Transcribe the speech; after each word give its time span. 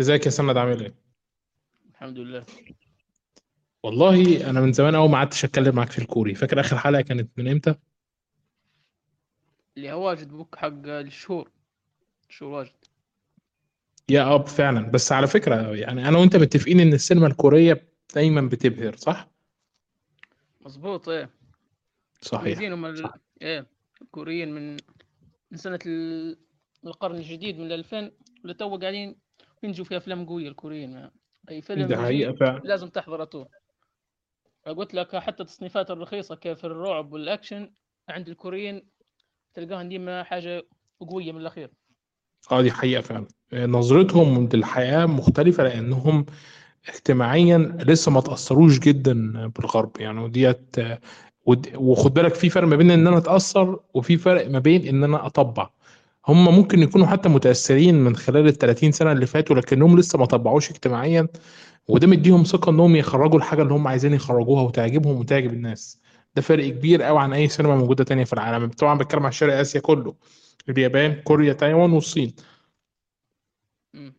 ازيك 0.00 0.26
يا 0.26 0.30
سند 0.30 0.56
عامل 0.56 0.80
إيه؟ 0.82 0.94
الحمد 1.90 2.18
لله. 2.18 2.46
والله 3.82 4.50
أنا 4.50 4.60
من 4.60 4.72
زمان 4.72 4.96
قوي 4.96 5.08
ما 5.08 5.18
قعدتش 5.18 5.44
اتكلم 5.44 5.74
معاك 5.74 5.90
في 5.90 5.98
الكوري. 5.98 6.34
فاكر 6.34 6.60
اخر 6.60 6.78
حلقة 6.78 7.00
كانت 7.02 7.38
من 7.38 7.48
إمتى؟ 7.48 7.74
اللي 9.76 9.92
هو 9.92 10.06
واجد 10.08 10.28
بوك 10.28 10.56
حق 10.56 10.72
الشهور. 10.86 11.50
شهور 12.28 12.52
واجد. 12.52 12.72
يا 14.08 14.34
اب 14.34 14.46
فعلا. 14.46 14.90
بس 14.90 15.12
على 15.12 15.26
فكرة 15.26 15.76
يعني 15.76 16.08
أنا 16.08 16.18
وانت 16.18 16.36
متفقين 16.36 16.80
ان 16.80 16.92
السينما 16.92 17.26
الكورية 17.26 17.88
دايما 18.14 18.40
بتبهر 18.40 18.96
صح؟ 18.96 19.28
مظبوط 20.60 21.08
إيه. 21.08 21.30
صحيح. 22.20 22.44
مميزين 22.46 22.72
هم 22.72 22.84
ال... 22.84 22.98
صح. 22.98 23.14
إيه. 23.42 23.66
الكوريين 24.02 24.52
من 24.54 24.76
من 25.50 25.58
سنة 25.58 25.78
ال... 25.86 26.36
القرن 26.86 27.16
الجديد 27.16 27.58
من 27.58 27.72
2000 27.72 28.10
لتو 28.44 28.76
قاعدين 28.76 29.16
ينجوا 29.62 29.84
في 29.84 29.96
افلام 29.96 30.26
قوية 30.26 30.48
الكوريين 30.48 30.94
ما. 30.94 31.10
أي 31.50 31.62
فيلم 31.62 31.96
حقيقة 31.96 32.32
فعلا. 32.32 32.60
لازم 32.64 32.88
تحضره 32.88 33.24
تو 33.24 33.44
قلت 34.66 34.94
لك 34.94 35.16
حتى 35.16 35.42
التصنيفات 35.42 35.90
الرخيصة 35.90 36.34
كيف 36.34 36.64
الرعب 36.64 37.12
والأكشن 37.12 37.72
عند 38.08 38.28
الكوريين 38.28 38.82
تلقاها 39.54 39.82
ديما 39.82 40.22
حاجة 40.22 40.62
قوية 41.00 41.32
من 41.32 41.40
الأخير. 41.40 41.70
آه 42.52 42.62
دي 42.62 42.72
حقيقة 42.72 43.00
فعلا. 43.00 43.26
نظرتهم 43.52 44.48
للحياة 44.54 45.06
مختلفة 45.06 45.62
لأنهم 45.64 46.26
اجتماعيا 46.88 47.58
لسه 47.86 48.10
ما 48.10 48.20
تأثروش 48.20 48.78
جدا 48.78 49.46
بالغرب 49.48 50.00
يعني. 50.00 50.20
وديت 50.20 50.76
ود- 51.46 51.76
وخد 51.76 52.14
بالك 52.14 52.34
في 52.34 52.50
فرق 52.50 52.68
ما 52.68 52.76
بين 52.76 52.90
إن 52.90 53.06
أنا 53.06 53.18
أتأثر 53.18 53.80
وفي 53.94 54.16
فرق 54.16 54.48
ما 54.50 54.58
بين 54.58 54.88
إن 54.88 55.04
أنا 55.04 55.26
أطبع. 55.26 55.70
هم 56.28 56.54
ممكن 56.54 56.82
يكونوا 56.82 57.06
حتى 57.06 57.28
متأثرين 57.28 57.94
من 57.94 58.16
خلال 58.16 58.46
ال 58.48 58.54
30 58.58 58.92
سنة 58.92 59.12
اللي 59.12 59.26
فاتوا 59.26 59.56
لكنهم 59.56 59.98
لسه 59.98 60.18
ما 60.18 60.26
طبعوش 60.26 60.70
اجتماعيا 60.70 61.28
وده 61.88 62.06
مديهم 62.06 62.42
ثقة 62.44 62.70
إنهم 62.70 62.96
يخرجوا 62.96 63.38
الحاجة 63.38 63.62
اللي 63.62 63.74
هم 63.74 63.88
عايزين 63.88 64.12
يخرجوها 64.14 64.62
وتعجبهم 64.62 65.16
وتعجب 65.16 65.52
الناس. 65.52 66.00
ده 66.36 66.42
فرق 66.42 66.68
كبير 66.68 67.02
قوي 67.02 67.18
عن 67.20 67.32
أي 67.32 67.48
سينما 67.48 67.76
موجودة 67.76 68.04
تانية 68.04 68.24
في 68.24 68.32
العالم. 68.32 68.68
طبعا 68.68 68.98
بتكلم 68.98 69.26
عن 69.26 69.32
شرق 69.32 69.54
آسيا 69.58 69.80
كله 69.80 70.14
اليابان 70.68 71.14
كوريا 71.24 71.52
تايوان 71.52 71.92
والصين. 71.92 72.34
مم. 73.94 74.14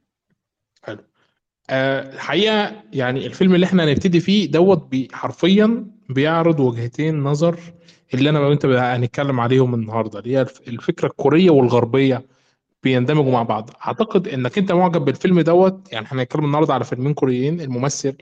حلو. 0.84 1.04
آه، 1.70 2.14
الحقيقة 2.14 2.84
يعني 2.94 3.26
الفيلم 3.26 3.56
اللي 3.56 3.66
إحنا 3.66 3.84
هنبتدي 3.84 4.20
فيه 4.20 4.52
دوت 4.52 4.88
بي 4.92 5.08
حرفيا 5.14 5.86
بيعرض 6.09 6.59
وجهتين 6.59 7.20
نظر 7.24 7.59
اللي 8.14 8.30
أنا 8.30 8.40
وانت 8.40 8.66
هنتكلم 8.66 9.40
عليهم 9.40 9.73
النهارده 9.73 10.20
اللي 10.20 10.32
هي 10.38 10.42
الف- 10.42 10.62
الفكرة 10.68 11.08
الكورية 11.08 11.50
والغربية 11.50 12.26
بيندمجوا 12.84 13.32
مع 13.32 13.44
بعض. 13.44 13.70
أعتقد 13.86 14.28
إنك 14.28 14.58
أنت 14.58 14.72
معجب 14.72 15.06
بالفيلم 15.06 15.42
دوت 15.42 15.94
يعني 15.94 16.06
إحنا 16.06 16.22
هنتكلم 16.22 16.46
النهارده 16.46 16.74
على 16.74 16.84
فيلمين 16.84 17.14
كوريين 17.14 17.62
الممثل 17.62 18.16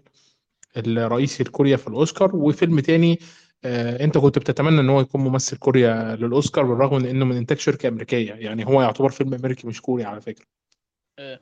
الرئيسي 0.77 1.43
لكوريا 1.43 1.77
في 1.77 1.87
الأوسكار 1.87 2.35
وفيلم 2.35 2.79
تاني 2.79 3.19
آه، 3.65 4.03
أنت 4.03 4.17
كنت 4.17 4.39
بتتمنى 4.39 4.79
إن 4.79 4.89
هو 4.89 5.01
يكون 5.01 5.21
ممثل 5.21 5.57
كوريا 5.57 6.15
للأوسكار 6.15 6.65
بالرغم 6.65 6.95
من 7.01 7.05
إنه 7.05 7.25
من 7.25 7.37
إنتاج 7.37 7.57
شركة 7.59 7.87
أمريكية. 7.87 8.33
يعني 8.33 8.65
هو 8.67 8.81
يعتبر 8.81 9.09
فيلم 9.09 9.33
أمريكي 9.33 9.67
مش 9.67 9.81
كوري 9.81 10.03
على 10.03 10.21
فكرة. 10.21 10.45
إيه 11.19 11.39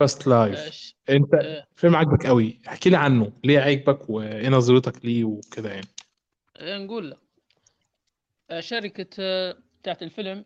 Past 0.00 0.26
Lives 0.26 0.58
إيش 0.58 0.96
أنت 1.10 1.34
إيه 1.34 1.68
فيلم 1.76 1.96
عاجبك 1.96 2.26
قوي 2.26 2.60
احكي 2.68 2.90
لي 2.90 2.96
عنه 2.96 3.32
ليه 3.44 3.60
عاجبك 3.60 4.10
وإيه 4.10 4.48
نظرتك 4.48 5.04
ليه 5.04 5.24
وكده 5.24 5.70
يعني. 5.70 5.86
نقول 6.60 7.10
لك 7.10 7.18
آه، 8.50 8.60
شركة 8.60 9.06
آه، 9.20 9.56
بتاعت 9.80 10.02
الفيلم 10.02 10.44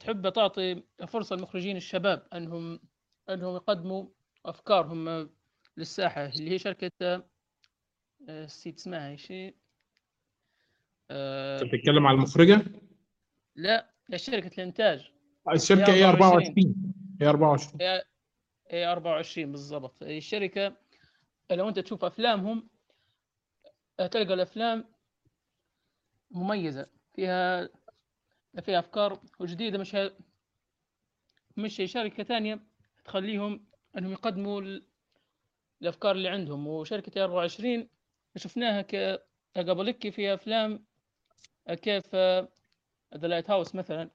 تحب 0.00 0.28
تعطي 0.28 0.82
فرصة 1.08 1.36
للمخرجين 1.36 1.76
الشباب 1.76 2.26
أنهم 2.32 2.80
أنهم 3.30 3.54
يقدموا 3.54 4.06
أفكارهم 4.46 5.30
للساحة 5.76 6.26
اللي 6.26 6.50
هي 6.50 6.58
شركة 6.58 6.90
آه، 7.02 7.24
آه، 8.28 8.44
نسيت 8.44 8.78
اسمها 8.78 9.16
شيء 9.16 9.46
انت 9.46 9.56
آه، 11.10 11.62
بتتكلم 11.62 12.06
على 12.06 12.14
المخرجة؟ 12.14 12.62
لا 13.56 13.94
شركة 14.16 14.50
الإنتاج. 14.58 15.10
هي 15.48 15.54
الشركة 15.54 15.94
إيه 15.94 16.08
24 16.08 16.44
24 16.48 16.94
إيه 17.22 17.30
24 17.30 17.80
هي 17.80 18.02
هي 18.70 18.92
24 18.92 19.52
بالضبط. 19.52 20.02
هي 20.02 20.18
الشركة 20.18 20.76
لو 21.50 21.68
أنت 21.68 21.78
تشوف 21.78 22.04
أفلامهم 22.04 22.58
آه، 22.58 22.79
تلقى 24.06 24.34
الأفلام 24.34 24.84
مميزة 26.30 26.86
فيها 27.14 27.68
فيها 28.62 28.78
أفكار 28.78 29.20
جديدة 29.42 29.78
مش 29.78 29.96
مش 31.56 31.82
شركة 31.84 32.22
ثانية 32.22 32.60
تخليهم 33.04 33.66
أنهم 33.98 34.12
يقدموا 34.12 34.60
ال- 34.60 34.86
الأفكار 35.82 36.12
اللي 36.12 36.28
عندهم. 36.28 36.66
وشركة 36.66 37.24
24 37.24 37.88
شفناها 38.36 38.82
ك 38.82 38.94
قبل 39.56 39.90
كي 39.90 40.10
في 40.10 40.34
أفلام 40.34 40.84
كيف 41.68 42.14
ذا 42.14 43.28
لايت 43.28 43.50
هاوس 43.50 43.74
مثلا 43.74 44.10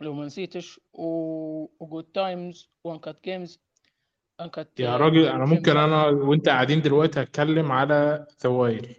لو 0.00 0.14
ما 0.14 0.26
نسيتش 0.26 0.80
وجود 0.92 2.04
تايمز 2.04 2.70
وان 2.84 2.98
كات 2.98 3.24
جيمز 3.24 3.60
ان 4.40 4.48
كات 4.48 4.80
يا 4.80 4.96
راجل 4.96 5.24
أنا 5.26 5.44
ممكن 5.44 5.76
1 5.76 5.88
أنا 5.88 6.06
وأنت 6.06 6.48
قاعدين 6.48 6.82
دلوقتي 6.82 7.22
هتكلم 7.22 7.72
على 7.72 8.26
ذا 8.42 8.50
وايل 8.50 8.94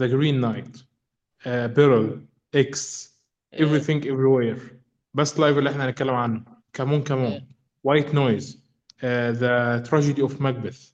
ذا 0.00 0.06
جرين 0.06 0.40
نايت 0.40 0.76
بيرل 1.46 2.26
إكس 2.54 3.16
إيه 3.54 3.66
everything 3.66 4.02
everywhere. 4.04 4.62
بس 5.14 5.40
لايف 5.40 5.58
اللي 5.58 5.70
إحنا 5.70 5.86
هنتكلم 5.86 6.14
عنه. 6.14 6.44
كمون 6.72 7.02
كمون. 7.02 7.48
وايت 7.84 8.14
نويز 8.14 8.64
ذا 9.04 9.78
تراجيدي 9.78 10.22
اوف 10.22 10.40
ماكبث 10.40 10.90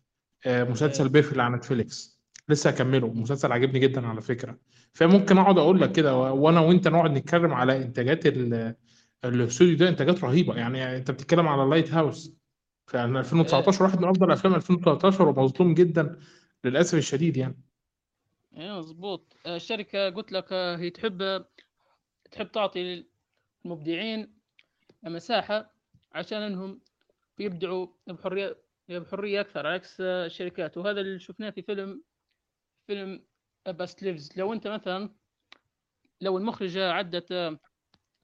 مسلسل 0.46 1.04
إيه 1.04 1.10
بيف 1.12 1.32
اللي 1.32 1.42
على 1.42 1.56
نتفليكس 1.56 2.20
لسه 2.48 2.70
هكمله. 2.70 3.06
مسلسل 3.12 3.52
عجبني 3.52 3.78
جدا 3.78 4.06
على 4.06 4.20
فكرة. 4.20 4.58
فممكن 4.92 5.38
أقعد 5.38 5.58
أقول 5.58 5.80
لك 5.80 5.92
كده 5.92 6.16
وأنا 6.16 6.60
وأنت 6.60 6.88
نقعد 6.88 7.10
نتكلم 7.10 7.54
على 7.54 7.76
إنتاجات 7.76 8.26
ال- 8.26 8.74
الاستوديو 9.24 9.76
ده 9.76 9.88
إنتاجات 9.88 10.24
رهيبة. 10.24 10.54
يعني 10.54 10.96
أنت 10.96 11.10
بتتكلم 11.10 11.48
على 11.48 11.70
Lighthouse 11.70 12.41
إيه 12.94 13.04
2019 13.04 13.84
واحد 13.84 13.98
من 13.98 14.08
أفضل 14.08 14.30
أفلام 14.30 14.54
2013 14.54 15.28
ومظلوم 15.28 15.74
جدا 15.74 16.18
للأسف 16.64 16.98
الشديد 16.98 17.36
يعني. 17.36 17.62
إيه 18.56 18.78
مظبوط. 18.78 19.36
الشركة 19.46 20.10
قلت 20.10 20.32
لك 20.32 20.52
آه، 20.52 20.76
هي 20.76 20.90
تحب 20.90 21.44
تحب 22.30 22.52
تعطي 22.52 23.06
المبدعين 23.64 24.34
مساحة 25.02 25.74
عشان 26.12 26.42
إنهم 26.42 26.80
يبدعوا 27.38 27.86
بحرية 28.06 28.56
بحرية 28.88 29.40
أكثر 29.40 29.66
عكس 29.66 30.00
آه، 30.00 30.26
الشركات. 30.26 30.76
وهذا 30.78 31.00
اللي 31.00 31.18
شفناه 31.18 31.50
في 31.50 31.62
فيلم 31.62 32.02
فيلم 32.86 33.24
Past 33.66 34.02
Lives. 34.02 34.30
لو 34.36 34.52
أنت 34.52 34.66
مثلا 34.68 35.14
لو 36.20 36.38
المخرجة 36.38 36.90
عدت 36.92 37.32
آه، 37.32 37.58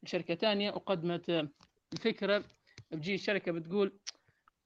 شركة 0.04 0.34
تانية 0.34 0.70
وقدمت 0.70 1.30
آه، 1.30 1.48
الفكرة 1.92 2.44
بتجي 2.90 3.14
الشركة 3.14 3.52
بتقول 3.52 3.98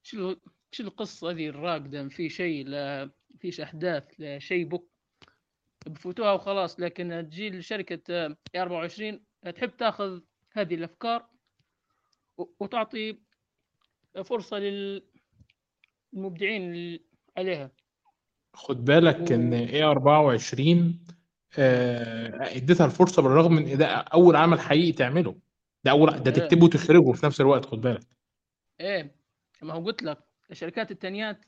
شو 0.02 0.34
شو 0.72 0.82
القصة 0.82 1.30
هذه 1.30 1.48
الراقدة؟ 1.48 2.08
في 2.08 2.28
شيء 2.28 2.66
لا 2.66 3.10
فيش 3.38 3.60
أحداث 3.60 4.04
لا 4.18 4.38
شيء 4.38 4.64
بك. 4.64 4.82
بفوتوها 5.86 6.32
وخلاص 6.32 6.80
لكن 6.80 7.26
تجي 7.30 7.50
لشركة 7.50 8.00
آه، 8.10 8.36
24 8.56 9.20
تحب 9.56 9.76
تاخذ 9.76 10.20
هذه 10.52 10.74
الأفكار 10.74 11.26
وتعطي 12.60 13.18
فرصة 14.24 14.58
للمبدعين 16.12 16.98
عليها. 17.36 17.70
خد 18.54 18.84
بالك 18.84 19.32
ان 19.32 19.52
و 19.52 19.56
إيه 19.56 19.90
24 19.90 21.04
آه، 21.58 22.56
اديتها 22.56 22.86
الفرصة 22.86 23.22
بالرغم 23.22 23.52
من 23.54 23.68
إن 23.68 23.78
ده 23.78 23.86
أول 23.86 24.36
عمل 24.36 24.60
حقيقي 24.60 24.92
تعمله. 24.92 25.36
ده 25.84 25.90
أول 25.90 26.10
ده 26.10 26.30
إيه. 26.30 26.38
تكتبه 26.38 26.64
وتخرجه 26.64 27.12
في 27.12 27.26
نفس 27.26 27.40
الوقت 27.40 27.64
خد 27.66 27.80
بالك. 27.80 28.06
إيه. 28.80 29.21
ما 29.62 29.74
هو 29.74 29.84
قلت 29.84 30.02
لك 30.02 30.18
الشركات 30.50 30.90
التانيات 30.90 31.44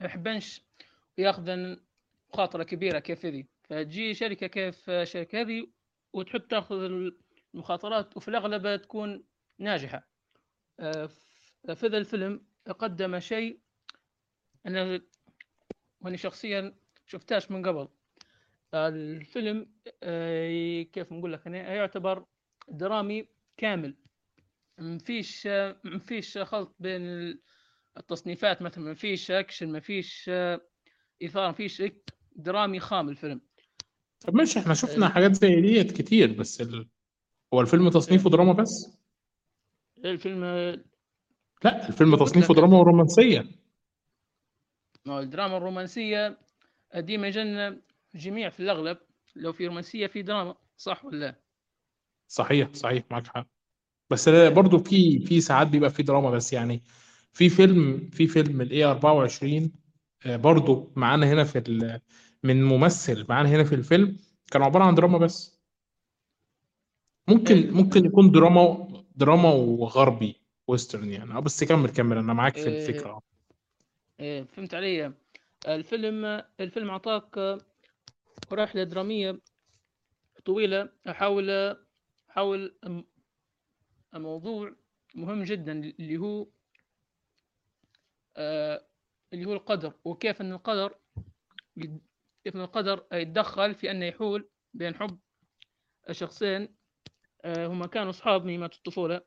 ما 0.00 0.06
يحبنش 0.06 0.62
ياخذن 1.18 1.80
مخاطرة 2.32 2.62
كبيرة 2.62 2.98
كيف 2.98 3.26
ذي 3.26 3.46
فتجي 3.64 4.14
شركة 4.14 4.46
كيف 4.46 4.90
الشركة 4.90 5.40
هذه 5.40 5.66
وتحب 6.12 6.48
تاخذ 6.48 6.76
المخاطرات 7.54 8.16
وفي 8.16 8.28
الأغلب 8.28 8.82
تكون 8.82 9.24
ناجحة. 9.58 10.08
آه، 10.80 11.08
في 11.74 11.86
ذا 11.86 11.98
الفيلم 11.98 12.46
قدم 12.78 13.18
شيء 13.20 13.60
أنا 14.66 15.00
وأنا 16.00 16.16
شخصيا 16.16 16.74
شفتاش 17.06 17.50
من 17.50 17.66
قبل. 17.66 17.88
الفيلم 18.74 19.72
آه، 20.02 20.82
كيف 20.82 21.12
نقول 21.12 21.32
لك 21.32 21.46
أنا 21.46 21.74
يعتبر 21.74 22.24
درامي 22.68 23.28
كامل. 23.56 23.96
مفيش 24.78 25.48
مفيش 25.84 26.38
خلط 26.38 26.76
بين 26.78 27.02
التصنيفات 27.96 28.62
مثلا 28.62 28.92
مفيش 28.92 29.30
أكشن 29.30 29.72
مفيش 29.72 30.26
آه، 30.28 30.60
إثارة 31.24 31.50
مفيش 31.50 31.82
درامي 32.36 32.80
خام 32.80 33.08
الفيلم. 33.08 33.40
طب 34.20 34.34
ماشي 34.34 34.58
إحنا 34.58 34.74
شفنا 34.74 35.06
ال- 35.06 35.12
حاجات 35.12 35.32
زي 35.32 35.60
ديت 35.60 35.92
كتير 35.92 36.32
بس 36.32 36.60
ال... 36.60 36.88
هو 37.54 37.60
الفيلم 37.60 37.88
تصنيفه 37.90 38.30
دراما 38.30 38.52
بس؟ 38.52 38.98
الفيلم 40.04 40.44
آه، 40.44 40.84
لا 41.64 41.88
الفيلم 41.88 42.16
تصنيفه 42.16 42.54
دراما 42.54 42.78
ورومانسية. 42.78 43.44
ما 45.06 45.20
الدراما 45.20 45.56
الرومانسية 45.56 46.38
ديما 46.94 47.28
يجن 47.28 47.82
جميع 48.14 48.48
في 48.50 48.60
الأغلب 48.60 48.98
لو 49.36 49.52
في 49.52 49.66
رومانسية 49.66 50.06
في 50.06 50.22
دراما 50.22 50.56
صح 50.76 51.04
ولا 51.04 51.16
لا؟ 51.16 51.40
صحيح 52.28 52.72
صحيح 52.72 53.04
معاك 53.10 53.26
حق. 53.26 53.53
بس 54.14 54.28
لا، 54.28 54.48
برضو 54.48 54.78
في 54.78 55.20
في 55.20 55.40
ساعات 55.40 55.66
بيبقى 55.66 55.90
في 55.90 56.02
دراما 56.02 56.30
بس 56.30 56.52
يعني 56.52 56.82
في 57.32 57.48
فيلم 57.48 58.10
في 58.12 58.26
فيلم 58.28 58.60
ال 58.60 58.84
A24 58.84 59.72
آه، 60.26 60.36
برضو 60.36 60.92
معانا 60.96 61.26
هنا 61.32 61.44
في 61.44 61.58
ال- 61.58 62.00
من 62.42 62.64
ممثل 62.64 63.26
معانا 63.28 63.48
هنا 63.48 63.64
في 63.64 63.74
الفيلم 63.74 64.16
كان 64.50 64.62
عبارة 64.62 64.84
عن 64.84 64.94
دراما 64.94 65.18
بس. 65.18 65.60
ممكن 67.28 67.56
إيه؟ 67.56 67.70
ممكن 67.70 68.04
يكون 68.06 68.30
دراما 68.30 68.88
دراما 69.16 69.52
وغربي 69.52 70.40
ويسترن 70.68 71.12
يعني. 71.12 71.34
آه 71.34 71.40
بس 71.40 71.64
كمل 71.64 71.90
كمل 71.90 72.18
أنا 72.18 72.32
معاك 72.32 72.56
في 72.56 72.66
إيه؟ 72.66 72.88
الفكرة. 72.88 73.10
آه 73.10 73.22
إيه 74.20 74.42
فهمت 74.44 74.74
علي. 74.74 75.12
الفيلم 75.68 76.42
الفيلم 76.60 76.90
أعطاك 76.90 77.58
رحلة 78.52 78.84
درامية 78.84 79.40
طويلة 80.44 80.88
أحاول 81.08 81.76
أحاول 82.30 82.78
أم- 82.86 83.13
موضوع 84.20 84.76
مهم 85.14 85.42
جدا 85.42 85.72
اللي 85.72 86.16
هو 86.16 86.46
آه، 88.36 88.86
اللي 89.32 89.44
هو 89.44 89.52
القدر 89.52 89.92
وكيف 90.04 90.40
أن 90.40 90.52
القدر 90.52 90.98
كيف 92.44 92.56
أن 92.56 92.60
القدر 92.60 93.06
يتدخل 93.12 93.74
في 93.74 93.90
أنه 93.90 94.04
يحول 94.06 94.48
بين 94.74 94.94
حب 94.94 95.18
شخصين 96.10 96.74
آه، 97.44 97.66
هما 97.66 97.86
كانوا 97.86 98.10
أصحاب 98.10 98.44
من 98.44 98.62
الطفولة 98.64 99.20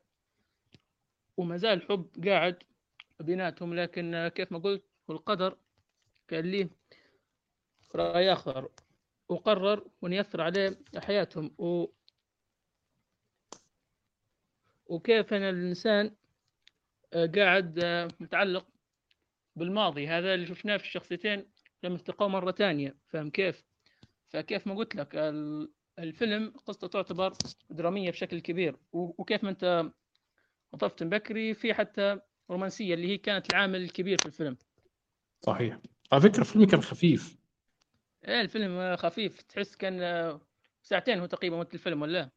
وما 1.36 1.56
زال 1.56 1.72
الحب 1.72 2.10
قاعد 2.26 2.58
بيناتهم 3.20 3.74
لكن 3.74 4.14
آه، 4.14 4.28
كيف 4.28 4.52
ما 4.52 4.58
قلت 4.58 4.84
هو 5.10 5.14
القدر 5.14 5.58
كان 6.28 6.44
ليه 6.44 6.70
رأي 7.94 8.32
آخر 8.32 8.68
وقرر 9.28 9.90
أن 10.04 10.12
يأثر 10.12 10.40
عليه 10.40 10.78
حياتهم. 10.96 11.54
وكيف 14.88 15.34
أن 15.34 15.42
الإنسان 15.42 16.14
آه، 17.12 17.26
قاعد 17.26 17.78
آه، 17.84 18.08
متعلق 18.20 18.66
بالماضي. 19.56 20.06
هذا 20.08 20.34
اللي 20.34 20.46
شفناه 20.46 20.76
في 20.76 20.84
الشخصيتين 20.84 21.50
لما 21.82 21.96
التقوا 21.96 22.28
مرة 22.28 22.50
تانية 22.50 22.96
فاهم 23.08 23.30
كيف؟ 23.30 23.64
فكيف 24.28 24.66
ما 24.66 24.74
قلت 24.74 24.94
لك 24.96 25.14
ال- 25.16 25.72
الفيلم 25.98 26.50
قصته 26.66 26.86
تعتبر 26.86 27.32
درامية 27.70 28.10
بشكل 28.10 28.40
كبير. 28.40 28.76
وكيف 28.92 29.44
ما 29.44 29.50
أنت 29.50 29.90
وطفت 30.72 31.02
بكري 31.02 31.54
في 31.54 31.74
حتى 31.74 32.18
رومانسية 32.50 32.94
اللي 32.94 33.08
هي 33.08 33.18
كانت 33.18 33.50
العامل 33.50 33.82
الكبير 33.82 34.18
في 34.18 34.26
الفيلم. 34.26 34.56
صحيح. 35.40 35.78
على 36.12 36.22
فكرة 36.22 36.40
الفيلم 36.40 36.66
كان 36.66 36.82
خفيف. 36.82 37.36
إيه 38.28 38.40
الفيلم 38.40 38.96
خفيف. 38.96 39.42
تحس 39.42 39.76
كان 39.76 40.02
آه، 40.02 40.40
ساعتين 40.82 41.20
هو 41.20 41.26
تقريبا 41.26 41.56
وقت 41.56 41.74
الفيلم 41.74 42.02
ولا؟ 42.02 42.30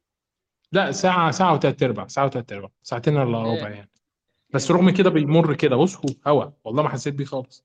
لا 0.72 0.92
ساعة 0.92 1.30
ساعة 1.30 1.54
وتلات 1.54 1.82
أرباع 1.82 2.06
ساعة 2.06 2.24
وتلات 2.24 2.52
أرباع 2.52 2.70
ساعتين 2.82 3.16
إلا 3.16 3.42
ربع 3.42 3.52
إيه 3.66 3.74
يعني. 3.74 3.90
بس 4.54 4.70
إيه 4.70 4.76
رغم 4.76 4.90
كده 4.90 5.10
بيمر 5.10 5.54
كده. 5.54 5.76
بص 5.76 5.96
هو 5.96 6.02
هوا 6.26 6.50
والله 6.64 6.82
ما 6.82 6.88
حسيت 6.88 7.14
بيه 7.14 7.24
خالص. 7.24 7.64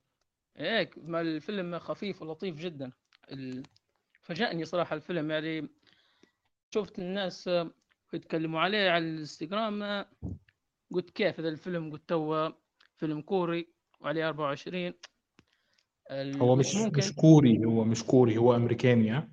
إيه 0.59 0.89
ما 0.97 1.21
الفيلم 1.21 1.79
خفيف 1.79 2.21
ولطيف 2.21 2.55
جدا. 2.55 2.91
ال- 3.31 3.63
فاجأني 4.21 4.65
صراحة 4.65 4.95
الفيلم. 4.95 5.31
يعني 5.31 5.67
شفت 6.73 6.99
الناس 6.99 7.49
يتكلموا 8.13 8.59
عليه 8.59 8.89
على 8.89 9.05
الإنستغرام. 9.05 10.05
قلت 10.91 11.09
كيف 11.09 11.39
هذا 11.39 11.49
الفيلم؟ 11.49 11.91
قلت 11.91 12.09
تو 12.09 12.49
فيلم 12.95 13.21
كوري 13.21 13.67
و 13.99 14.27
A24 14.29 14.93
ال- 16.11 16.37
هو 16.41 16.55
مش 16.55 16.67
مش 16.67 16.75
ممكن 16.75 17.01
كوري 17.15 17.65
هو 17.65 17.83
مش 17.83 18.03
كوري 18.03 18.37
هو 18.37 18.55
أمريكاني 18.55 19.09
ها؟ 19.11 19.29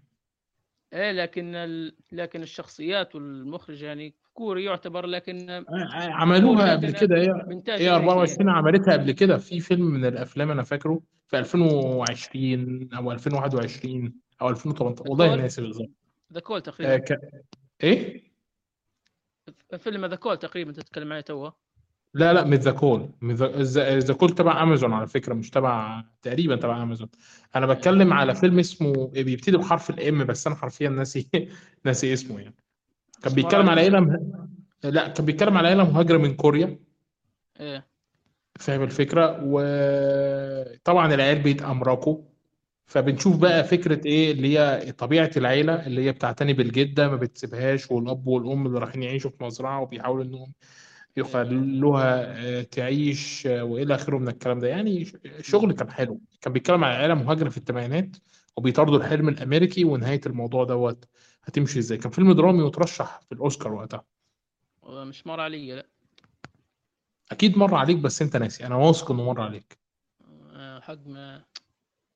إيه 0.95 1.13
لكن 1.13 1.55
ال... 1.55 1.97
لكن 2.13 2.43
الشخصيات 2.43 3.15
والمخرج 3.15 3.83
يعني 3.83 4.15
كوري 4.33 4.65
يعتبر 4.65 5.07
لكن 5.07 5.51
آه، 5.51 5.61
كوري 5.61 5.85
عملوها 5.93 6.73
قبل 6.73 6.91
كده. 6.91 7.17
هي 7.17 7.33
بإنتاج 7.47 7.83
هي 7.83 7.91
أمريكي 7.91 8.05
A24 8.05 8.49
عملتها 8.51 8.93
قبل 8.93 9.13
كده. 9.13 9.37
في 9.37 9.61
فيلم 9.61 9.85
من 9.85 10.05
الأفلام 10.05 10.51
أنا 10.51 10.63
فاكره 10.63 11.01
في 11.27 11.39
2020 11.39 12.89
أو 12.95 13.13
2021 13.13 14.13
أو 14.43 14.49
2018 14.49 15.05
ذا 15.05 15.11
والله 15.11 15.35
ناسي 15.37 15.63
بالظبط. 15.63 15.91
The 16.33 16.41
Call 16.41 16.57
آه 16.57 16.61
تقريبا 16.61 16.97
ك... 16.97 17.19
إيه؟ 17.83 18.25
فيلم 19.79 20.07
The 20.07 20.17
Call 20.17 20.37
تقريبا 20.37 20.73
تتكلم 20.73 21.13
عليه 21.13 21.23
توا 21.23 21.51
لا 22.15 22.33
لا 22.33 22.45
مش 22.45 22.59
The 22.59 22.71
Call. 22.71 23.09
The 23.79 24.15
Call 24.15 24.31
تبع 24.31 24.63
امازون 24.63 24.93
على 24.93 25.07
فكرة 25.07 25.35
مش 25.35 25.51
تبع 25.51 26.05
تقريبا 26.23 26.57
تبع 26.57 26.83
امازون 26.83 27.09
أنا 27.57 27.67
بتكلم 27.67 28.13
على 28.13 28.35
فيلم 28.35 28.59
اسمه 28.59 29.07
بيبتدي 29.09 29.57
بحرف 29.57 29.91
ال 29.91 30.08
M 30.08 30.25
بس 30.25 30.47
أنا 30.47 30.57
حرفيا 30.57 30.89
ناسي 30.89 31.29
ناسي 31.85 32.13
اسمه 32.13 32.41
يعني. 32.41 32.55
كان 33.23 33.33
بيتكلم 33.35 33.71
على 33.71 33.81
عيله 33.81 34.01
مه... 34.01 34.47
لا 34.85 35.09
كان 35.09 35.27
بيتكلم 35.27 35.59
على 35.59 35.69
عيله 35.69 35.91
مهاجره 35.91 36.19
من 36.19 36.35
كوريا. 36.35 36.79
إيه. 37.61 37.87
فاهم 38.61 38.83
الفكرة؟ 38.83 39.41
وطبعا 39.43 41.15
العيال 41.15 41.39
بيتأمركوا. 41.43 42.23
فبنشوف 42.87 43.37
بقى 43.37 43.65
فكرة 43.65 44.07
إيه 44.07 44.33
اللي 44.33 44.59
هي 44.59 44.93
طبيعة 44.93 45.31
العيلة 45.37 45.87
اللي 45.87 46.05
هي 46.05 46.13
بتعتني 46.13 46.53
بالجدة 46.53 47.09
ما 47.09 47.17
بتسيبهاش 47.17 47.91
والأب 47.91 48.27
والأم 48.27 48.67
اللي 48.67 48.79
رايحين 48.79 49.03
يعيشوا 49.03 49.31
في 49.31 49.45
مزرعة 49.45 49.81
وبيحاولوا 49.81 50.25
إنهم 50.25 50.53
يخلوها 51.17 52.25
آه، 52.45 52.63
تعيش 52.63 53.47
آه، 53.47 53.65
وإلى 53.65 53.95
آخره 53.95 54.19
من 54.19 54.29
الكلام 54.29 54.59
ده. 54.59 54.69
يعني 54.69 55.13
شغل 55.41 55.73
كان 55.73 55.91
حلو. 55.91 56.21
كان 56.41 56.53
بيتكلم 56.53 56.85
على 56.85 56.95
عيلة 56.95 57.15
مهاجرة 57.15 57.49
في 57.49 57.57
الثمانينات 57.57 58.17
وبيطاردوا 58.57 58.97
الحلم 58.97 59.29
الأمريكي 59.29 59.85
ونهاية 59.85 60.21
الموضوع 60.27 60.65
دوت 60.65 61.05
هتمشي 61.45 61.79
إزاي. 61.79 61.99
كان 61.99 62.11
فيلم 62.11 62.33
درامي 62.33 62.63
وترشح 62.63 63.21
في 63.21 63.33
الأوسكار 63.33 63.73
وقتها. 63.73 64.05
مش 64.85 65.27
مر 65.27 65.41
علي 65.41 65.73
لا؟ 65.75 65.87
أكيد 67.33 67.59
مر 67.59 67.75
عليك 67.75 67.97
بس 67.97 68.23
أنت 68.23 68.37
ناسي. 68.37 68.67
أنا 68.67 68.77
واثق 68.77 69.11
إنه 69.11 69.25
مر 69.25 69.41
عليك. 69.41 69.79
آه، 70.53 70.81
حق 70.81 71.07
ما 71.07 71.45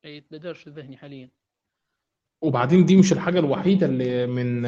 يتبدرش 0.03 0.63
في 0.63 0.69
ذهني 0.69 0.97
حاليا. 0.97 1.29
وبعدين 2.41 2.85
دي 2.85 2.95
مش 2.95 3.13
الحاجة 3.13 3.39
الوحيدة 3.39 3.85
اللي 3.85 4.27
من 4.27 4.65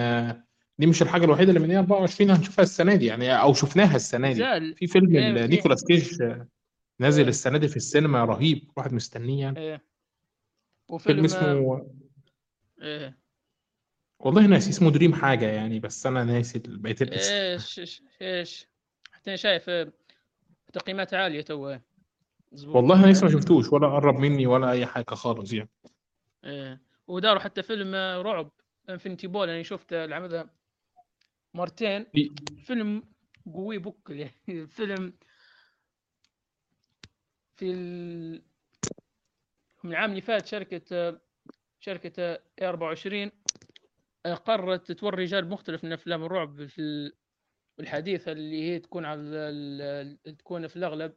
دي 0.80 0.88
مش 0.88 1.02
الحاجة 1.02 1.26
الوحيدة 1.26 1.50
اللي 1.52 1.68
من 1.68 1.76
A24 1.76 2.30
هنشوفها 2.32 2.64
السنة 2.64 2.96
دي 2.96 3.06
يعني 3.06 3.42
أو 3.42 3.54
شفناها 3.54 3.96
السنة 3.96 4.28
دي. 4.28 4.36
زال 4.40 4.76
في 4.76 4.88
فيلم 4.88 5.16
ال- 5.16 5.40
في 5.40 5.48
نيكولاس 5.48 5.84
كيج 5.86 6.24
نازل 7.00 7.22
إيه. 7.24 7.30
السنة 7.30 7.58
دي 7.58 7.68
في 7.68 7.76
السينما 7.78 8.26
رهيب 8.26 8.72
واحد 8.78 8.94
مستنيه 8.94 9.42
يعني. 9.42 9.60
إيه. 9.60 9.76
فيلم 9.76 9.86
وفيلم 10.90 11.20
آه، 11.20 11.26
اسمه 11.26 11.88
إيه. 12.82 13.18
والله 14.20 14.48
ناسي 14.48 14.70
اسمه 14.70 14.92
Dream 14.92 15.14
حاجة 15.14 15.46
يعني 15.46 15.80
بس 15.80 16.06
أنا 16.06 16.24
ناسي 16.24 16.62
بقية 16.66 16.96
الأسم. 17.02 17.34
إيش 17.34 17.80
إيش 17.80 18.04
إيش. 18.22 18.68
حتى 19.12 19.30
أنا 19.30 19.36
شايف 19.38 19.70
آه، 19.70 19.92
تقييمات 20.74 21.14
عالية 21.14 21.42
تو 21.42 21.76
مظبوط 22.52 22.76
والله 22.76 23.04
أنا 23.06 23.12
لسه 23.12 23.26
ما 23.26 23.32
شفتوش 23.32 23.74
ولا 23.74 23.88
قرب 23.88 24.20
مني 24.20 24.48
ولا 24.48 24.72
أي 24.72 24.86
حاجة 24.86 25.06
خالص 25.16 25.54
يعني. 25.54 25.70
إيه. 26.46 26.82
وداروا 27.08 27.40
حتى 27.42 27.64
فيلم 27.64 27.96
آه، 27.96 28.22
رعب 28.22 28.52
Infinity 28.90 29.28
Pool 29.28 29.50
أنا 29.50 29.64
شفت 29.64 29.94
العمل 29.94 30.30
ذا 30.30 30.50
مرتين 31.54 32.06
في 32.14 32.30
فيلم 32.66 33.04
قوي 33.54 33.78
بكل 33.78 34.20
يعني 34.20 34.68
فيلم 34.68 35.14
في 37.56 37.72
ال... 37.72 38.44
من 39.84 39.92
العام 39.92 40.10
اللي 40.10 40.22
فات 40.22 40.46
شركة 40.46 41.20
شركة 41.80 42.24
A24 42.62 43.32
قررت 44.46 44.92
توري 44.92 45.26
جانب 45.26 45.52
مختلف 45.52 45.84
من 45.84 45.94
أفلام 45.94 46.24
الرعب 46.24 46.66
في 46.66 46.82
ال- 46.82 47.14
الحديثة 47.80 48.32
اللي 48.32 48.64
هي 48.64 48.80
تكون 48.80 49.06
على 49.06 49.22
ال- 49.22 50.38
تكون 50.38 50.68
في 50.68 50.76
الأغلب 50.76 51.14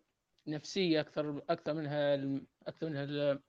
نفسية 0.46 1.00
أكثر 1.00 1.42
أكثر 1.50 1.74
منها 1.74 2.14
أكثر 2.66 2.88
منها 2.88 3.42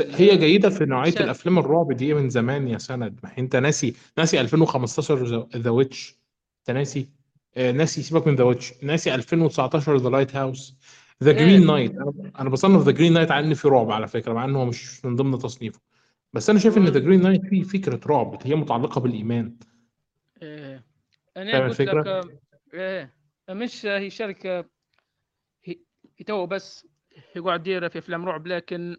ال- 0.00 0.14
هي 0.14 0.36
جيدة 0.36 0.70
في 0.70 0.84
نوعية 0.84 1.08
الشد 1.08 1.22
الأفلام 1.22 1.58
الرعب 1.58 1.92
دي 1.92 2.14
من 2.14 2.30
زمان 2.30 2.68
يا 2.68 2.78
سند. 2.78 3.20
ما 3.22 3.30
هي 3.30 3.38
أنت 3.38 3.56
ناسي 3.56 3.94
ناسي 4.18 4.40
2015 4.40 5.46
The 5.56 5.70
Witch. 5.70 6.18
أنت 6.58 6.76
ناسي؟ 6.76 7.08
آه، 7.56 7.72
ناسي 7.72 8.02
سيبك 8.02 8.26
من 8.26 8.34
The 8.34 8.44
Witch. 8.44 8.72
ناسي 8.82 9.14
2019 9.14 9.96
The 9.96 10.08
Lighthouse. 10.08 10.76
The 11.22 11.30
إيه 11.30 11.36
Green 11.36 11.66
Knight. 11.66 11.90
أنا 11.90 12.32
أنا 12.38 12.50
بصنف 12.50 12.82
The 12.82 12.90
Green 12.90 13.12
Knight 13.12 13.30
على 13.30 13.46
إن 13.46 13.54
في 13.54 13.68
رعب 13.68 13.90
على 13.90 14.08
فكرة 14.08 14.32
مع 14.32 14.44
إنه 14.44 14.58
هو 14.58 14.64
مش 14.64 15.04
من 15.04 15.16
ضمن 15.16 15.38
تصنيفه. 15.38 15.80
بس 16.32 16.50
أنا 16.50 16.58
شايف 16.58 16.78
إن 16.78 16.84
The 16.84 17.00
و... 17.00 17.02
Green 17.02 17.22
Knight 17.22 17.46
فيه 17.46 17.62
فكرة 17.62 18.00
رعب 18.06 18.38
هي 18.44 18.54
متعلقة 18.54 19.00
بالإيمان. 19.00 19.56
إيه. 20.42 20.84
أنا 21.36 21.52
فاهم 21.52 21.68
قلت 21.68 21.80
لك 21.80 21.88
الفكرة؟ 21.88 22.10
آه، 22.10 22.30
إيه 22.74 23.14
مش 23.50 23.86
هي 23.86 24.10
شركة 24.10 24.58
هي 25.64 25.76
هي 26.18 26.24
تو 26.26 26.46
بس 26.46 26.86
هي 27.32 27.40
قاعد 27.42 27.60
تدير 27.62 27.88
في 27.88 27.98
أفلام 27.98 28.24
رعب 28.24 28.46
لكن 28.46 28.96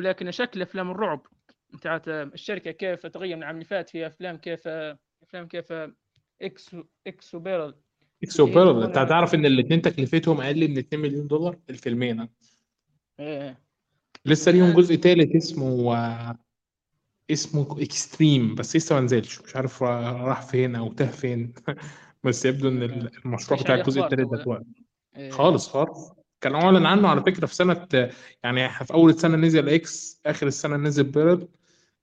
ولكن 0.00 0.30
شكل 0.30 0.62
أفلام 0.62 0.90
الرعب. 0.90 1.26
بتاعت 1.74 2.08
الشركة 2.08 2.70
كيف 2.70 3.06
تغير 3.06 3.36
من 3.52 3.62
فات 3.62 3.90
في 3.90 4.06
أفلام 4.06 4.36
كيف 4.36 4.68
أفلام 5.22 5.46
كيف 5.48 5.72
X 6.42 6.76
X 7.06 7.34
و 7.34 7.41
Pearl 7.41 7.74
X 8.22 8.40
و 8.40 8.45
Pearl 8.45 8.68
أنت 8.68 8.84
يجيبون 8.84 9.02
هتعرف 9.02 9.34
إن 9.34 9.46
الاثنين 9.46 9.82
تكلفتهم 9.82 10.40
أقل 10.40 10.68
من 10.68 10.78
2 10.78 11.02
مليون 11.02 11.26
دولار؟ 11.26 11.58
الفيلمين. 11.70 12.28
إيه. 13.20 13.60
لسه 14.24 14.52
ليهم 14.52 14.72
جزء 14.72 14.94
تالت 14.94 15.36
اسمه 15.36 15.96
آه، 15.96 16.38
اسمه 17.30 17.82
Extreme 17.82 18.54
بس 18.54 18.76
لسه 18.76 18.94
ما 18.94 19.00
نزلش. 19.00 19.40
مش 19.40 19.56
عارف 19.56 19.82
را- 19.82 20.12
راح 20.12 20.42
فين 20.42 20.76
أو 20.76 20.92
تاه 20.92 21.06
فين. 21.06 21.52
بس 22.24 22.44
يبدو 22.44 22.68
إن 22.68 22.82
آه. 22.82 23.10
المشروع 23.24 23.60
بتاع 23.60 23.74
الجزء 23.74 24.00
تو 24.00 24.08
ده 24.08 24.64
إيه. 25.16 25.30
خالص 25.30 25.68
خالص. 25.68 26.12
كان 26.40 26.54
أعلن 26.54 26.86
عنه 26.86 27.08
على 27.08 27.20
فكرة 27.20 27.46
في 27.46 27.54
سنة 27.54 27.86
يعني 28.44 28.68
في 28.70 28.94
أول 28.94 29.10
السنة 29.10 29.36
نزل 29.36 29.68
X 29.68 30.20
آخر 30.26 30.46
السنة 30.46 30.76
نزل 30.76 31.04
Pearl 31.04 31.48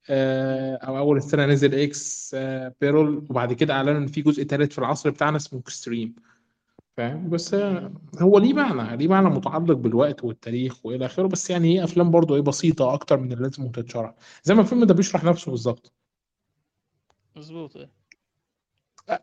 آه، 0.10 0.76
أو 0.76 0.98
أول 0.98 1.18
السنة 1.18 1.46
نزل 1.46 1.76
X 1.76 2.32
آه، 2.40 2.74
Pearl 2.82 3.18
وبعد 3.30 3.54
كده 3.54 3.74
أعلنوا 3.74 3.98
إن 3.98 4.08
في 4.08 4.22
جزء 4.22 4.44
تالت 4.44 4.72
في 4.74 4.80
العصر 4.80 5.10
بتاعنا 5.10 5.38
اسمه 5.38 5.60
Extreme. 5.60 6.16
فاهم؟ 6.98 7.30
بس 7.30 7.54
آه، 7.54 7.94
هو 8.22 8.38
ليه 8.40 8.54
معنى 8.54 8.98
ليه 8.98 9.08
معنى 9.08 9.30
متعلق 9.30 9.78
بالوقت 9.78 10.24
والتاريخ 10.24 10.86
وإلى 10.86 11.06
آخره 11.06 11.28
بس 11.28 11.50
يعني 11.50 11.74
هي 11.80 11.84
أفلام 11.84 12.12
برضه 12.12 12.36
إيه 12.36 12.42
بسيطة 12.42 12.94
أكتر 12.94 13.18
من 13.20 13.32
اللازم 13.32 13.72
تتشرح 13.72 14.14
زي 14.44 14.54
ما 14.54 14.62
الفيلم 14.62 14.84
ده 14.84 14.94
بيشرح 14.94 15.24
نفسه 15.24 15.52
بالظبط. 15.52 15.94
مظبوط 17.36 17.78
إيه. 17.78 17.90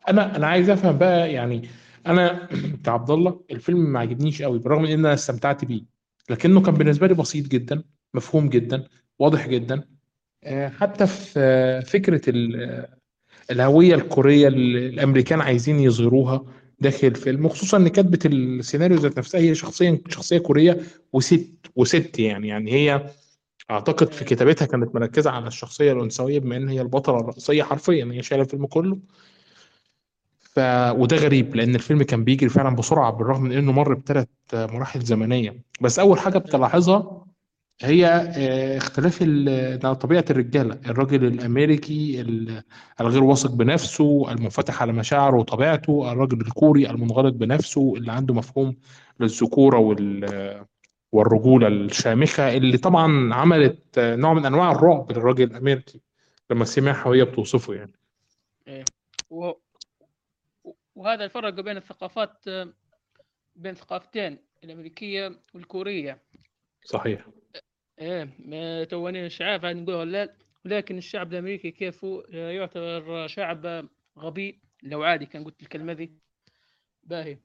أنا 0.09 0.37
أنا 0.37 0.47
عايز 0.47 0.71
أفهم 0.71 0.99
بقى 0.99 1.33
يعني 1.33 1.69
أنا 2.07 2.49
كعبد 2.85 3.11
الله 3.11 3.41
الفيلم 3.51 3.79
ما 3.93 4.01
عجبنيش 4.01 4.43
قوي 4.43 4.59
بالرغم 4.59 4.85
إن 4.85 4.99
أنا 4.99 5.15
استمتعت 5.15 5.65
بيه 5.65 5.83
لكنه 6.31 6.63
كان 6.63 6.75
بالنسبة 6.75 7.07
لي 7.07 7.15
بسيط 7.15 7.49
جدا 7.49 7.83
مفهوم 8.15 8.49
جدا 8.49 8.89
واضح 9.19 9.49
جدا. 9.49 9.85
آه، 10.45 10.69
حتى 10.69 11.07
في 11.07 11.35
آه، 11.37 11.81
فكرة 11.81 12.21
آه، 12.57 12.89
الهوية 13.51 13.95
الكورية 13.95 14.49
اللي 14.49 14.87
الأمريكان 14.87 15.41
عايزين 15.41 15.81
يظهروها 15.81 16.45
داخل 16.81 17.07
الفيلم 17.07 17.47
وخصوصا 17.47 17.77
إن 17.77 17.89
كاتبة 17.89 18.19
السيناريو 18.27 18.99
ذات 18.99 19.19
نفسها 19.19 19.41
هي 19.41 19.55
شخصيا 19.55 20.01
شخصية 20.09 20.39
كورية 20.39 20.81
وست 21.13 21.51
وست 21.77 22.19
يعني 22.19 22.49
يعني 22.49 22.73
هي 22.73 23.11
أعتقد 23.71 24.13
في 24.13 24.25
كتابتها 24.25 24.67
كانت 24.67 24.95
مركزة 24.95 25.31
على 25.31 25.47
الشخصية 25.47 25.93
الأنثوية 25.93 26.39
بما 26.41 26.57
إن 26.57 26.69
هي 26.69 26.81
البطلة 26.81 27.21
الرئيسية 27.21 27.63
حرفيا 27.63 28.05
هي 28.13 28.23
شايلة 28.23 28.45
الفيلم 28.45 28.67
كله. 28.67 28.99
ف... 30.55 30.59
وده 30.99 31.17
غريب 31.17 31.57
لأن 31.57 31.75
الفيلم 31.75 32.03
كان 32.03 32.25
بيجري 32.25 32.49
فعلا 32.49 32.77
بسرعة 32.77 33.11
بالرغم 33.13 33.43
من 33.43 33.53
إنه 33.53 33.73
مر 33.73 33.95
بثلاث 33.95 34.27
مراحل 34.55 35.01
زمنية. 35.01 35.63
بس 35.81 35.99
أول 35.99 36.19
حاجة 36.19 36.39
بتلاحظها 36.39 37.25
هي 37.83 38.07
آه، 38.37 38.77
اختلاف 38.77 39.19
طبيعة 40.01 40.25
الرجالة. 40.31 40.79
الراجل 40.87 41.25
الأمريكي 41.25 42.21
ال- 42.21 42.63
الغير 43.01 43.25
واثق 43.25 43.51
بنفسه 43.51 44.33
المنفتح 44.33 44.83
على 44.83 44.93
مشاعره 44.93 45.37
وطبيعته 45.37 46.13
الراجل 46.13 46.41
الكوري 46.41 46.91
المنغلق 46.91 47.33
بنفسه 47.33 47.95
اللي 47.97 48.13
عنده 48.13 48.35
مفهوم 48.35 48.77
للذكورة 49.21 49.79
وال... 49.79 50.65
والرجولة 51.13 51.69
الشامخة 51.69 52.57
اللي 52.57 52.77
طبعا 52.79 53.35
عملت 53.35 53.99
آه، 53.99 54.17
نوع 54.17 54.35
من 54.35 54.47
أنواع 54.47 54.73
الرعب 54.73 55.13
للراجل 55.13 55.45
الأمريكي 55.45 56.01
لما 56.51 56.65
سمعها 56.65 57.09
وهي 57.09 57.25
بتوصفه 57.25 57.75
يعني. 57.75 57.93
و... 59.31 59.53
وهذا 60.95 61.25
الفرق 61.25 61.49
بين 61.61 61.77
الثقافات 61.77 62.49
بين 63.57 63.73
الثقافتين 63.73 64.39
الأمريكية 64.65 65.41
والكورية. 65.55 66.23
صحيح. 66.85 67.27
إيه 68.01 68.29
ما 68.39 68.85
توني 68.85 69.27
الشعاب 69.27 69.65
هذه 69.65 69.77
نقولها 69.77 70.05
لا 70.05 70.35
ولكن 70.65 70.99
الشعب 70.99 71.33
الأمريكي 71.33 71.71
كيف 71.71 72.05
آه، 72.05 72.51
يعتبر 72.51 73.27
شعب 73.27 73.89
غبي 74.19 74.61
لو 74.83 75.03
عادي 75.03 75.27
كان 75.27 75.45
قلت 75.45 75.63
الكلمة 75.63 75.93
ذي. 75.93 76.13
باهي. 77.05 77.39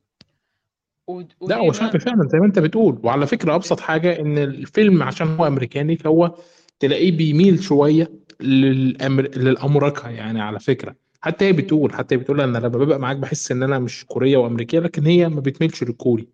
ود- 1.08 1.34
لا 1.41 1.56
هو 1.56 1.68
وديما 1.68 1.89
فعلا 1.89 2.27
زي 2.27 2.39
ما 2.39 2.46
انت 2.46 2.60
بتقول. 2.60 3.00
وعلى 3.03 3.27
فكرة 3.27 3.56
أبسط 3.56 3.79
حاجة 3.79 4.20
إن 4.20 4.38
الفيلم 4.38 5.03
عشان 5.03 5.27
هو 5.27 5.48
أمريكاني 5.48 5.98
فهو 5.98 6.36
تلاقيه 6.79 7.12
بيميل 7.18 7.63
شوية 7.63 8.12
للأمر... 8.41 9.24
للأمريكا 9.24 10.10
يعني 10.10 10.41
على 10.41 10.60
فكرة. 10.60 10.96
حتى 11.22 11.46
هي 11.46 11.54
بتقول 11.54 11.94
حتى 11.94 12.16
هي 12.16 12.20
بتقول 12.20 12.42
أنا 12.42 12.58
لما 12.58 12.68
ببقى 12.68 13.00
معاك 13.00 13.18
بحس 13.18 13.52
إن 13.52 13.64
أنا 13.64 13.80
مش 13.80 14.06
كورية 14.06 14.38
وأمريكية 14.38 14.80
لكن 14.80 15.06
هي 15.06 15.30
ما 15.30 15.42
بتميلش 15.42 15.84
للكوري. 15.84 16.28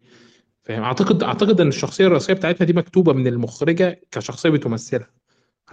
فاهم؟ 0.64 0.84
أعتقد 0.84 1.24
أعتقد 1.24 1.62
إن 1.62 1.68
الشخصية 1.68 2.06
الرئيسية 2.08 2.34
بتاعتها 2.34 2.66
دي 2.66 2.74
مكتوبة 2.74 3.14
من 3.14 3.28
المخرجة 3.28 4.02
كشخصية 4.12 4.50
بتمثلها. 4.50 5.12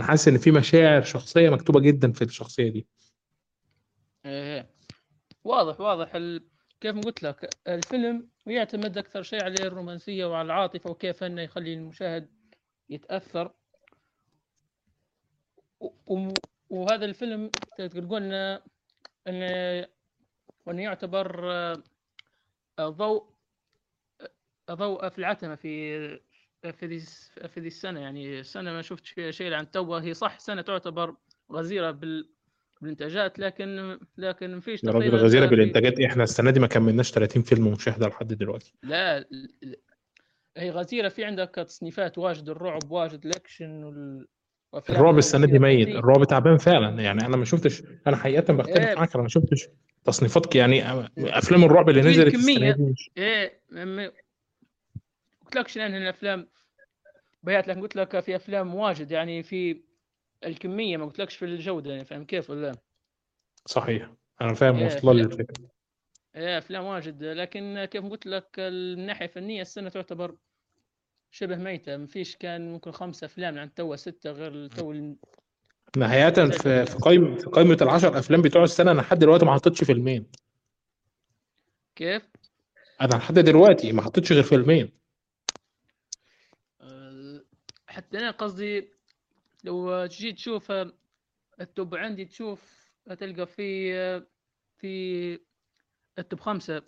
أنا 0.01 0.07
حاسس 0.07 0.29
إن 0.29 0.39
في 0.39 0.51
مشاعر 0.51 1.03
شخصية 1.03 1.51
مكتوبة 1.51 1.81
جدا 1.81 2.13
في 2.13 2.25
الشخصية 2.25 2.69
دي. 2.69 2.87
إيه 4.27 4.71
واضح 5.45 5.81
واضح 5.81 6.15
ال... 6.15 6.49
كيف 6.81 6.95
ما 6.95 7.01
قلت 7.03 7.23
لك 7.23 7.57
الفيلم 7.69 8.29
يعتمد 8.47 8.99
أكثر 8.99 9.23
شيء 9.23 9.43
على 9.43 9.67
الرومانسية 9.67 10.27
وعلى 10.27 10.47
العاطفة 10.47 10.91
وكيف 10.91 11.25
إنه 11.25 11.43
يخلي 11.43 11.75
المشاهد 11.75 12.29
يتأثر. 12.91 13.53
و... 16.07 16.29
وهذا 16.71 17.05
الفيلم 17.05 17.51
تقول 17.79 18.23
إنه 18.23 18.61
انه 19.29 19.87
وانه 20.67 20.83
يعتبر 20.83 21.53
آه، 21.53 21.83
ضوء 22.81 23.33
ضوء 24.71 25.09
في 25.09 25.19
العتمة 25.19 25.55
في 25.55 25.99
في 26.73 26.87
ذي 26.87 27.01
في 27.49 27.61
ذي 27.61 27.67
السنة. 27.67 28.01
يعني 28.01 28.41
السنة 28.41 28.73
ما 28.73 28.83
شفتش 28.83 29.11
فيها 29.11 29.31
شيء 29.31 29.53
عن 29.53 29.71
توه 29.71 30.03
هي 30.03 30.15
صح 30.15 30.39
سنة 30.39 30.63
تعتبر 30.63 31.17
غزيرة 31.53 31.91
بال 31.91 32.29
بالإنتاجات 32.81 33.39
لكن 33.39 33.99
لكن 34.17 34.55
ما 34.55 34.61
فيش 34.61 34.85
يا 34.85 34.91
راجل 34.91 35.11
تقريبا 35.11 35.29
في 35.29 35.47
بالإنتاجات. 35.47 36.01
إحنا 36.01 36.23
السنة 36.23 36.51
دي 36.51 36.61
ما 36.61 36.67
كملناش 36.67 37.13
30 37.13 37.43
فيلم 37.43 37.69
مشاهده 37.69 38.09
لحد 38.09 38.29
دلوقتي. 38.29 38.75
لا 38.83 39.29
هي 40.57 40.71
غزيرة. 40.71 41.09
في 41.09 41.25
عندك 41.25 41.51
تصنيفات 41.55 42.19
واجد 42.19 42.49
الرعب 42.49 42.91
واجد 42.91 43.27
الأكشن 43.27 43.85
وال... 43.85 44.29
وافلام 44.73 45.01
الرعب 45.01 45.19
السنة 45.19 45.47
دي 45.47 45.59
ميت. 45.59 45.87
تحقيق 45.87 45.99
الرعب 45.99 46.25
تعبان 46.25 46.57
فعلا. 46.57 47.03
يعني 47.03 47.27
أنا 47.27 47.37
ما 47.37 47.45
شفتش 47.45 47.83
أنا 48.07 48.17
حقيقه 48.17 48.53
بختلف 48.53 48.87
إيه. 48.87 48.95
معاك 48.95 49.15
أنا 49.15 49.23
ما 49.23 49.29
شفتش 49.29 49.69
تصنيفات 50.05 50.55
يعني 50.57 50.83
أفلام 51.19 51.65
الرعب 51.65 51.89
اللي 51.89 52.01
نزلت 52.01 52.35
السنة 52.35 52.57
الكميه 52.57 52.73
دي 52.73 52.83
مش 52.83 53.11
إيه 53.17 53.61
ما 53.71 54.13
قلت 55.45 55.57
لكش 55.57 55.77
الأفلام؟ 55.77 56.49
بيات 57.43 57.69
لك 57.69 57.79
قلت 57.79 57.97
لك 57.97 58.21
في 58.21 58.37
أفلام 58.37 58.75
واجد 58.75 59.11
يعني 59.11 59.43
في 59.43 59.83
الكمية 60.47 60.97
ما 60.97 61.05
قلت 61.05 61.19
لكش 61.19 61.37
في 61.37 61.45
الجودة 61.45 61.91
يعني 61.91 62.05
فاهم 62.05 62.25
كيف 62.25 62.51
ولا؟ 62.51 62.73
صحيح. 63.67 64.11
أنا 64.41 64.55
فاهم 64.55 64.77
إيه 64.77 64.87
وصل 64.87 65.17
لي 65.17 65.23
افلام 65.23 65.41
الفكرة. 65.41 65.69
إيه 66.37 66.59
أفلام 66.59 66.85
واجد. 66.85 67.23
لكن 67.25 67.85
كيف 67.85 68.05
قلت 68.05 68.27
لك 68.27 68.49
من 68.59 68.65
الناحية 68.65 69.25
الفنية 69.25 69.63
السنة 69.63 69.89
تعتبر 69.89 70.35
شبه 71.33 71.57
ميتة 71.57 71.97
ما 71.97 72.07
فيش 72.07 72.37
كان 72.37 72.73
ممكن 72.73 72.93
خمسة 72.93 73.25
أفلام 73.25 73.59
عن 73.59 73.75
تو 73.75 73.97
ستة 73.97 74.31
غير 74.31 74.67
تو 74.67 74.93
الانتاج 75.97 76.53
في 76.53 76.87
في 76.87 76.97
قائمه 76.97 77.37
في 77.37 77.47
قائمه 77.47 77.79
العشر 77.83 78.19
أفلام 78.19 78.43
بتوع 78.43 78.63
السنة 78.63 78.91
أنا 78.91 79.01
لحد 79.01 79.19
دلوقتي 79.19 79.45
ما 79.45 79.55
حطيتش 79.55 79.85
فيلمين. 79.85 80.27
كيف؟ 81.97 82.23
أنا 83.01 83.15
لحد 83.15 83.35
دلوقتي 83.35 83.93
ما 83.93 84.03
حطيتش 84.03 84.33
غير 84.33 84.43
فيلمين. 84.43 84.93
أه، 86.81 87.45
حتى 87.87 88.19
أنا 88.19 88.31
قصدي 88.31 88.91
لو 89.65 90.07
تجي 90.07 90.33
تشوف 90.33 90.73
ال 91.61 91.69
top 91.69 91.95
عندي 91.95 92.25
تشوف 92.25 92.91
تلقى 93.19 93.47
في 93.47 93.93
في 94.79 95.39
ال 96.19 96.24
top 96.24 96.41
خمسة 96.41 96.83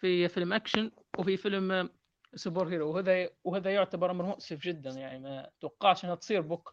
في 0.00 0.28
فيلم 0.28 0.52
أكشن 0.52 0.90
وفي 1.18 1.36
فيلم 1.36 1.90
superhero 2.34 2.90
وهذا 2.90 3.28
وهذا 3.44 3.70
يعتبر 3.70 4.10
أمر 4.10 4.24
مؤسف 4.24 4.62
جدا 4.62 4.90
يعني 4.90 5.18
ما 5.18 5.48
توقعش 5.60 6.04
إنها 6.04 6.14
تصير 6.14 6.40
بك. 6.40 6.68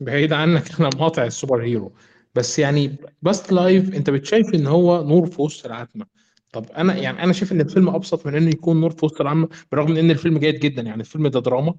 بعيد 0.00 0.32
عنك 0.32 0.80
أنا 0.80 0.88
مقاطع 0.88 1.24
ال 1.24 1.62
superhero. 1.62 1.92
بس 2.34 2.58
يعني 2.58 2.96
Past 3.22 3.52
Lives 3.52 3.94
أنت 3.94 4.10
بتشايف 4.10 4.54
إن 4.54 4.66
هو 4.66 5.04
نور 5.04 5.26
في 5.26 5.42
وسط 5.42 5.66
العتمة. 5.66 6.06
طب 6.52 6.66
أنا 6.76 6.96
يعني 6.96 7.22
أنا 7.22 7.32
شايف 7.32 7.52
إن 7.52 7.60
الفيلم 7.60 7.88
أبسط 7.88 8.26
من 8.26 8.34
انه 8.34 8.50
يكون 8.50 8.80
نور 8.80 8.90
في 8.90 9.04
وسط 9.04 9.20
العتمة 9.20 9.48
بالرغم 9.70 9.90
من 9.90 9.96
إن 9.96 10.10
الفيلم 10.10 10.38
جيد 10.38 10.60
جدا. 10.60 10.82
يعني 10.82 11.00
الفيلم 11.00 11.28
ده 11.28 11.40
دراما 11.40 11.70
ما 11.70 11.74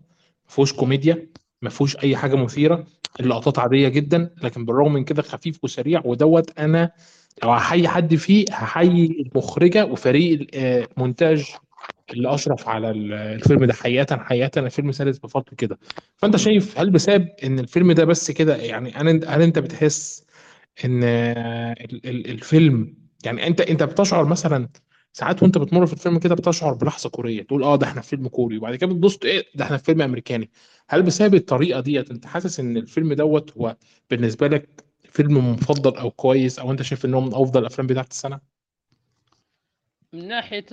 فيهوش 0.48 0.74
كوميديا 0.74 1.27
ما 1.62 1.70
فيهوش 1.70 1.98
أي 1.98 2.15
حاجة 2.15 2.36
مثيرة 2.36 2.88
اللقطات 3.20 3.60
عادية 3.60 3.88
جدا. 3.88 4.36
لكن 4.43 4.65
بالرغم 4.65 4.93
من 4.93 5.03
كده 5.03 5.22
خفيف 5.22 5.63
وسريع 5.63 6.01
ودوت 6.05 6.60
أنا 6.60 6.91
لو 7.43 7.51
هحيي 7.51 7.88
حد 7.88 8.15
فيه 8.15 8.46
هحيي 8.51 9.05
المخرجة 9.05 9.86
وفريق 9.86 10.48
المونتاج 10.53 11.55
اللي 12.13 12.33
أشرف 12.33 12.67
على 12.69 12.91
ال- 12.91 13.13
الفيلم 13.13 13.65
ده 13.65 13.73
حقيقة 13.73 14.17
حقيقة 14.17 14.59
الفيلم 14.59 14.91
سلس 14.91 15.17
بفضل 15.17 15.55
كده. 15.57 15.79
فأنت 16.17 16.35
شايف 16.37 16.79
هل 16.79 16.89
بسبب 16.89 17.27
إن 17.43 17.59
الفيلم 17.59 17.91
ده 17.91 18.05
بس 18.05 18.31
كده 18.31 18.55
يعني 18.55 18.91
هل 19.25 19.41
أنت 19.41 19.59
بتحس 19.59 20.25
إن 20.85 21.03
ال- 21.03 22.05
ال- 22.09 22.31
الفيلم 22.31 22.97
يعني 23.25 23.47
انت 23.47 23.61
أنت 23.61 23.83
بتشعر 23.83 24.25
مثلا 24.25 24.69
ساعات 25.13 25.43
وأنت 25.43 25.57
بتمر 25.57 25.85
في 25.85 25.93
الفيلم 25.93 26.19
كده 26.19 26.35
بتشعر 26.35 26.73
بلحظة 26.73 27.09
كورية 27.09 27.43
تقول 27.43 27.63
آه 27.63 27.75
ده 27.75 27.87
إحنا 27.87 28.01
في 28.01 28.07
فيلم 28.09 28.27
كوري 28.27 28.57
وبعد 28.57 28.75
كده 28.75 28.87
بتبص 28.93 29.17
إيه 29.25 29.45
ده 29.55 29.65
إحنا 29.65 29.77
في 29.77 29.83
فيلم 29.83 30.01
أمريكاني. 30.01 30.51
هل 30.89 31.03
بسبب 31.03 31.35
الطريقة 31.35 31.79
ديت 31.81 32.11
أنت 32.11 32.25
حاسس 32.25 32.59
إن 32.59 32.77
الفيلم 32.77 33.13
دوت 33.13 33.57
هو 33.57 33.77
بالنسبة 34.09 34.47
لك 34.47 34.85
فيلم 35.09 35.51
مفضل 35.53 35.95
أو 35.97 36.11
كويس 36.11 36.59
أو 36.59 36.71
أنت 36.71 36.81
شايف 36.81 37.05
ان 37.05 37.13
هو 37.13 37.21
من 37.21 37.33
أفضل 37.33 37.59
الأفلام 37.61 37.87
بتاعت 37.87 38.11
السنة؟ 38.11 38.39
من 40.13 40.27
ناحية 40.27 40.65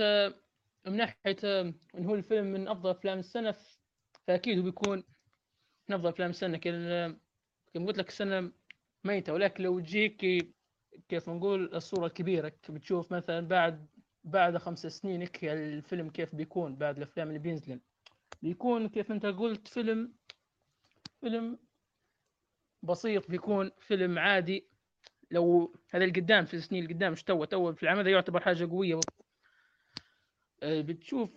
من 0.87 0.97
ناحية 0.97 1.37
إن 1.95 2.07
هو 2.07 2.15
الفيلم 2.15 2.47
من 2.47 2.69
أفضل 2.69 2.91
أفلام 2.91 3.19
السنة 3.19 3.55
فأكيد 4.27 4.59
هو 4.59 4.65
بيكون 4.65 5.05
من 5.89 5.95
أفضل 5.95 6.09
أفلام 6.09 6.31
السنة. 6.31 6.59
كما 6.59 7.87
قلت 7.87 7.99
لك 7.99 8.09
السنة 8.09 8.53
ميتة 9.05 9.33
ولكن 9.33 9.65
لو 9.65 9.81
تجيك 9.81 10.17
كيف 11.09 11.29
نقول 11.29 11.75
الصورة 11.75 12.07
الكبيرة 12.07 12.53
بتشوف 12.69 13.13
مثلا 13.13 13.41
بعد 13.49 13.87
بعد 14.25 14.57
خمس 14.57 14.87
سنين 14.87 15.29
الفيلم 15.43 16.11
كيف 16.11 16.35
بيكون 16.35 16.77
بعد 16.77 16.97
الأفلام 16.97 17.29
اللي 17.29 17.39
بينزلن. 17.39 17.81
بيكون 18.43 18.89
كيف 18.89 19.13
أنت 19.13 19.27
قلت 19.27 19.69
فيلم 19.69 20.13
فيلم 21.21 21.59
بسيط 22.83 23.31
بيكون 23.31 23.71
فيلم 23.81 24.19
عادي. 24.19 24.69
لو 25.31 25.75
هذا 25.91 26.05
القدام 26.05 26.45
في 26.45 26.55
السنين 26.55 26.85
القدام 26.85 27.13
مش 27.13 27.23
تو 27.23 27.45
تو 27.45 27.73
في 27.75 27.83
العام 27.83 27.99
هذا 27.99 28.11
يعتبر 28.11 28.41
حاجة 28.41 28.71
قوية. 28.71 29.01
بتشوف 30.62 31.31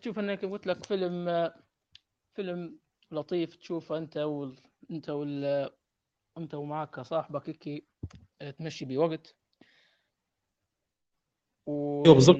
تشوف 0.00 0.18
إنك 0.18 0.44
قلت 0.44 0.66
لك 0.66 0.84
فيلم 0.84 1.28
آه، 1.28 1.54
فيلم 2.34 2.78
لطيف 3.10 3.56
تشوفه 3.56 3.98
أنت 3.98 4.16
وال... 4.16 4.56
أنت 4.90 5.10
وال... 5.10 5.70
أنت 6.38 6.54
ومعك 6.54 7.00
صاحبك 7.00 7.48
هيك 7.48 7.84
آه، 8.40 8.50
تمشي 8.50 8.84
بوقت. 8.84 9.36
و... 11.66 12.02
أيوه 12.04 12.14
بالظبط. 12.14 12.36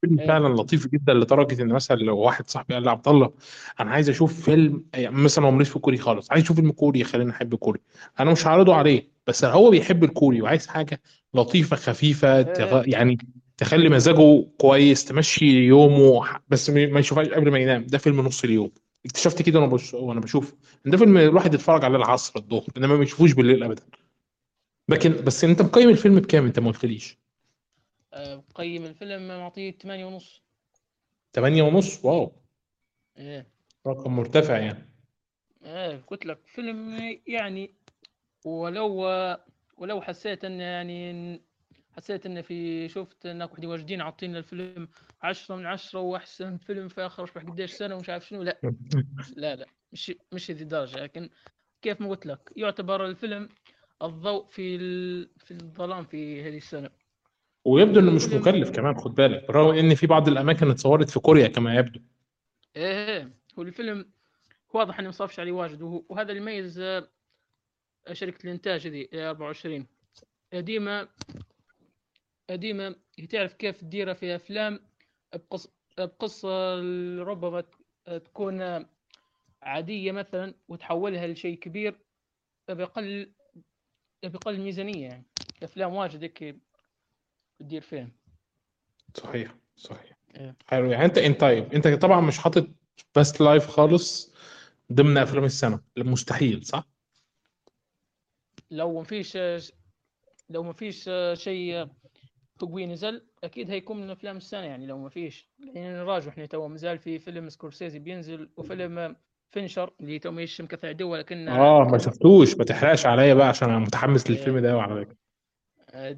فيلم. 0.00 0.16
فعلا 0.16 0.54
لطيف 0.54 0.86
جدا 0.86 1.14
لدرجة 1.14 1.62
إن 1.62 1.68
مثلا 1.68 1.96
لو 1.96 2.18
واحد 2.18 2.48
صاحبي 2.48 2.74
قال 2.74 2.82
لي 2.82 2.90
عبد 2.90 3.08
الله 3.08 3.32
أنا 3.80 3.90
عايز 3.90 4.10
أشوف 4.10 4.44
فيلم 4.44 4.84
يعني 4.94 5.16
مثلا 5.16 5.46
هو 5.46 5.50
ماليش 5.50 5.68
في 5.68 5.76
الكوري 5.76 5.98
خالص 5.98 6.30
عايز 6.30 6.44
أشوف 6.44 6.56
فيلم 6.56 6.72
كوري 6.72 7.00
يخليني 7.00 7.30
أحب 7.30 7.54
الكوري. 7.54 7.80
أنا 8.20 8.32
مش 8.32 8.46
هعرضه 8.46 8.74
عليه 8.74 9.08
بس 9.26 9.44
هو 9.44 9.70
بيحب 9.70 10.04
الكوري 10.04 10.42
وعايز 10.42 10.66
حاجة 10.66 11.00
لطيفة 11.34 11.76
خفيفة 11.76 12.42
تغ... 12.42 12.88
يعني 12.88 13.18
تخلي 13.58 13.88
مزاجه 13.88 14.46
كويس 14.58 15.04
تمشي 15.04 15.46
يومه 15.46 16.40
بس 16.48 16.70
ما 16.70 17.00
يشوفهاش 17.00 17.28
قبل 17.28 17.50
ما 17.50 17.58
ينام. 17.58 17.86
ده 17.86 17.98
فيلم 17.98 18.20
نص 18.20 18.44
اليوم. 18.44 18.70
اكتشفت 19.06 19.42
كده 19.42 19.60
وأنا 19.60 19.72
بش... 19.72 19.94
وأنا 19.94 20.20
بشوف. 20.20 20.54
ده 20.84 20.98
فيلم 20.98 21.16
الواحد 21.16 21.54
يتفرج 21.54 21.84
عليه 21.84 21.96
العصر 21.96 22.32
الظهر 22.38 22.66
إنما 22.76 22.96
ما 22.96 23.02
يشوفوش 23.02 23.32
بالليل 23.32 23.62
ابدا. 23.62 23.82
لكن 24.88 25.12
بس 25.24 25.44
أنت 25.44 25.62
مقيم 25.62 25.88
الفيلم 25.88 26.20
بكام؟ 26.20 26.46
أنت 26.46 26.58
ما 26.58 26.70
قلتليش. 26.70 27.18
مقيم 28.16 28.84
الفيلم 28.84 29.28
معطيه 29.28 29.70
8 29.70 30.04
ونص. 30.04 30.42
8 31.34 31.62
ونص؟ 31.62 32.04
واو. 32.04 32.32
إيه. 33.18 33.46
رقم 33.86 34.16
مرتفع 34.16 34.58
يعني. 34.58 34.88
إيه 35.64 36.02
قلت 36.06 36.26
لك 36.26 36.38
فيلم 36.46 36.98
يعني 37.26 37.74
ولو 38.44 39.04
ولو 39.76 40.00
حسيت 40.00 40.44
إن 40.44 40.60
يعني 40.60 41.40
حسيت 41.98 42.26
ان 42.26 42.42
في 42.42 42.88
شفت 42.88 43.26
إنك 43.26 43.52
واحد 43.52 43.64
واجدين 43.64 44.00
عاطينا 44.00 44.38
الفيلم 44.38 44.88
عشرة 45.22 45.56
من 45.56 45.66
عشرة 45.66 46.00
وأحسن 46.00 46.56
فيلم 46.56 46.88
في 46.88 47.06
آخر 47.06 47.22
مش 47.22 47.30
قديش 47.30 47.72
سنة 47.72 47.94
ومش 47.94 48.10
عارف 48.10 48.28
شنو. 48.28 48.42
لا. 48.42 48.58
لا 49.36 49.56
لا. 49.56 49.66
مش 49.92 50.12
مش 50.32 50.50
هذه 50.50 50.62
الدرجة. 50.62 51.02
لكن 51.02 51.30
كيف 51.82 52.00
ما 52.00 52.08
قلت 52.08 52.26
لك 52.26 52.52
يعتبر 52.56 53.06
الفيلم 53.06 53.48
الضوء 54.02 54.46
في 54.46 54.76
ال... 54.76 55.28
في 55.38 55.50
الظلام 55.50 56.04
في 56.04 56.42
هذه 56.42 56.56
السنة. 56.56 56.90
ويبدو 57.64 58.00
إنه 58.00 58.12
مش 58.12 58.28
مكلف 58.28 58.70
كمان 58.70 58.94
خد 58.94 59.14
بالك. 59.14 59.46
بالرغم 59.46 59.74
ان 59.78 59.94
في 59.94 60.06
بعض 60.06 60.28
الأماكن 60.28 60.70
اتصورت 60.70 61.10
في 61.10 61.20
كوريا 61.20 61.48
كما 61.48 61.74
يبدو. 61.74 62.00
إيه 62.76 63.32
هو 63.58 63.62
الفيلم 63.62 64.10
واضح 64.74 64.98
انه 64.98 65.08
مصرفش 65.08 65.40
عليه 65.40 65.52
واجد. 65.52 66.02
وهذا 66.08 66.32
اللي 66.32 66.42
يميز 66.42 66.80
آه، 66.80 67.08
شركة 68.12 68.44
الإنتاج 68.44 68.86
هذه 68.86 69.08
24 69.30 69.86
ديما 70.54 71.08
ديما 72.50 72.94
تعرف 73.30 73.54
كيف 73.54 73.80
تديرها 73.80 74.14
في 74.14 74.36
أفلام 74.36 74.80
بقص... 75.34 75.68
بقصة 75.98 76.74
ربما 77.22 77.64
تكون 78.06 78.86
عادية 79.62 80.12
مثلا 80.12 80.54
وتحولها 80.68 81.26
لشيء 81.26 81.58
كبير 81.58 82.00
بأقل 82.68 83.32
بأقل 84.22 84.60
ميزانيه 84.60 85.08
يعني. 85.08 85.26
أفلام 85.62 85.94
واجد 85.94 86.22
هيك 86.22 86.56
تدير 87.58 87.80
فيها. 87.80 88.10
صحيح 89.14 89.54
صحيح. 89.76 90.18
إيه. 90.36 90.56
حلو. 90.66 90.90
يعني 90.90 91.04
أنت 91.04 91.18
انت 91.18 91.40
طيب 91.40 91.72
أنت 91.72 91.88
طبعا 91.88 92.20
مش 92.20 92.38
حاطط 92.38 92.68
Past 93.14 93.40
Lives 93.40 93.66
خالص 93.66 94.34
ضمن 94.92 95.18
أفلام 95.18 95.44
السنة 95.44 95.80
مستحيل 95.96 96.64
صح؟ 96.66 96.88
لو 98.70 98.98
ما 98.98 99.04
فيش 99.04 99.38
لو 100.50 100.62
ما 100.62 100.72
فيش 100.72 101.10
شيء 101.34 101.88
قوي 102.60 102.86
نزل 102.86 103.22
أكيد 103.44 103.70
هيكون 103.70 104.00
من 104.00 104.10
أفلام 104.10 104.36
السنة 104.36 104.64
يعني 104.64 104.86
لو 104.86 104.98
ما 104.98 105.08
فيش. 105.08 105.48
يعني 105.74 105.94
نراجع 105.94 106.28
إحنا 106.28 106.46
تو 106.46 106.68
مازال 106.68 106.98
في 106.98 107.18
فيلم 107.18 107.48
سكورسيزي 107.48 107.98
بينزل 107.98 108.50
وفيلم 108.56 109.16
فينشر 109.50 109.92
اللي 110.00 110.18
تو 110.18 110.30
مش 110.30 110.60
مكثع 110.60 110.92
دول 110.92 111.18
لكن 111.18 111.48
آه 111.48 111.84
ما 111.84 111.98
شفتوش. 111.98 112.56
ما 112.56 112.64
تحرقش 112.64 113.06
عليا 113.06 113.34
بقى 113.34 113.48
عشان 113.48 113.70
أنا 113.70 113.78
متحمس 113.78 114.30
للفيلم 114.30 114.58
ده 114.58 114.80
على 114.80 115.04
فكرة. 115.04 115.16
آه، 115.90 116.16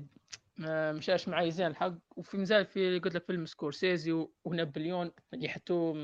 ما 0.59 0.92
مشاش 0.92 1.29
معي 1.29 1.50
زين 1.50 1.66
الحق. 1.66 1.94
وفي 2.16 2.37
مازال 2.37 2.66
في 2.66 2.98
قلت 2.98 3.14
لك 3.14 3.24
فيلم 3.26 3.46
سكورسيزي 3.46 4.26
ونابليون 4.44 5.11
اللي 5.35 5.48
حتى 5.48 5.94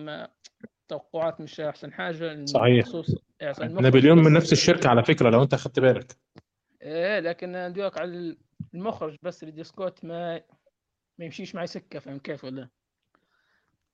توقعات 0.88 1.40
مش 1.40 1.60
أحسن 1.60 1.92
حاجة. 1.92 2.44
صحيح. 2.44 2.86
نابليون 3.60 4.18
من 4.18 4.32
نفس 4.32 4.52
الشركة 4.52 4.88
على 4.88 5.04
فكرة 5.04 5.30
لو 5.30 5.42
أنت 5.42 5.54
اخذت 5.54 5.80
بالك. 5.80 6.16
إيه 6.82 7.20
لكن 7.20 7.72
دوك 7.76 7.98
على 7.98 8.36
المخرج 8.74 9.16
بس 9.22 9.44
ريدلي 9.44 9.64
سكوت 9.64 10.04
ما 10.04 10.42
ما 11.18 11.24
يمشيش 11.24 11.54
معي 11.54 11.66
سكة 11.66 11.98
فاهم 11.98 12.18
كيف 12.18 12.44
ولا؟ 12.44 12.68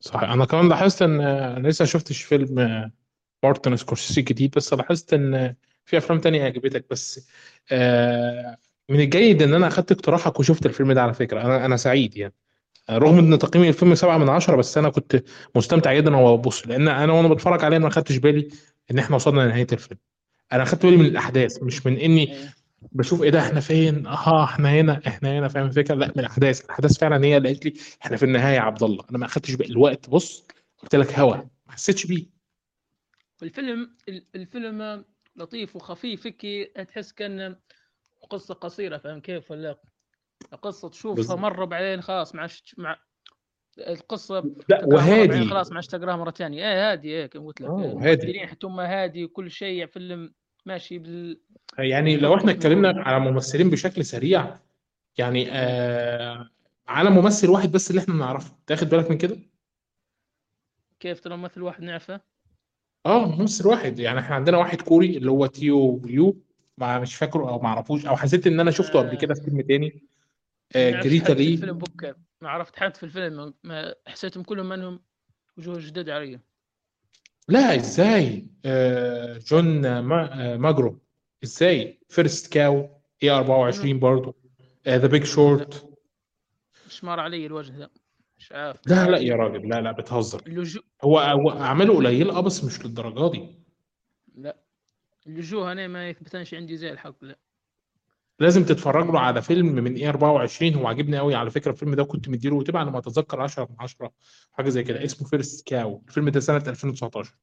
صحيح. 0.01 0.31
أنا 0.31 0.45
كمان 0.45 0.69
لاحظت 0.69 1.03
إن 1.03 1.21
أنا 1.21 1.69
لسه 1.69 1.85
شفتش 1.85 2.23
فيلم 2.23 2.91
مارتن 3.43 3.77
سكورسيزي 3.77 4.23
جديد 4.23 4.55
بس 4.57 4.75
لاحظت 4.75 5.15
إن 5.15 5.55
في 5.85 5.99
أفلام 5.99 6.19
تانية 6.21 6.45
عجبتك. 6.45 6.87
بس 6.91 7.29
آه 7.73 8.57
من 8.89 9.01
الجيد 9.01 9.43
إن 9.43 9.55
أنا 9.55 9.67
أخدت 9.67 9.93
اقتراحك 9.93 10.41
وشفت 10.41 10.67
الفيلم 10.67 10.93
ده 10.93 11.03
على 11.03 11.15
فكرة. 11.15 11.41
أنا 11.41 11.65
أنا 11.65 11.77
سعيد 11.77 12.17
يعني. 12.17 12.35
رغم 12.91 13.19
إن 13.19 13.39
تقييم 13.39 13.65
الفيلم 13.65 13.95
سبعة 13.95 14.19
من 14.19 14.29
عشرة 14.29 14.57
بس 14.57 14.79
أنا 14.79 14.89
كنت 14.91 15.23
مستمتع 15.57 15.95
جدا 15.95 16.17
وأنا 16.17 16.37
ببص. 16.37 16.67
لأن 16.67 16.89
أنا 16.89 17.13
وأنا 17.13 17.29
بتفرج 17.29 17.65
عليه 17.65 17.79
ما 17.79 17.91
خدتش 17.91 18.17
بالي 18.17 18.49
إن 18.91 18.99
اخنا 18.99 19.17
وصلنا 19.17 19.41
لنهاية 19.41 19.67
الفيلم. 19.73 19.99
أنا 20.53 20.65
خدت 20.65 20.87
بالي 20.87 20.97
من 20.97 21.07
الأحداث 21.07 21.63
مش 21.63 21.87
من 21.87 21.99
إني 21.99 22.33
إيه. 22.33 22.55
بشوف 22.93 23.23
إيه 23.23 23.31
ده 23.31 23.41
إحنا 23.41 23.61
فين؟ 23.61 24.07
آه 24.07 24.45
إحنا 24.45 24.71
هنا 24.71 25.01
إحنا 25.07 25.39
هنا 25.39 25.49
فاهم 25.49 25.67
الفكرة؟ 25.67 25.95
لأ 25.95 26.07
من 26.07 26.19
الأحداث 26.19 26.65
الأحداث 26.65 26.99
فعلا 26.99 27.25
هي 27.25 27.37
اللي 27.37 27.49
قالت 27.49 27.65
لي 27.65 27.75
إحنا 28.03 28.17
في 28.17 28.25
النهاية 28.25 28.55
يا 28.57 28.61
عبد 28.61 28.83
الله. 28.83 29.05
أنا 29.11 29.19
ما 29.19 29.27
أخدتش 29.27 29.55
بالي 29.55 29.71
الوقت 29.71 30.11
بص 30.11 30.47
قلت 30.79 30.95
لك 30.95 31.19
هوا 31.19 31.37
ما 31.37 31.73
حسيتش 31.73 32.07
بيه. 32.07 32.27
الفيلم 33.43 33.97
الفيلم 34.35 35.05
لطيف 35.37 35.77
وخفيف 35.77 36.27
هيك 36.27 36.73
تحس 36.89 37.13
كأن 37.13 37.57
قصة 38.31 38.55
قصيرة 38.55 38.99
فاهم 38.99 39.21
كيف 39.21 39.51
ولا 39.51 39.81
قصه 40.63 40.89
تشوفها 40.89 41.37
مرة 41.37 41.65
بعدين 41.65 42.01
خلاص 42.01 42.35
مع 42.35 42.49
مع 42.79 42.99
القصة 43.79 44.55
لأ 44.69 44.85
وهادي. 44.85 45.49
خلاص 45.49 45.71
ما 45.71 45.77
عادش 45.77 45.87
تقراها 45.87 46.17
مرة 46.17 46.31
ثانية. 46.31 46.69
إيه 46.69 46.93
هادي 46.93 47.09
إيه 47.09 47.27
كما 47.27 47.47
قلت 47.47 47.61
لك. 47.61 47.71
هادي. 47.71 48.47
حتى 48.47 48.67
هادي 48.67 49.25
وكل 49.25 49.51
شيء 49.51 49.87
فيلم 49.87 50.35
ماشي 50.67 50.99
بال 50.99 51.41
يعني 51.79 52.17
لو 52.17 52.37
إحنا 52.37 52.51
اتكلمنا 52.51 53.03
على 53.03 53.21
ممثلين 53.21 53.71
بشكل 53.71 54.05
سريع 54.05 54.59
يعني 55.19 55.47
آه 55.51 56.51
على 56.89 57.11
ممثل 57.11 57.51
واحد 57.51 57.73
بس 57.73 57.91
اللي 57.91 58.01
إحنا 58.01 58.15
نعرفه 58.15 58.57
تاخد 58.67 58.89
بالك 58.89 59.11
من 59.11 59.19
كده؟ 59.19 59.39
كيف 61.01 61.21
ترى 61.21 61.37
ممثل 61.37 61.63
واحد 61.63 61.83
نعرفه؟ 61.83 62.21
آه 63.07 63.27
ممثل 63.27 63.69
واحد. 63.69 63.99
يعني 63.99 64.21
إحنا 64.21 64.35
عندنا 64.35 64.59
واحد 64.59 64.83
كوري 64.83 65.17
اللي 65.17 65.31
هو 65.31 65.47
تيو 65.47 66.03
يو 66.07 66.43
ما 66.79 66.99
مش 66.99 67.15
فاكره 67.15 67.49
أو 67.49 67.59
ما 67.59 67.69
اعرفوش 67.69 68.07
أو 68.07 68.17
حسيت 68.17 68.47
ان 68.47 68.61
أنا 68.61 68.71
شفته 68.71 68.99
قبل 68.99 69.17
كده 69.17 69.35
في 69.35 69.41
فيلم 69.41 69.61
تاني. 69.61 70.03
آه 70.77 70.91
جريتا 70.91 71.33
لي. 71.33 71.55
الفيلم 71.55 71.79
بوك 71.79 72.07
ما 72.41 72.49
عرفت 72.51 72.77
حد 72.77 72.97
في 72.97 73.03
الفيلم 73.03 73.55
ما 73.65 73.95
حسيتهم 74.07 74.43
كلهم 74.43 74.69
منهم 74.69 75.01
وجوه 75.59 75.79
جداد 75.79 76.11
علي. 76.11 76.41
لا 77.49 77.77
إزاي؟ 77.77 78.47
آه 78.65 79.39
جون 79.39 79.99
ما 79.99 80.53
آه 80.53 80.57
ماجرو. 80.57 80.99
إزاي؟ 81.45 82.01
First 82.09 82.53
Cow 82.53 82.89
A24 83.23 83.99
برضه 83.99 84.35
The 84.89 85.07
Big 85.07 85.25
Short 85.25 85.89
مش 86.87 87.05
مار 87.05 87.21
علي 87.21 87.47
الوجه 87.47 87.73
ده. 87.73 87.91
مش 88.39 88.53
عارف. 88.53 88.81
لا 88.87 89.11
لا 89.11 89.19
يا 89.19 89.37
راجل 89.37 89.69
لا 89.69 89.81
لا 89.81 89.93
بتهزر. 89.93 90.43
هو 91.05 91.19
هو 91.19 91.51
اعماله 91.51 91.97
قليله 91.97 92.37
آه 92.39 92.41
بس 92.41 92.65
مش 92.65 92.85
للدرجة 92.85 93.33
دي. 93.33 93.55
لا. 94.35 94.57
اللجوء 95.27 95.73
أنا 95.73 95.89
ما 95.89 96.09
يثبتنش 96.09 96.55
عندي 96.55 96.77
زي 96.77 96.91
الحق 96.91 97.25
لا. 97.25 97.39
لازم 98.39 98.65
تتفرج 98.65 99.07
له 99.07 99.21
على 99.21 99.43
فيلم 99.43 99.67
من 99.67 99.95
A24 99.95 100.75
هو 100.75 100.87
عاجبني 100.87 101.19
قوي 101.19 101.35
على 101.35 101.51
فكرة 101.51 101.71
الفيلم 101.71 101.95
ده 101.95 102.05
كنت 102.05 102.29
مديله 102.29 102.55
وتبع 102.57 102.81
على 102.81 102.91
ما 102.91 102.99
أتذكر 102.99 103.41
10 103.41 103.65
من 103.71 103.77
10 103.79 104.13
حاجة 104.53 104.69
زي 104.69 104.83
كده 104.83 105.05
اسمه 105.05 105.29
First 105.29 105.67
Cow 105.67 106.03
الفيلم 106.09 106.29
ده 106.29 106.41
سنة 106.41 106.57
2019 106.57 107.35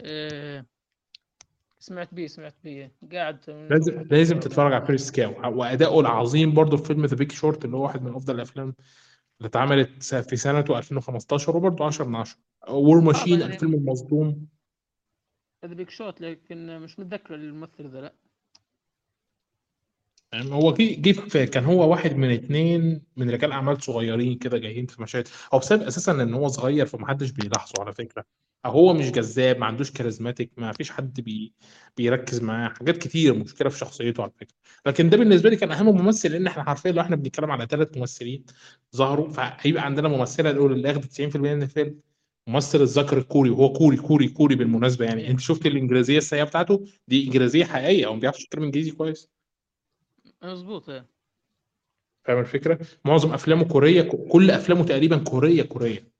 إيه 0.00 0.66
سمعت 1.78 2.14
بيه 2.14 2.26
سمعت 2.26 2.54
بيه. 2.64 2.92
قاعد 3.12 3.50
لازم 3.70 4.06
لازم 4.10 4.40
تتفرج 4.40 4.72
على 4.72 4.86
First 4.86 5.14
Cow 5.14 5.58
وأداؤه 5.58 6.00
العظيم 6.00 6.54
برضه 6.54 6.76
في 6.76 6.84
فيلم 6.84 7.04
The 7.06 7.16
Big 7.16 7.32
Short 7.32 7.64
اللي 7.64 7.76
هو 7.76 7.82
واحد 7.82 8.02
من 8.02 8.14
أفضل 8.14 8.34
الأفلام 8.34 8.74
اللي 9.38 9.48
اتعملت 9.48 10.04
في 10.14 10.36
سنة 10.36 10.60
2015 10.70 11.56
وبرضه 11.56 11.84
10 11.86 12.04
من 12.04 12.14
10 12.16 12.38
War 12.68 13.00
Machine 13.00 13.42
الفيلم 13.42 13.74
المظلوم. 13.74 14.46
هذا 15.64 15.74
Big 15.74 15.90
Short 15.90 16.20
لكن 16.20 16.80
مش 16.80 16.98
متذكر 16.98 17.34
الممثل 17.34 17.88
ذا 17.90 18.00
لأ. 18.00 18.14
يعني 20.34 20.52
هو 20.54 20.72
جه 20.74 21.12
في- 21.12 21.46
كان 21.46 21.64
هو 21.64 21.90
واحد 21.90 22.16
من 22.16 22.30
اتنين 22.30 23.02
من 23.16 23.30
رجال 23.30 23.52
أعمال 23.52 23.82
صغيرين 23.82 24.38
كده 24.38 24.58
جايين 24.58 24.86
في 24.86 25.02
مشاهد. 25.02 25.28
هو 25.54 25.58
بسبب 25.58 25.82
أساسا 25.82 26.12
إن 26.12 26.34
هو 26.34 26.48
صغير 26.48 26.86
فمحدش 26.86 27.30
بيلاحظه 27.30 27.80
على 27.80 27.92
فكرة. 27.94 28.24
أو 28.66 28.70
هو 28.70 28.94
مش 28.94 29.10
جذاب 29.10 29.58
ما 29.58 29.66
عندوش 29.66 29.90
charismatic 29.90 30.50
ما 30.56 30.72
فيش 30.72 30.90
حد 30.90 31.20
بي 31.20 31.52
بيركز 31.96 32.40
معاه 32.42 32.68
حاجات 32.68 32.96
كتير 32.98 33.34
مشكلة 33.34 33.68
في 33.68 33.78
شخصيته 33.78 34.22
على 34.22 34.32
فكرة. 34.40 34.54
لكن 34.86 35.10
ده 35.10 35.16
بالنسبة 35.16 35.50
لي 35.50 35.56
كان 35.56 35.72
أهم 35.72 35.86
ممثل 35.86 36.32
لأن 36.32 36.46
إحنا 36.46 36.62
عارفين 36.62 36.94
لو 36.94 37.00
إحنا 37.00 37.16
بنتكلم 37.16 37.50
على 37.50 37.66
ثلاث 37.70 37.96
ممثلين 37.96 38.44
ظهروا 38.96 39.28
فهيبقى 39.30 39.84
عندنا 39.84 40.08
ممثلة 40.08 40.50
الاولى 40.50 40.74
اللي 40.74 40.90
اخذت 40.90 41.04
90% 41.04 41.54
من 41.54 41.62
الفيلم 41.62 42.00
ممثل 42.48 42.80
الذكر 42.82 43.18
الكوري 43.18 43.50
وهو 43.50 43.72
كوري 43.72 43.96
كوري 43.96 44.28
كوري 44.28 44.54
بالمناسبة 44.54 45.04
يعني. 45.04 45.30
أنت 45.30 45.40
شفت 45.40 45.66
الإنجليزية 45.66 46.18
السيئة 46.18 46.44
بتاعته؟ 46.44 46.84
دي 47.08 47.24
إنجليزية 47.24 47.64
حقيقية 47.64 48.06
هو 48.06 48.14
ما 48.14 48.20
بيعرفش 48.20 48.44
يتكلم 48.44 48.62
إنجليزي 48.64 48.90
كويس. 48.90 49.33
مظبوط 50.44 50.88
إيه. 50.90 51.06
فاهم 52.24 52.38
الفكرة؟ 52.38 52.78
معظم 53.04 53.32
أفلامه 53.34 53.68
كورية 53.68 54.08
كل 54.32 54.50
أفلامه 54.50 54.84
تقريبا 54.84 55.24
كورية 55.24 55.62
كورية 55.62 56.12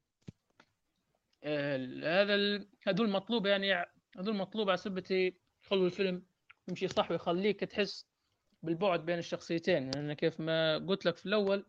آه، 1.45 1.77
هذا 2.23 2.35
ال- 2.35 2.69
هذول 2.87 3.11
مطلوب 3.11 3.47
يعني 3.47 3.73
هذول 4.19 4.37
مطلوب 4.37 4.69
على 4.69 4.77
سبة 4.79 5.33
يخلوا 5.65 5.87
الفيلم 5.87 6.23
يمشي 6.69 6.89
صح 6.89 7.11
ويخليك 7.11 7.61
تحس 7.61 8.07
بالبعد 8.63 9.05
بين 9.07 9.19
الشخصيتين 9.19 9.91
لأن 9.91 10.13
كيف 10.13 10.41
ما 10.41 10.79
قلت 10.79 11.07
لك 11.07 11.17
في 11.17 11.27
الأول 11.27 11.67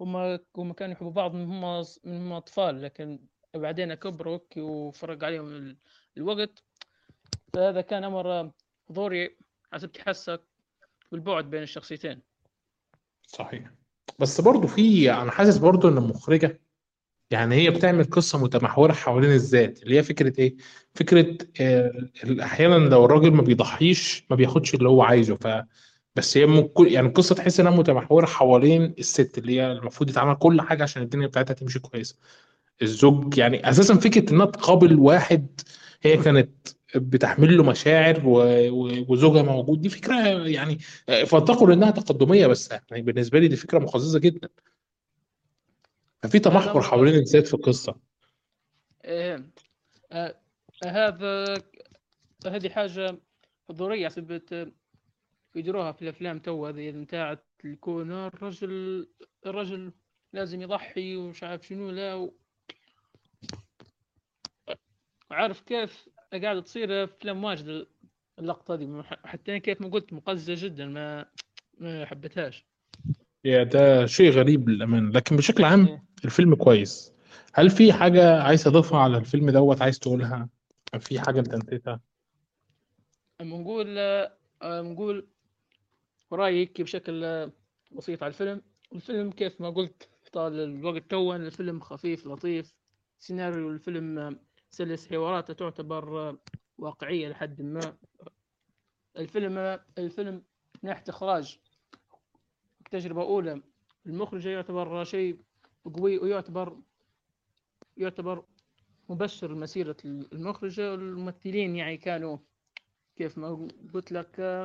هم 0.00 0.16
هم 0.56 0.72
كانوا 0.72 0.94
يحبوا 0.94 1.10
بعض 1.12 1.34
من 1.34 1.44
هم 1.44 1.84
من 2.04 2.16
هم 2.16 2.32
أطفال 2.32 2.82
لكن 2.82 3.18
بعدين 3.54 3.94
كبروا 3.94 4.38
وفرق 4.56 5.24
عليهم 5.24 5.46
ال- 5.46 5.76
الوقت 6.16 6.64
فهذا 7.52 7.80
كان 7.80 8.04
أمر 8.04 8.50
ضروري 8.92 9.36
على 9.72 9.80
سبة 9.80 9.92
يحسك 11.06 11.12
بالبعد 11.12 11.50
بين 11.50 11.62
الشخصيتين. 11.62 12.22
صحيح. 13.26 13.70
بس 14.18 14.40
برضه 14.40 14.66
في 14.66 15.12
أنا 15.12 15.30
حاسس 15.30 15.58
برضه 15.58 15.88
إن 15.88 15.98
المخرجه 15.98 16.60
يعني 17.30 17.54
هي 17.54 17.70
بتعمل 17.70 18.04
قصة 18.04 18.38
متمحورة 18.38 18.92
حوالين 18.92 19.30
الذات 19.30 19.82
اللي 19.82 19.96
هي 19.98 20.02
فكرة 20.02 20.40
إيه؟ 20.40 20.56
فكرة 20.94 21.38
آه، 21.60 22.10
أحيانا 22.42 22.74
لو 22.74 23.04
الراجل 23.04 23.30
ما 23.30 23.42
بيضحيش 23.42 24.26
ما 24.30 24.36
بياخدش 24.36 24.74
اللي 24.74 24.88
هو 24.88 25.02
عايزه 25.02 25.36
ف 25.36 25.46
بس 26.16 26.36
هي 26.36 26.46
ممكن 26.46 26.88
يعني 26.88 27.06
القصة 27.08 27.34
تحس 27.34 27.60
إنها 27.60 27.72
متمحورة 27.72 28.26
حوالين 28.26 28.94
الست 28.98 29.38
اللي 29.38 29.60
هي 29.60 29.72
المفروض 29.72 30.10
يتعمل 30.10 30.34
كل 30.34 30.60
حاجة 30.60 30.82
عشان 30.82 31.02
الدنيا 31.02 31.26
بتاعتها 31.26 31.54
تمشي 31.54 31.78
كويس. 31.78 32.18
الزوج 32.82 33.38
يعني 33.38 33.70
أساسا 33.70 33.94
فكرة 33.94 34.32
إنها 34.32 34.46
تقابل 34.46 34.98
واحد 34.98 35.60
هي 36.02 36.16
كانت 36.16 36.68
بتحمل 36.94 37.56
له 37.56 37.64
مشاعر 37.64 38.22
وزوجها 39.08 39.42
موجود. 39.42 39.80
دي 39.80 39.88
فكرة 39.88 40.28
يعني 40.48 40.78
فلتقل 41.26 41.72
انها 41.72 41.90
تقدمية 41.90 42.46
بس. 42.46 42.70
يعني 42.90 43.02
بالنسبة 43.02 43.38
لي 43.38 43.48
دي 43.48 43.56
فكرة 43.56 43.78
مقززه 43.78 44.18
جدا. 44.18 44.48
ففي 46.22 46.38
تمحور 46.38 46.82
حوالين 46.82 47.14
الذات 47.14 47.46
في 47.46 47.54
القصة. 47.54 47.96
إيه. 49.04 49.50
آه، 50.12 50.40
هذا 50.86 51.54
هذه 52.46 52.68
حاجة 52.68 53.18
ضرورية 53.72 54.08
سبت 54.08 54.72
يديروها 55.54 55.92
في 55.92 56.02
الأفلام 56.02 56.38
تو 56.38 56.66
هذه 56.66 56.90
بتاعت 56.90 57.44
يكون 57.64 58.12
الرجل 58.12 59.06
الرجل 59.46 59.92
لازم 60.32 60.62
يضحي 60.62 61.16
ومش 61.16 61.42
عارف 61.42 61.66
شنو 61.66 61.90
لا 61.90 62.14
و... 62.14 62.34
عارف 65.30 65.60
كيف؟ 65.60 66.08
قاعدة 66.38 66.60
تصير 66.60 67.06
في 67.06 67.12
أفلام 67.16 67.44
واجد 67.44 67.86
اللقطة 68.38 68.76
دي 68.76 69.02
حتى 69.02 69.60
كيف 69.60 69.80
ما 69.80 69.88
قلت 69.88 70.12
مقززة 70.12 70.66
جدا 70.66 70.86
ما 70.86 71.26
ما 71.78 72.06
حبيتهاش. 72.06 72.66
يا 73.44 73.62
ده 73.62 74.06
شيء 74.06 74.30
غريب 74.30 74.68
للأمانة. 74.68 75.10
لكن 75.10 75.36
بشكل 75.36 75.64
عام 75.64 75.86
إيه. 75.86 76.04
الفيلم 76.24 76.54
كويس. 76.54 77.12
هل 77.54 77.70
في 77.70 77.92
حاجة 77.92 78.42
عايز 78.42 78.64
تضيفها 78.64 79.00
على 79.00 79.16
الفيلم 79.16 79.50
دوت؟ 79.50 79.82
عايز 79.82 79.98
تقولها؟ 79.98 80.48
في 80.98 81.20
حاجة 81.20 81.40
أنت 81.40 81.54
نسيتها؟ 81.54 82.00
أما 83.40 83.58
نقول 83.58 83.98
آه، 83.98 84.32
نقول 84.62 85.26
رأيك 86.32 86.80
بشكل 86.80 87.50
بسيط 87.92 88.22
على 88.22 88.30
الفيلم. 88.30 88.62
الفيلم 88.94 89.30
كيف 89.30 89.60
ما 89.60 89.70
قلت 89.70 90.08
طال 90.32 90.60
الوقت 90.60 91.10
تو 91.10 91.34
الفيلم 91.34 91.80
خفيف 91.80 92.26
لطيف. 92.26 92.74
سيناريو 93.18 93.70
الفيلم 93.70 94.38
سلس 94.70 95.08
حواراته 95.08 95.54
تعتبر 95.54 96.36
واقعية 96.78 97.28
لحد 97.28 97.62
ما. 97.62 97.96
الفيلم 99.16 99.80
الفيلم 99.98 100.34
من 100.34 100.42
ناحية 100.82 101.04
إخراج 101.08 101.58
تجربة 102.90 103.22
أولى. 103.22 103.62
المخرج 104.06 104.46
يعتبر 104.46 105.04
شيء 105.04 105.40
قوي 105.94 106.18
ويعتبر 106.18 106.80
يعتبر 107.96 108.44
مبشر 109.08 109.52
لمسيرة 109.52 109.96
المخرجة 110.04 110.90
والممثلين. 110.90 111.76
يعني 111.76 111.96
كانوا 111.96 112.38
كيف 113.16 113.38
ما 113.38 113.68
قلت 113.94 114.12
لك 114.12 114.64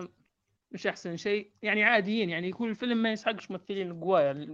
مش 0.71 0.87
أحسن 0.87 1.17
شيء. 1.17 1.51
يعني 1.61 1.83
عاديين 1.83 2.29
يعني 2.29 2.47
يكون 2.47 2.69
الفيلم 2.69 2.97
ما 2.97 3.11
يسحقش 3.11 3.51
ممثلين 3.51 3.99
قوايا. 3.99 4.53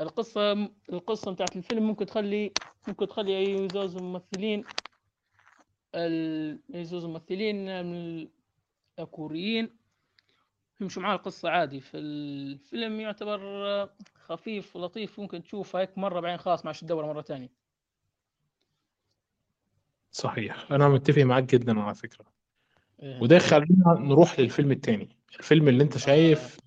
القصة 0.00 0.52
القصة 0.92 1.32
بتاعت 1.32 1.56
الفيلم 1.56 1.82
ممكن 1.86 2.06
تخلي 2.06 2.52
ممكن 2.88 3.08
تخلي 3.08 3.38
أي 3.38 3.68
زوز 3.68 3.96
ممثلين 3.96 4.64
ال- 5.94 6.58
أي 6.74 6.84
زوز 6.84 7.04
ممثلين 7.04 7.86
من 7.86 8.28
الكوريين 8.98 9.70
يمشوا 10.80 11.02
معاه 11.02 11.16
القصة 11.16 11.48
عادي. 11.50 11.80
فالفيلم 11.80 13.00
يعتبر 13.00 13.40
آه، 13.66 13.90
خفيف 14.14 14.76
ولطيف 14.76 15.20
ممكن 15.20 15.42
تشوفه 15.42 15.80
هيك 15.80 15.98
مرة 15.98 16.20
بعدين 16.20 16.38
خلاص 16.38 16.64
ما 16.64 16.68
عادش 16.68 16.80
تدور 16.80 17.06
مرة 17.06 17.22
ثانية 17.22 17.48
صحيح. 20.10 20.72
أنا 20.72 20.88
متفق 20.88 21.22
معاك 21.22 21.44
جدا 21.44 21.80
على 21.80 21.94
فكرة. 21.94 22.24
إيه. 23.02 23.20
وده 23.22 23.36
يخلينا 23.36 23.94
نروح 23.98 24.40
للفيلم 24.40 24.72
التاني. 24.72 25.08
الفيلم 25.38 25.68
اللي 25.68 25.84
أنت 25.84 25.98
شايف 25.98 26.58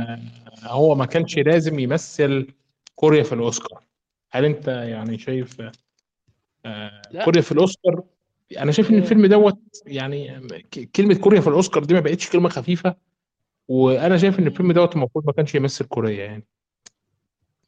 آه، 0.00 0.20
هو 0.64 0.94
ما 0.94 1.06
كانش 1.06 1.38
لازم 1.38 1.78
يمثل 1.78 2.54
كوريا 2.94 3.22
في 3.22 3.34
الأوسكار. 3.34 3.84
هل 4.32 4.44
انت 4.44 4.68
يعني 4.68 5.18
شايف 5.18 5.60
آه، 6.66 7.02
لا. 7.10 7.24
كوريا 7.24 7.40
في 7.42 7.52
الأوسكار 7.52 8.04
أنا 8.58 8.72
شايف 8.72 8.90
إن 8.90 8.94
إيه. 8.94 9.02
الفيلم 9.02 9.26
دوت 9.26 9.58
يعني 9.86 10.48
ك- 10.70 10.90
كلمة 10.96 11.14
كوريا 11.14 11.40
في 11.40 11.46
الأوسكار 11.48 11.84
دي 11.84 11.94
ما 11.94 12.00
بقتش 12.00 12.30
كلمة 12.30 12.48
خفيفة 12.48 12.96
وأنا 13.68 14.16
شايف 14.16 14.38
إن 14.38 14.46
الفيلم 14.46 14.72
دوت 14.72 14.96
المفروض 14.96 15.26
ما 15.26 15.32
كانش 15.32 15.54
يمثل 15.54 15.84
كوريا 15.84 16.24
يعني 16.24 16.44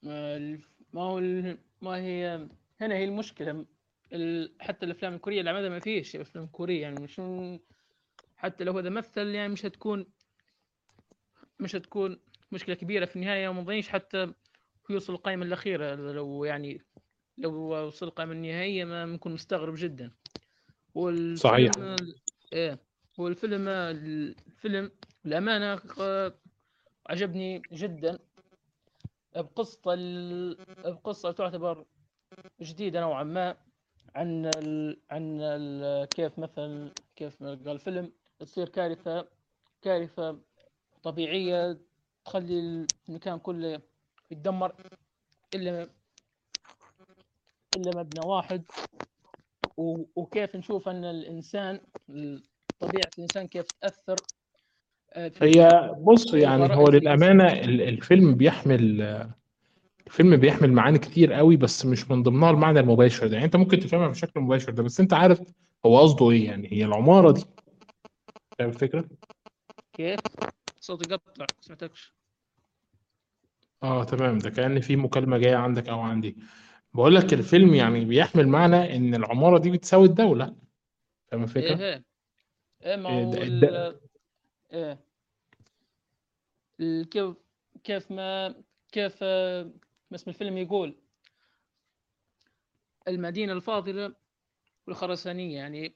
ما 0.02 0.36
ال- 0.36 0.60
ما 0.92 1.00
هو 1.02 1.18
ال- 1.18 1.58
ما 1.82 1.96
هي 1.96 2.48
هنا 2.80 2.94
هي 2.94 3.04
المشكلة 3.04 3.64
ال- 4.12 4.52
حتى 4.60 4.86
الأفلام 4.86 5.14
الكورية 5.14 5.38
اللي 5.40 5.50
عملها 5.50 5.68
ما 5.68 5.78
فيش 5.80 6.16
أفلام 6.16 6.46
كورية 6.46 6.82
يعني 6.82 7.00
مش 7.00 7.20
حتى 8.36 8.64
لو 8.64 8.78
هذا 8.78 8.88
مثل 8.90 9.26
يعني 9.28 9.52
مش 9.52 9.66
هتكون 9.66 10.06
مش 11.60 11.76
هتكون 11.76 12.18
مشكلة 12.52 12.74
كبيرة 12.74 13.04
في 13.04 13.16
النهاية 13.16 13.48
وما 13.48 13.60
نظنيش 13.60 13.88
حتى 13.88 14.32
يوصل 14.90 15.12
القائمة 15.12 15.44
الأخيرة 15.46 15.94
لو 15.94 16.44
يعني 16.44 16.80
لو 17.38 17.54
وصل 17.54 18.06
القائمة 18.06 18.32
النهائية 18.32 18.84
ما 18.84 19.06
ممكن 19.06 19.30
مستغرب 19.30 19.74
جدا 19.76 20.10
والفيلم 20.94 21.36
صحيح. 21.36 21.96
إيه 22.52 22.78
هو 23.20 23.28
الفيلم 23.28 24.90
الأمانة 25.26 25.80
عجبني 27.06 27.62
جدا 27.72 28.18
بقصة 29.36 29.94
ال... 29.94 30.56
بقصة 30.84 31.32
تعتبر 31.32 31.84
جديدة 32.60 33.00
نوعا 33.00 33.22
ما 33.22 33.56
عن 34.14 34.46
ال... 34.46 35.00
عن 35.10 35.40
ال... 35.40 36.04
كيف 36.08 36.38
مثلا 36.38 36.90
كيف 37.16 37.42
قال 37.42 37.68
الفيلم 37.68 38.12
تصير 38.38 38.68
كارثة 38.68 39.28
كارثة 39.82 40.38
طبيعية 41.02 41.78
تخلي 42.24 42.86
المكان 43.08 43.38
كله 43.38 43.82
يتدمر 44.30 44.72
إلا 45.54 45.88
إلا 47.76 47.90
مبنى 48.00 48.26
واحد. 48.26 48.62
وكيف 50.16 50.56
نشوف 50.56 50.88
أن 50.88 51.04
الإنسان 51.04 51.80
طبيعة 52.80 53.10
الإنسان 53.18 53.46
كيف 53.46 53.66
تأثر 53.80 54.16
آه، 55.12 55.32
هي 55.42 55.94
بص 56.00 56.34
يعني 56.34 56.74
هو 56.76 56.88
ال- 56.88 57.80
الفيلم 57.80 58.34
بيحمل 58.34 59.02
الفيلم 60.06 60.36
بيحمل 60.36 60.72
معاني 60.72 60.98
كتير 60.98 61.32
قوي 61.32 61.56
بس 61.56 61.86
مش 61.86 62.10
من 62.10 62.22
ضمنها 62.22 62.50
المعنى 62.50 62.80
المباشر 62.80 63.26
ده. 63.26 63.32
يعني 63.34 63.44
أنت 63.44 63.56
ممكن 63.56 63.80
تفهمها 63.80 64.08
بشكل 64.08 64.40
مباشر 64.40 64.72
ده 64.72 64.82
بس 64.82 65.00
أنت 65.00 65.12
عارف 65.14 65.40
هو 65.86 66.00
قصده 66.00 66.30
إيه 66.30 66.44
يعني 66.46 66.72
هي 66.72 66.84
العمارة 66.84 67.30
دي. 67.30 67.44
فاهم 68.58 68.68
الفكرة؟ 68.68 69.04
كيف؟ 69.92 70.20
صوتي 70.80 71.14
قطع 71.14 71.46
سمعتكش. 71.60 72.14
آه 73.84 74.04
تمام. 74.04 74.38
ده 74.38 74.50
كأن 74.50 74.80
في 74.80 74.96
مكالمة 74.96 75.38
جاية 75.38 75.56
عندك 75.56 75.88
أو 75.88 76.00
عندي. 76.00 76.36
بقول 76.94 77.14
لك 77.14 77.32
الفيلم 77.32 77.74
يعني 77.74 78.04
بيحمل 78.04 78.48
معنى 78.48 78.96
إن 78.96 79.14
العمارة 79.14 79.58
دي 79.58 79.70
بتساوي 79.70 80.06
الدولة. 80.06 80.56
فاهم 81.26 81.40
إيه 81.40 81.44
الفكرة؟ 81.44 81.76
إيه 81.84 82.04
إيه. 82.84 82.96
ما 82.96 83.08
إيه 83.10 83.24
هو 83.24 83.32
ده 83.32 83.42
ال... 83.42 83.60
ده 83.60 84.00
إيه. 84.72 84.98
ال... 86.80 87.08
كيف 87.08 87.36
كيف 87.84 88.10
ما 88.10 88.54
كيف 88.92 89.18
آه، 89.22 89.62
ما 90.10 90.16
اسم 90.16 90.30
الفيلم 90.30 90.58
يقول. 90.58 90.94
المدينة 93.08 93.52
الفاضلة 93.52 94.14
والخرسانية 94.86 95.56
يعني 95.56 95.94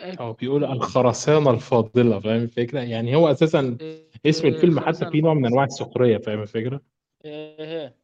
آه، 0.00 0.16
هو 0.20 0.32
بيقول 0.32 0.64
الخرسانة 0.64 1.50
الفاضلة 1.50 2.20
فاهم 2.20 2.42
الفكرة؟ 2.42 2.80
يعني 2.80 3.16
هو 3.16 3.30
أساسا 3.30 3.78
اسم 4.26 4.46
آه، 4.46 4.50
الفيلم 4.50 4.80
حتى 4.80 4.86
خرسانة 4.86 5.10
فيه 5.10 5.22
نوع 5.22 5.34
من 5.34 5.40
فاضلة 5.42 5.52
انواع 5.52 5.64
السخرية 5.64 6.18
فاهم 6.18 6.42
الفكرة؟ 6.42 6.80
إيه. 7.24 7.96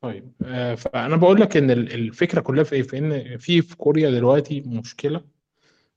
طيب 0.00 0.32
آه، 0.44 0.74
فأنا 0.74 1.16
بقول 1.16 1.40
لك 1.40 1.56
إن 1.56 1.70
ال- 1.70 1.92
الفكرة 1.94 2.40
كلها 2.40 2.64
في 2.64 2.74
إيه؟ 2.74 2.82
في 2.82 2.98
إن 2.98 3.38
في 3.38 3.62
في 3.62 3.76
كوريا 3.76 4.10
دلوقتي 4.10 4.60
مشكلة 4.60 5.24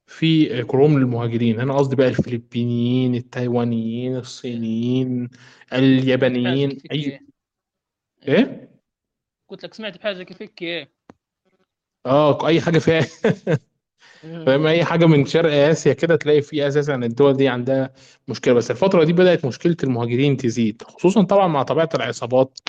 في 0.08 0.64
كروم 0.64 1.00
للمهاجرين 1.00 1.60
أنا 1.60 1.78
قصدي 1.78 1.96
بقى 1.96 2.08
الفلبينيين 2.08 3.16
التايوانيين. 3.16 4.16
الصينيين 4.18 5.30
سمعت 5.70 5.84
اليابانيين 5.84 6.70
أي 6.92 6.98
إيه. 7.06 7.26
إيه 8.28 8.70
قلت 9.50 9.64
لك 9.66 9.74
سمعت 9.74 9.98
بحاجة 9.98 10.24
كيفك 10.24 10.62
إيه 10.62 10.92
آه 12.06 12.48
أي 12.48 12.62
حاجة 12.62 12.80
فيها. 12.80 13.02
فاهم؟ 14.46 14.68
أي 14.68 14.84
حاجة 14.86 15.06
من 15.06 15.26
شرق 15.26 15.54
آسيا 15.54 15.94
كده 15.94 16.16
تلاقي 16.16 16.42
في 16.42 16.68
أساسا 16.68 16.96
الدول 16.96 17.34
دي 17.38 17.48
عندها 17.48 17.94
مشكلة. 18.28 18.54
بس 18.54 18.72
الفترة 18.72 19.04
دي 19.04 19.14
بدأت 19.14 19.46
مشكلة 19.46 19.76
المهاجرين 19.84 20.38
تزيد 20.38 20.82
خصوصا 20.84 21.24
طبعا 21.24 21.48
مع 21.48 21.64
طبيعة 21.64 21.90
العصابات. 21.96 22.60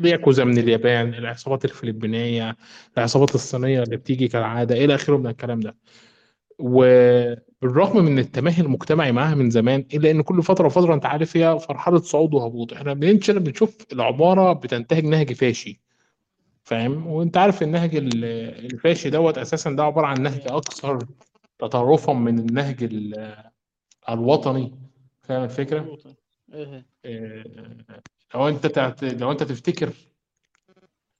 الياكوزا 0.00 0.44
من 0.44 0.58
اليابان 0.58 1.14
العصابات 1.14 1.64
الفلبينية 1.64 2.56
العصابات 2.98 3.34
الصينية 3.34 3.82
اللي 3.82 3.96
بتيجي 3.96 4.28
كالعادة 4.28 4.84
إلى 4.84 4.94
آخره 4.94 5.16
من 5.16 5.26
الكلام 5.26 5.60
ده. 5.60 5.76
وبالرغم 6.58 8.04
من 8.04 8.18
التماهي 8.18 8.62
المجتمعي 8.62 9.12
معاها 9.12 9.34
من 9.34 9.50
زمان 9.50 9.84
إلا 9.94 10.10
إن 10.10 10.22
كل 10.22 10.42
فترة 10.42 10.66
وفترة 10.66 10.94
أنت 10.94 11.06
عارف 11.06 11.36
هي 11.36 11.58
مرحله 11.70 11.98
صعود 11.98 12.34
وهبوط. 12.34 12.72
إحنا 12.72 12.94
بنشوف 12.94 13.76
العمارة 13.92 14.52
بتنتهج 14.52 15.04
نهج 15.04 15.32
فاشي. 15.32 15.80
فاهم؟ 16.68 17.06
وانت 17.06 17.36
عارف 17.36 17.62
النهج 17.62 17.96
ال- 17.96 18.24
الفاشي 18.74 19.10
دوت 19.10 19.38
أساسا 19.38 19.70
ده 19.70 19.82
عبارة 19.84 20.06
عن 20.06 20.22
نهج. 20.22 20.42
أكثر 20.46 20.98
تطرفا 21.58 22.12
من 22.12 22.38
النهج 22.38 22.82
ال- 22.84 23.34
الوطني. 24.08 24.78
فاهم 25.22 25.44
الفكرة؟ 25.44 25.98
إيه 26.54 26.84
آه، 27.04 28.02
لو 28.34 28.48
أنت 28.48 28.66
تعت- 28.66 29.04
لو 29.04 29.30
أنت 29.32 29.42
تفتكر 29.42 29.92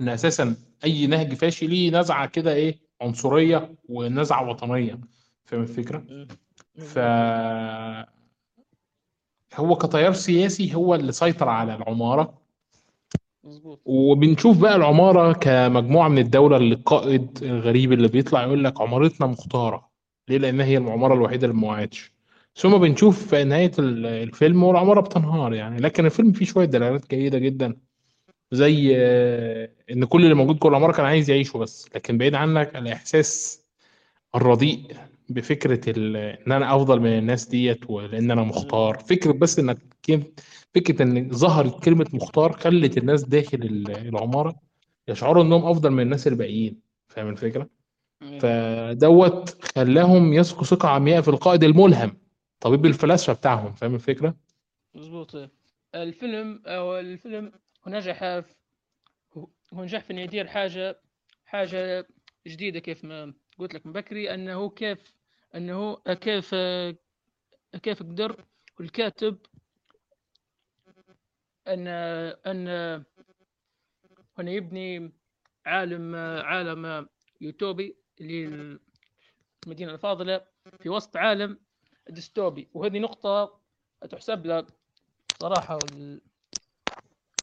إن 0.00 0.08
أساسا 0.08 0.56
أي 0.84 1.06
نهج 1.06 1.34
فاشي 1.34 1.66
ليه 1.66 1.90
نزعة 1.90 2.26
كده 2.26 2.52
إيه؟ 2.52 2.78
عنصرية 3.00 3.74
ونزعة 3.88 4.48
وطنية. 4.48 4.98
فاهم 5.44 5.62
الفكرة. 5.62 6.26
ف 6.78 6.98
هو 9.54 9.76
كتيار 9.76 10.12
سياسي 10.12 10.74
هو 10.74 10.94
اللي 10.94 11.12
سيطر 11.12 11.48
على 11.48 11.74
العمارة. 11.74 12.37
مظبوط. 13.44 13.80
وبنشوف 13.84 14.58
بقى 14.58 14.76
العمارة 14.76 15.32
كمجموعة 15.32 16.08
من 16.08 16.18
الدولة 16.18 16.56
اللي 16.56 16.74
القائد 16.74 17.38
الغريب 17.42 17.92
اللي 17.92 18.08
بيطلع 18.08 18.42
يقول 18.42 18.64
لك 18.64 18.80
عمارتنا 18.80 19.26
مختارة. 19.26 19.88
ليه؟ 20.28 20.38
لأن 20.38 20.60
هي 20.60 20.76
العمارة 20.78 21.14
الوحيدة 21.14 21.46
اللي 21.46 21.58
ما 21.60 21.68
وقعتش. 21.68 22.12
ثم 22.56 22.78
بنشوف 22.78 23.26
في 23.28 23.44
نهاية 23.44 23.72
ال- 23.78 24.06
الفيلم 24.06 24.62
والعمارة 24.62 25.00
بتنهار 25.00 25.54
يعني. 25.54 25.80
لكن 25.80 26.06
الفيلم 26.06 26.32
فيه 26.32 26.44
شوية 26.44 26.64
دلالات 26.66 27.10
جيدة 27.10 27.38
جدا. 27.38 27.76
زي 28.52 28.92
آه، 28.96 29.68
إن 29.90 30.04
كل 30.04 30.22
اللي 30.24 30.34
موجود 30.34 30.58
جوه 30.58 30.70
العمارة 30.70 30.92
كان 30.92 31.06
عايز 31.06 31.30
يعيشه 31.30 31.58
بس. 31.58 31.88
لكن 31.94 32.18
بعيد 32.18 32.34
عنك 32.34 32.76
الإحساس 32.76 33.62
الرديء 34.34 34.86
بفكرة 35.28 35.90
ال... 35.90 36.16
إن 36.16 36.52
أنا 36.52 36.76
أفضل 36.76 37.00
من 37.00 37.18
الناس 37.18 37.46
ديت 37.48 37.90
ولأن 37.90 38.30
أنا 38.30 38.42
مم. 38.42 38.48
مختار 38.48 38.98
فكرة 38.98 39.32
بس 39.32 39.58
إنك 39.58 39.78
كيف 40.02 40.22
فكرة 40.74 41.02
إن 41.02 41.30
ظهرت 41.30 41.84
كلمة 41.84 42.06
مختار 42.12 42.52
خلت 42.52 42.98
الناس 42.98 43.24
داخل 43.24 43.58
ال- 43.62 43.90
العمارة 43.90 44.60
يشعروا 45.08 45.42
إنهم 45.42 45.64
أفضل 45.66 45.90
من 45.90 46.02
الناس 46.02 46.26
الباقيين 46.26 46.80
فاهم 47.08 47.28
الفكرة؟ 47.28 47.70
إيه 48.22 48.40
فدوت 48.40 49.64
خلاهم 49.76 50.32
يثقوا 50.32 50.64
ثقة 50.64 50.88
عمياء 50.88 51.22
في 51.22 51.28
القائد 51.28 51.64
الملهم 51.64 52.16
طبيب 52.60 52.86
الفلاسفة 52.86 53.32
بتاعهم 53.32 53.72
فاهم 53.72 53.94
الفكرة؟ 53.94 54.34
مظبوط. 54.94 55.50
الفيلم 55.94 56.62
أو 56.66 56.98
الفيلم 56.98 57.52
هو 57.88 57.92
نجح 57.92 58.18
في 58.18 58.54
هو 59.36 59.48
هو 59.74 59.82
نجح 59.84 60.04
في 60.04 60.12
إنه 60.12 60.20
يدير 60.20 60.46
حاجة 60.46 61.00
حاجة 61.46 62.06
جديدة 62.46 62.78
كيف 62.80 63.04
ما 63.04 63.34
قلت 63.58 63.74
لك 63.74 63.86
من 63.86 63.92
بكري 63.92 64.34
أنه 64.34 64.70
كيف 64.70 65.12
إنه 65.54 65.96
كيف 65.96 66.54
كيف 67.82 68.02
قدر 68.02 68.44
الكاتب 68.80 69.38
إن 71.68 71.86
إن 72.46 72.68
انه 74.38 74.50
يبني 74.50 75.12
عالم 75.66 76.14
عالم 76.44 77.08
يوتوبي 77.40 77.96
المدينة 78.20 79.92
الفاضلة 79.94 80.46
في 80.80 80.88
وسط 80.88 81.16
عالم 81.16 81.58
ديستوبي. 82.08 82.68
وهذه 82.74 82.98
نقطة 82.98 83.60
تحسب 84.10 84.46
له 84.46 84.66
صراحة 85.34 85.76
وال- 85.78 86.20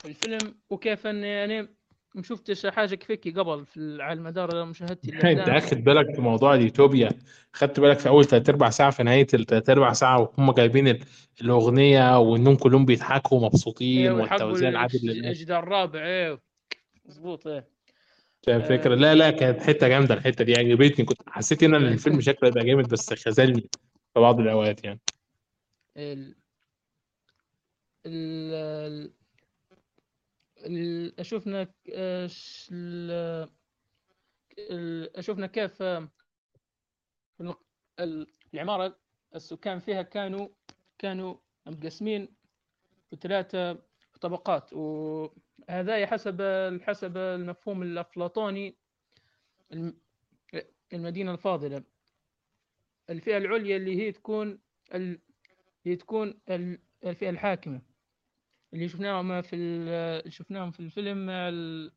الفيلم 0.06 0.60
وكيف 0.70 1.08
إن 1.08 1.24
يعني 1.24 1.76
ما 2.16 2.22
شفتش 2.22 2.66
حاجة 2.66 2.96
كيفكي 2.96 3.32
قبل 3.32 3.66
في 3.66 3.98
على 4.02 4.22
مدار 4.22 4.66
مشاهدتي 4.66 5.12
أنت 5.32 5.50
اخد 5.50 5.78
بالك 5.84 6.16
في 6.16 6.22
موضوع 6.22 6.54
اليوتوبيا؟ 6.54 7.10
خدت 7.54 7.80
بالك 7.80 8.00
في 8.00 8.10
أول 8.10 8.26
ثلاث 8.26 8.50
ارباع 8.50 8.70
ساعه 8.70 8.92
في 8.92 9.04
نهاية 9.04 9.28
الثلاث 9.34 9.70
ارباع 9.70 9.94
ساعة 9.94 10.20
وهم 10.22 10.52
جايبين 10.52 10.88
ال- 10.88 11.00
الأغنية 11.42 12.20
وإنهم 12.20 12.56
كلهم 12.56 12.86
بيضحكوا 12.86 13.38
إيه 13.38 13.44
ومبسوطين 13.44 14.12
ويحقوا 14.12 14.44
والتوزيع 14.44 14.70
العادل 14.70 15.10
الجدار 15.10 15.64
الرابع 15.64 16.06
إيه. 16.06 16.42
مظبوط 17.06 17.48
إيه. 17.48 17.68
آه، 18.48 18.58
الفكرة 18.58 18.96
لا 18.96 19.16
لا 19.16 19.32
كانت 19.32 19.62
حتة 19.62 19.88
جامدة 19.88 20.14
الحتة 20.14 20.44
دي 20.44 20.56
عجبتني. 20.56 21.06
كنت 21.06 21.22
حسيت 21.28 21.64
إن 21.64 21.76
الفيلم 21.94 22.22
شكله 22.22 22.50
يبقى 22.50 22.66
جامد 22.66 22.90
بس 22.90 23.14
خذلني 23.14 23.62
في 24.14 24.20
بعض 24.20 24.40
الأوقات 24.40 24.84
يعني. 24.84 25.00
ال 25.98 26.36
ال 28.06 29.12
ك- 34.50 34.60
آه، 34.72 35.22
شفنا 35.22 35.48
كيف 35.48 35.82
آه، 35.82 36.10
الم- 37.42 37.56
ال- 38.00 38.28
العمارة 38.54 39.00
السكان 39.36 39.80
فيها 39.80 40.02
كانوا 40.02 40.48
كانوا 40.98 41.36
مقسمين 41.66 42.36
في 43.10 43.16
ثلاثة 43.16 43.84
طبقات 44.22 44.74
وهذا 44.74 46.06
حسب 46.08 46.42
حسب 46.84 47.18
المفهوم 47.18 47.82
الأفلاطوني 47.84 48.78
الم- 49.74 50.00
المدينة 50.94 51.32
الفاضلة. 51.32 51.84
الفئة 53.10 53.38
العليا 53.38 53.78
اللي 53.78 54.02
هي 54.02 54.12
تكون 54.12 54.60
هي 55.86 55.96
تكون 55.96 56.40
ال- 56.50 56.80
الفئة 57.06 57.30
الحاكمة. 57.30 57.82
اللي 58.76 58.88
شفناهم 58.90 59.42
في 59.42 60.24
شفناهم 60.30 60.72
في 60.72 60.80
الفيلم 60.80 61.26
مع 61.26 61.50
ال- 61.50 61.92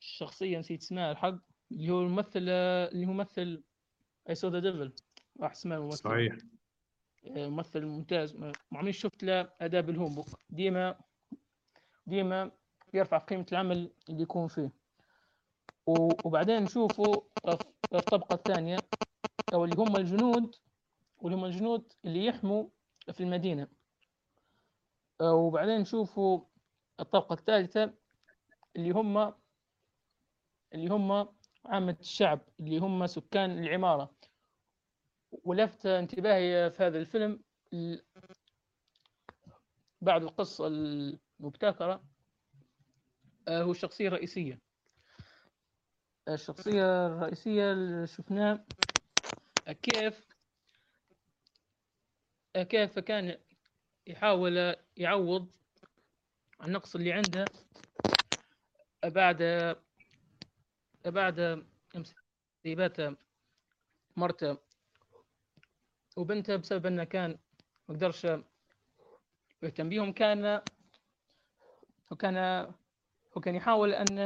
الشخصية 0.00 0.58
نسيت 0.58 0.80
اسمها 0.82 1.12
الحق 1.12 1.34
اللي 1.72 1.90
هو 1.92 2.00
الممثل 2.02 2.48
اللي 2.48 3.06
هو 3.06 3.12
ممثل 3.12 3.62
I 4.28 4.34
Saw 4.34 4.48
the 4.48 4.58
Devil 4.58 4.92
راح 5.40 5.50
اسمه 5.50 5.76
الممثل. 5.76 5.98
صحيح. 5.98 6.36
ممثل 7.26 7.84
ممتاز. 7.86 8.36
ما 8.36 8.52
عمري 8.72 8.92
شفت 8.92 9.22
له 9.24 9.50
أداء 9.60 9.82
بالهوم 9.82 10.24
ديما 10.50 10.98
ديما 12.06 12.50
يرفع 12.94 13.18
قيمة 13.18 13.46
العمل 13.52 13.90
اللي 14.08 14.22
يكون 14.22 14.48
فيه. 14.48 14.72
وبعدين 15.86 16.62
نشوفوا 16.62 17.16
الطبقة 17.94 18.34
الثانية 18.34 18.76
أو 19.54 19.64
اللي 19.64 19.76
هم 19.78 19.96
الجنود 19.96 20.54
واللي 21.18 21.36
هم 21.38 21.44
الجنود 21.44 21.92
اللي 22.04 22.24
يحموا 22.26 22.68
في 23.12 23.20
المدينة. 23.22 23.62
آه، 23.62 23.81
وبعدين 25.22 25.80
نشوفوا 25.80 26.44
الطبقة 27.00 27.32
الثالثة 27.32 27.94
اللي 28.76 28.90
هم 28.90 29.34
اللي 30.74 30.88
هم 30.88 31.28
عامة 31.64 31.96
الشعب 32.00 32.40
اللي 32.60 32.78
هم 32.78 33.06
سكان 33.06 33.50
العمارة. 33.58 34.14
ولفت 35.30 35.86
انتباهي 35.86 36.70
في 36.70 36.82
هذا 36.82 36.98
الفيلم 36.98 37.42
بعد 40.00 40.22
القصة 40.22 40.66
المبتكرة. 40.66 42.04
آه، 43.48 43.62
هو 43.62 43.70
الشخصية 43.70 44.08
الرئيسية 44.08 44.60
الشخصية 46.28 47.06
الرئيسية 47.06 47.72
اللي 47.72 48.06
شفناه 48.06 48.64
كيف 49.82 50.28
كيف 52.54 52.98
كان 52.98 53.38
يحاول 54.06 54.76
يعوض 54.96 55.48
النقص 56.64 56.94
اللي 56.94 57.12
عنده 57.12 57.44
بعد 59.04 59.42
بعد 61.04 61.64
مصيبات 61.94 62.96
مرته. 64.16 64.56
وبنته 66.16 66.56
بسبب 66.56 66.86
أنه 66.86 67.04
كان 67.04 67.38
ما 67.88 67.94
قدرش 67.94 68.26
يهتم 69.62 69.88
بيهم 69.88 70.12
كان 70.12 70.62
وكان 72.10 72.66
وكان 73.36 73.54
يحاول 73.54 73.94
أن 73.94 74.18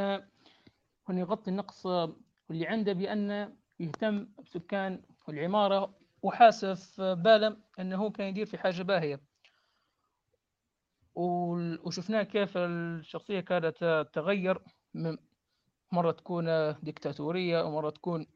أن 1.11 1.19
يغطي 1.19 1.51
النقص 1.51 1.87
اللي 2.51 2.67
عنده 2.67 2.93
بأن 2.93 3.57
يهتم 3.81 4.29
بسكان 4.45 5.03
العمارة. 5.29 5.99
وحاسف 6.23 7.01
باله 7.01 7.57
هو 7.79 8.11
كان 8.11 8.27
يدير 8.27 8.47
في 8.47 8.59
حاجة 8.59 8.83
باهية. 8.83 9.21
وشفناه 11.17 12.23
كيف 12.23 12.57
الشخصية 12.57 13.41
كانت 13.41 14.07
تتغير 14.13 14.59
مرة 15.93 16.11
تكون 16.11 16.75
ديكتاتورية 16.83 17.63
ومرة 17.63 17.91
تكون 17.91 18.27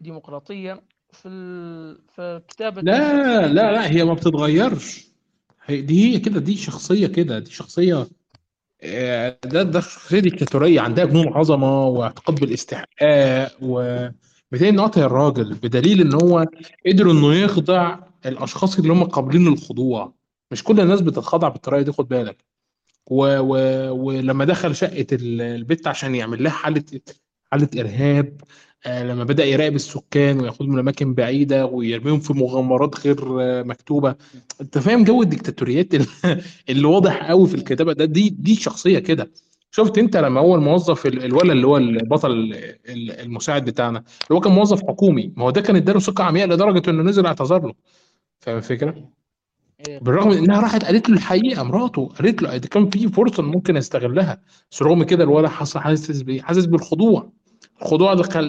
ديمقراطية. 0.00 0.82
في 1.12 1.28
في 2.16 2.42
كتابة 2.48 2.82
لا 2.82 3.46
لا 3.46 3.72
لا 3.72 3.90
هي 3.90 4.04
ما 4.04 4.14
بتتغيرش. 4.14 5.08
هي 5.64 5.80
دي 5.80 6.14
هي 6.14 6.18
كده 6.20 6.40
دي 6.40 6.56
شخصية 6.56 7.06
كده 7.06 7.38
دي 7.38 7.50
شخصية 7.50 8.06
آه، 8.82 9.38
ده 9.44 9.62
ده 9.62 9.80
شخصية 9.80 10.18
ديكتاتورية 10.18 10.80
عندها 10.80 11.04
جنون 11.04 11.28
عظمة 11.28 11.86
واعتقاد 11.86 12.40
بالاستحقاق 12.40 13.56
و 13.62 14.06
بتلاقي 14.52 14.76
قاطع 14.76 15.00
الراجل 15.00 15.54
بدليل 15.54 16.00
إن 16.00 16.14
هو 16.14 16.46
قدر 16.86 17.10
إنه 17.10 17.34
يخضع 17.34 17.98
الأشخاص 18.26 18.78
اللي 18.78 18.92
هم 18.92 19.04
قابلين 19.04 19.48
للخضوع. 19.48 20.17
مش 20.50 20.64
كل 20.64 20.80
الناس 20.80 21.00
بتتخضع 21.00 21.48
بالطريقة 21.48 21.82
دي 21.82 21.92
خد 21.92 22.08
بالك. 22.08 22.44
و... 23.10 23.38
و... 23.38 23.54
ولما 24.06 24.44
دخل 24.44 24.76
شقة 24.76 25.06
البيت 25.12 25.86
عشان 25.86 26.14
يعمل 26.14 26.42
لها 26.42 26.52
حالة 26.52 26.84
حالة 27.52 27.68
إرهاب 27.78 28.40
آه، 28.86 29.04
لما 29.04 29.24
بدأ 29.24 29.44
يراقب 29.44 29.74
السكان 29.74 30.40
وياخدهم 30.40 30.76
لأماكن 30.76 31.14
بعيدة 31.14 31.66
ويرميهم 31.66 32.20
في 32.20 32.32
مغامرات 32.32 33.06
غير 33.06 33.16
مكتوبة. 33.64 34.14
أنت 34.60 34.78
فاهم 34.78 35.04
جو 35.04 35.22
الديكتاتوريات 35.22 35.94
اللي 36.70 36.86
واضح 36.86 37.28
قوي 37.30 37.48
في 37.48 37.54
الكتابة 37.54 37.92
ده؟ 37.92 38.04
دي 38.04 38.28
دي 38.30 38.54
شخصية 38.54 38.98
كده. 38.98 39.30
شفت 39.70 39.98
أنت 39.98 40.16
لما 40.16 40.40
هو 40.40 40.54
الموظف 40.54 41.06
الولد 41.06 41.50
اللي 41.50 41.66
هو 41.66 41.76
البطل 41.76 42.54
المساعد 42.88 43.64
بتاعنا 43.64 43.98
اللي 43.98 44.36
هو 44.36 44.40
كان 44.40 44.52
موظف 44.52 44.82
حكومي 44.82 45.32
ما 45.36 45.44
هو 45.44 45.50
ده 45.50 45.60
كان 45.60 45.76
اداله 45.76 46.00
ثقة 46.00 46.24
عمياء 46.24 46.48
لدرجة 46.48 46.90
إنه 46.90 47.02
نزل 47.02 47.26
اعتذر 47.26 47.66
له. 47.66 47.74
فاهم 48.40 48.56
الفكرة؟ 48.56 49.10
إيه. 49.86 49.98
بالرغم 49.98 50.28
من 50.28 50.36
إنها 50.36 50.60
راحت 50.60 50.84
قالت 50.84 51.08
له 51.08 51.16
الحقيقة 51.16 51.62
مراته 51.62 52.06
قالت 52.06 52.42
له 52.42 52.56
ده 52.56 52.68
كان 52.68 52.90
في 52.90 53.08
فرصة 53.08 53.42
ممكن 53.42 53.76
يستغلها 53.76 54.42
بس 54.70 54.82
رغم 54.82 55.02
كده 55.02 55.24
الولد 55.24 55.46
حاسس 55.46 55.76
حاسس 56.40 56.64
بالخضوع 56.66 57.32
الخضوع 57.82 58.14
ده 58.14 58.22
خل... 58.22 58.48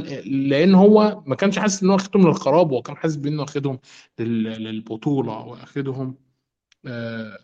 لأن 0.49 0.75
هو 0.75 1.23
ما 1.25 1.35
كانش 1.35 1.59
حاسس 1.59 1.83
إن 1.83 1.89
هو 1.89 1.95
واخدهم 1.95 2.27
للخراب 2.27 2.71
هو 2.73 2.81
كان 2.81 2.97
حاسس 2.97 3.15
بانه 3.15 3.41
واخدهم 3.41 3.79
لل... 4.19 4.43
للبطولة 4.43 5.39
واخدهم 5.39 6.15
آه... 6.87 7.37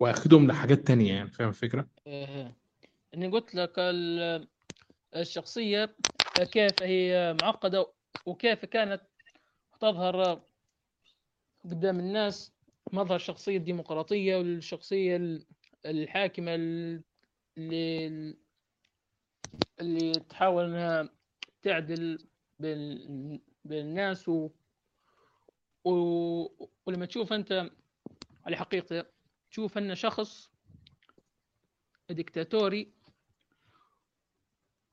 واخدهم 0.00 0.46
لحاجات 0.46 0.86
تانية 0.86 1.12
يعني 1.12 1.30
فاهم 1.30 1.48
الفكرة؟ 1.48 1.86
إيه. 2.06 2.54
إني 3.14 3.28
قلت 3.28 3.54
لك 3.54 3.72
الشخصية 5.16 5.96
كيف 6.52 6.82
هي 6.82 7.36
معقدة 7.42 7.92
وكيف 8.26 8.64
كانت 8.64 9.00
تظهر 9.80 10.40
قدام 11.64 11.98
الناس 11.98 12.52
مظهر 12.92 13.16
الشخصيه 13.16 13.56
الديمقراطية 13.56 14.36
والشخصية 14.36 15.40
الحاكمة 15.86 16.54
اللي 17.58 18.36
اللي 19.80 20.12
تحاول 20.12 20.64
إنها 20.64 21.08
تعدل 21.62 22.26
بين 22.58 23.40
الناس 23.70 24.28
و... 24.28 24.50
و... 25.84 25.90
ولما 26.86 27.06
تشوف 27.06 27.32
أنت 27.32 27.70
على 28.46 28.56
حقيقة 28.56 29.06
تشوف 29.50 29.78
أن 29.78 29.94
شخص 29.94 30.50
ديكتاتوري 32.10 32.92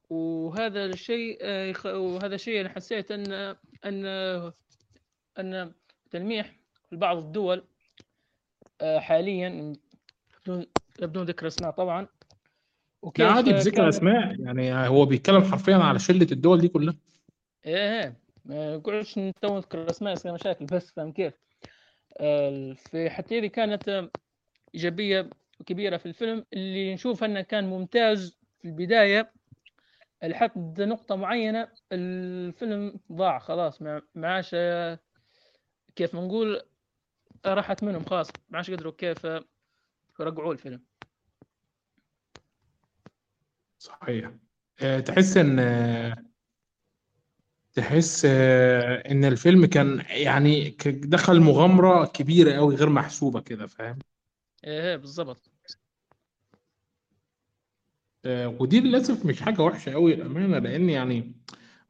وهذا 0.10 0.86
الشيء 0.86 1.38
وهذا 1.86 2.36
الشيء 2.36 2.62
أنا 2.62 2.70
حسيت 2.70 3.12
ان 3.12 3.56
ان 3.86 4.06
أن 5.40 5.74
تلميح 6.10 6.56
بعض 6.92 7.18
الدول 7.18 7.68
حاليا 8.82 9.74
بدون 10.44 10.66
بدون 11.02 11.24
ذكر 11.24 11.48
أسماء 11.48 11.72
طبعا. 11.72 12.08
لا 13.18 13.32
عادي 13.32 13.54
بذكر 13.54 13.90
أسماء؟ 13.90 14.40
يعني 14.40 14.74
هو 14.88 15.06
بيتكلم 15.06 15.44
حرفيا 15.44 15.76
على 15.76 16.00
شلة 16.00 16.28
الدول 16.32 16.62
دي 16.62 16.68
كلها. 16.68 16.96
إيه 17.66 18.04
إيه. 18.04 18.18
ما 18.46 18.76
نقعدش 18.76 19.18
نذكر 19.18 19.90
أسماء 19.90 20.14
يصير 20.14 20.34
مشاكل 20.34 20.66
بس 20.66 20.92
فاهم 20.92 21.12
كيف؟ 21.12 21.34
آه، 22.20 22.74
في 22.74 23.10
حتى 23.10 23.40
هذه 23.40 23.48
كانت 23.48 24.10
إيجابية 24.76 25.30
كبيره 25.66 25.98
في 25.98 26.06
الفيلم. 26.06 26.46
اللي 26.54 26.94
نشوف 26.94 27.24
إنه 27.24 27.42
كان 27.42 27.70
ممتاز 27.70 28.38
في 28.60 28.68
البداية 28.68 29.32
لحد 30.24 30.82
نقطة 30.82 31.16
معينة 31.16 31.68
الفيلم 31.92 33.00
ضاع 33.12 33.40
خلاص. 33.40 33.82
ما 33.82 34.02
عاش 34.18 34.56
كيف 35.96 36.16
ما 36.16 36.22
نقول 36.22 36.62
راحت 37.46 37.84
منهم 37.84 38.06
خلاص. 38.06 38.36
ما 38.50 38.58
عاش 38.58 38.72
قدروا 38.72 38.94
كيف 38.98 39.28
يرجعوا 40.20 40.54
الفيلم. 40.54 40.84
صحيح. 43.78 44.32
آه، 44.82 45.00
تحس 45.00 45.38
إن 45.38 45.60
تحس 47.74 48.26
آه، 48.30 49.12
إن 49.12 49.26
الفيلم 49.26 49.66
كان 49.66 50.04
يعني 50.10 50.78
دخل 50.86 51.42
مغامرة 51.42 52.06
كبيرة 52.06 52.52
قوي 52.52 52.76
غير 52.76 52.90
محسوبة 52.90 53.42
كده 53.42 53.68
فاهم؟ 53.68 54.00
إيه 54.64 54.96
بالظبط 54.96 55.52
آه، 58.26 58.48
ودي 58.60 58.80
للأسف 58.80 59.26
مش 59.26 59.42
حاجة 59.42 59.62
وحشة 59.62 59.92
قوي 59.92 60.14
الأمانة 60.14 60.60
لأن 60.60 60.90
يعني 60.90 61.36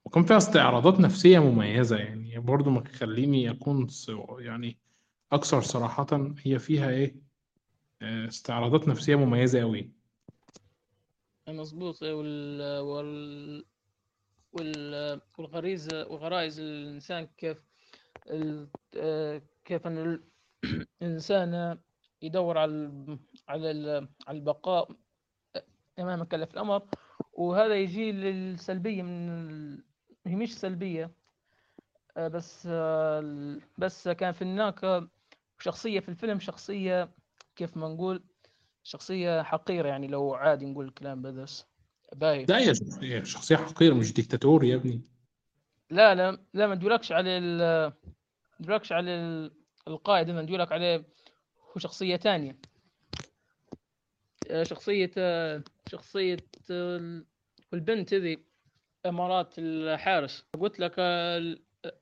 وكان 0.06 0.24
فيها 0.24 0.38
استعراضات 0.38 1.00
نفسية 1.00 1.40
مميزة 1.40 1.98
يعني 1.98 2.40
برضو 2.40 2.70
ما 2.70 2.84
خليني 2.88 3.52
أكون 3.52 3.88
يعني 4.40 4.78
أكثر 5.32 5.62
صراحة 5.62 6.08
هي 6.46 6.60
فيها 6.60 6.90
إيه؟ 6.90 7.16
استعراضات 8.02 8.88
نفسية 8.88 9.16
مميزة 9.16 9.60
قوي 9.60 9.92
مظبوط. 11.48 12.04
وال 12.04 12.62
وال 12.80 13.66
وال 14.54 15.22
والغريزة 15.38 16.08
وغرائز 16.08 16.60
الإنسان 16.60 17.28
كيف 17.38 17.64
ال... 18.30 18.68
كيف 19.66 19.88
أن 19.88 20.22
الإنسان 21.02 21.80
يدور 22.22 22.58
على 22.58 23.18
على 23.48 24.08
على 24.28 24.38
البقاء 24.38 24.92
أمام 26.00 26.24
كلف 26.24 26.54
الأمر. 26.54 26.88
وهذا 27.34 27.76
يجي 27.76 28.12
للسلبية 28.12 29.04
من 29.04 29.84
هي 30.28 30.36
مش 30.36 30.60
سلبية 30.60 31.12
بس 32.18 32.68
بس 33.78 34.08
كان 34.08 34.32
في 34.32 34.46
هناك 34.46 35.10
شخصية 35.60 36.00
في 36.00 36.10
الفيلم 36.10 36.40
شخصية 36.40 37.10
كيف 37.56 37.78
ما 37.78 37.88
نقول 37.88 38.24
شخصية 38.84 39.44
حقيرة 39.44 39.88
يعني 39.88 40.08
لو 40.08 40.34
عادي 40.34 40.66
نقول 40.66 40.88
الكلام 40.88 41.22
بس 41.22 41.66
باين 42.16 42.46
لا 42.50 42.60
يا 42.60 42.74
شخصية 42.74 43.24
شخصية 43.24 43.56
حقيرة 43.56 43.94
مش 43.94 44.14
ديكتاتور 44.14 44.64
يا 44.64 44.76
ابني. 44.76 45.02
لا 45.90 46.16
لا 46.16 46.40
لا 46.54 46.68
ما 46.68 46.76
ندولكش 46.76 47.12
على 47.12 47.38
ال 47.38 47.94
ندولكش 48.60 48.92
على 48.92 49.12
القائد 49.88 50.30
ما 50.30 50.42
ندولك 50.42 50.72
عليه 50.72 50.98
هو 51.60 51.80
شخصية 51.80 52.18
ثانية 52.18 52.58
شخصية 54.62 55.12
شخصية 55.90 56.38
البنت 57.74 58.14
هذي 58.14 58.44
إمارات 59.06 59.54
الحارس. 59.58 60.46
قلت 60.60 60.80
لك 60.80 61.00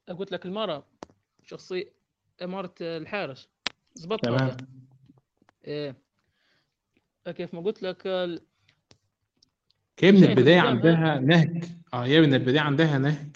قلت 0.09 0.31
لك 0.31 0.45
المرأة 0.45 0.87
شخصية 1.43 1.93
إمارة 2.43 2.73
الحارس. 2.81 3.49
زبط 3.95 4.19
تمام. 4.19 4.57
إيه. 5.65 5.95
كيف 7.25 7.53
ما 7.53 7.61
قلت 7.61 7.83
لك 7.83 8.07
هي 9.99 10.11
من 10.11 10.23
البداية 10.23 10.59
عندها 10.59 11.19
نهج؟ 11.19 11.63
آه 11.93 12.05
هي 12.05 12.21
من 12.21 12.33
البداية 12.33 12.59
عندها 12.59 12.97
نهج 12.97 13.35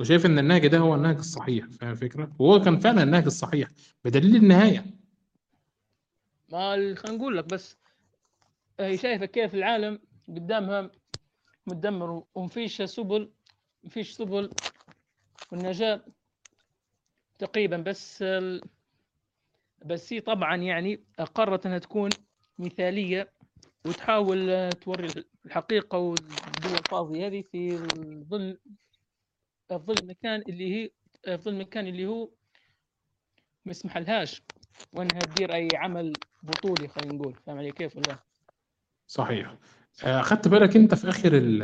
وشايف 0.00 0.26
إن 0.26 0.38
النهج 0.38 0.66
ده 0.66 0.78
هو 0.78 0.94
النهج 0.94 1.16
الصحيح 1.16 1.66
فاهم 1.66 1.90
الفكرة؟ 1.90 2.32
وهو 2.38 2.60
كان 2.60 2.78
فعلا 2.78 3.02
النهج 3.02 3.24
الصحيح 3.24 3.68
بدليل 4.04 4.36
النهاية. 4.36 4.86
ما 6.48 6.72
خلينا 6.94 7.18
نقول 7.18 7.36
لك 7.36 7.44
بس 7.44 7.76
هي 8.80 8.96
شايفة 8.96 9.26
كيف 9.26 9.54
العالم 9.54 9.98
قدامها 10.28 10.90
مدمر 11.66 12.24
ومفيش 12.34 12.82
سبل 12.82 13.30
مفيش 13.84 14.12
سبل 14.12 14.50
والنجاة 15.52 16.04
تقريبا 17.38 17.76
بس 17.76 18.24
بس 19.86 20.12
هي 20.12 20.20
طبعا 20.20 20.56
يعني 20.56 21.04
قررت 21.34 21.66
أنها 21.66 21.78
تكون 21.78 22.10
مثالية 22.58 23.32
وتحاول 23.86 24.50
آه، 24.50 24.72
توري 24.72 25.24
الحقيقة 25.46 25.98
والدول 25.98 26.76
الفاضية 26.78 27.26
هذه 27.26 27.44
في 27.52 27.76
ظل 28.28 28.58
ظل 29.72 29.98
المكان 30.02 30.42
اللي 30.48 30.74
هي 30.74 30.90
في 31.24 31.42
ظل 31.42 31.52
المكان 31.52 31.86
اللي 31.86 32.06
هو 32.06 32.30
ما 33.64 33.70
يسمح 33.70 33.96
لهاش 33.98 34.42
وأنها 34.94 35.20
تدير 35.20 35.54
أي 35.54 35.68
عمل 35.76 36.12
بطولي 36.42 36.88
خلينا 36.88 37.14
نقول. 37.14 37.34
فاهم 37.46 37.58
علي 37.58 37.72
كيف 37.72 37.96
ولا؟ 37.96 38.18
صحيح. 39.06 39.56
آه، 40.04 40.20
اخدت 40.20 40.48
بالك 40.48 40.76
أنت 40.76 40.94
في 40.94 41.08
آخر 41.08 41.30
ال 41.36 41.62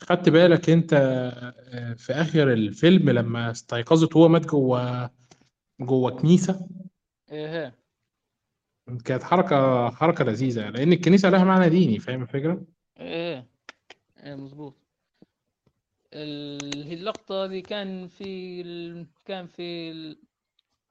خدت 0.00 0.28
بالك 0.28 0.70
أنت 0.70 0.92
آه، 0.92 1.94
في 1.94 2.12
آخر 2.12 2.52
الفيلم 2.52 3.10
لما 3.10 3.50
استيقظت 3.50 4.16
وهو 4.16 4.28
مات 4.28 4.46
جوه 4.46 5.10
جوه 5.80 6.10
كنيسة 6.10 6.68
إيه 7.30 7.76
كانت 9.04 9.22
حركة 9.22 9.90
حركة 9.90 10.24
لذيذة 10.24 10.70
لأن 10.70 10.92
الكنيسة 10.92 11.30
لها 11.30 11.44
معنى 11.44 11.68
ديني 11.68 11.98
فاهم 11.98 12.22
الفكرة؟ 12.22 12.64
إيه 13.00 13.46
إيه 14.22 14.34
مظبوط. 14.34 14.74
ال- 16.12 16.86
هي 16.86 16.94
اللقطة 16.94 17.46
دي 17.46 17.60
كان 17.60 18.08
في 18.08 18.60
ال... 18.60 19.06
كان 19.24 19.46
في 19.46 19.92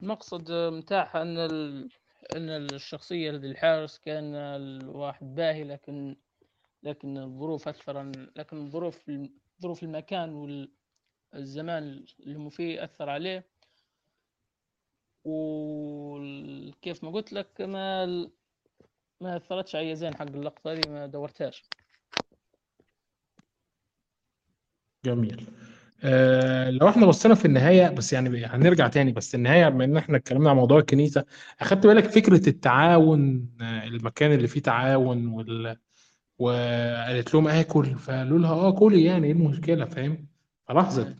المقصد 0.01 0.51
متاعها 0.51 1.21
إن 1.21 1.38
ال... 1.38 1.89
إن 2.36 2.49
الشخصية 2.49 3.29
اللي 3.29 3.47
الحارس 3.47 3.97
كان 3.99 4.36
الواحد 4.36 5.36
باهي 5.36 5.63
لكن 5.63 6.15
لكن 6.84 7.17
الظروف 7.17 7.67
أثر 7.67 8.11
لكن 8.36 8.57
الظروف 8.57 9.11
ظروف 9.61 9.84
المكان 9.84 10.34
والزمان 11.34 12.05
اللي 12.19 12.36
هم 12.38 12.49
فيه 12.49 12.84
أثر 12.84 13.09
عليه. 13.09 13.50
وكيف 15.26 17.03
ما 17.03 17.11
قلت 17.11 17.34
لك 17.34 17.61
ما 17.61 18.05
ما 19.22 19.38
أثرتش 19.38 19.76
علي 19.76 19.95
زين 19.95 20.15
حق 20.15 20.22
اللقطة 20.22 20.74
دي 20.74 20.89
ما 20.89 21.05
دورتهاش. 21.05 21.63
جميل. 25.05 25.45
آه 26.03 26.69
لو 26.69 26.89
إحنا 26.89 27.05
بصينا 27.05 27.36
في 27.36 27.45
النهاية 27.45 27.89
بس 27.89 28.13
يعني 28.13 28.45
هنرجع 28.45 28.88
تاني 28.88 29.11
بس 29.11 29.36
النهاية 29.36 29.69
بما 29.69 29.84
إن 29.86 29.97
إحنا 29.97 30.17
اتكلمنا 30.17 30.49
عن 30.49 30.55
موضوع 30.55 30.80
الكنيسة 30.80 31.26
أخدت 31.59 31.88
بالك 31.88 32.05
فكرة 32.05 32.49
التعاون 32.49 33.49
آه 33.61 33.84
المكان 33.84 34.32
اللي 34.34 34.47
فيه 34.47 34.61
تعاون 34.61 35.28
وال... 35.28 35.78
وقالت 36.39 37.34
لهم 37.34 37.47
اكل 37.47 37.86
فقالوا 37.99 38.39
لها 38.39 38.51
آه 38.53 38.72
كلي 38.72 39.03
يعني 39.03 39.28
إيه 39.28 39.34
المشكلة 39.34 39.86
فاهم؟ 39.86 40.28
فلاحظت. 40.67 41.15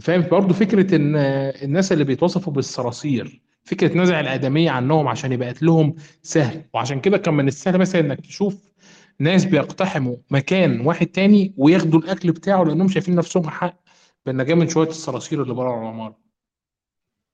فاهم؟ 0.00 0.20
برضو 0.22 0.54
فكرة 0.54 0.96
إن 0.96 1.16
الناس 1.64 1.92
اللي 1.92 2.04
بيتوصفوا 2.04 2.52
بالصراصير 2.52 3.42
فكرة 3.64 3.98
نزع 3.98 4.20
الآدمية 4.20 4.70
عنهم 4.70 5.08
عشان 5.08 5.32
يبقى 5.32 5.54
لهم 5.62 5.94
سهل. 6.22 6.64
وعشان 6.74 7.00
كده 7.00 7.18
كان 7.18 7.34
من 7.34 7.48
السهل 7.48 7.78
مثلا 7.78 8.00
إنك 8.00 8.20
تشوف 8.20 8.70
ناس 9.18 9.44
بيقتحموا 9.44 10.16
مكان 10.30 10.80
واحد 10.80 11.06
تاني 11.06 11.54
وياخدوا 11.56 12.00
الأكل 12.00 12.32
بتاعه 12.32 12.64
لأنهم 12.64 12.88
شايفين 12.88 13.14
نفسهم 13.14 13.50
حق 13.50 13.80
بالنجاة 14.26 14.54
من 14.54 14.68
شوية 14.68 14.88
الصراصير 14.88 15.42
اللي 15.42 15.54
بره 15.54 15.70
العمارة 15.82 16.18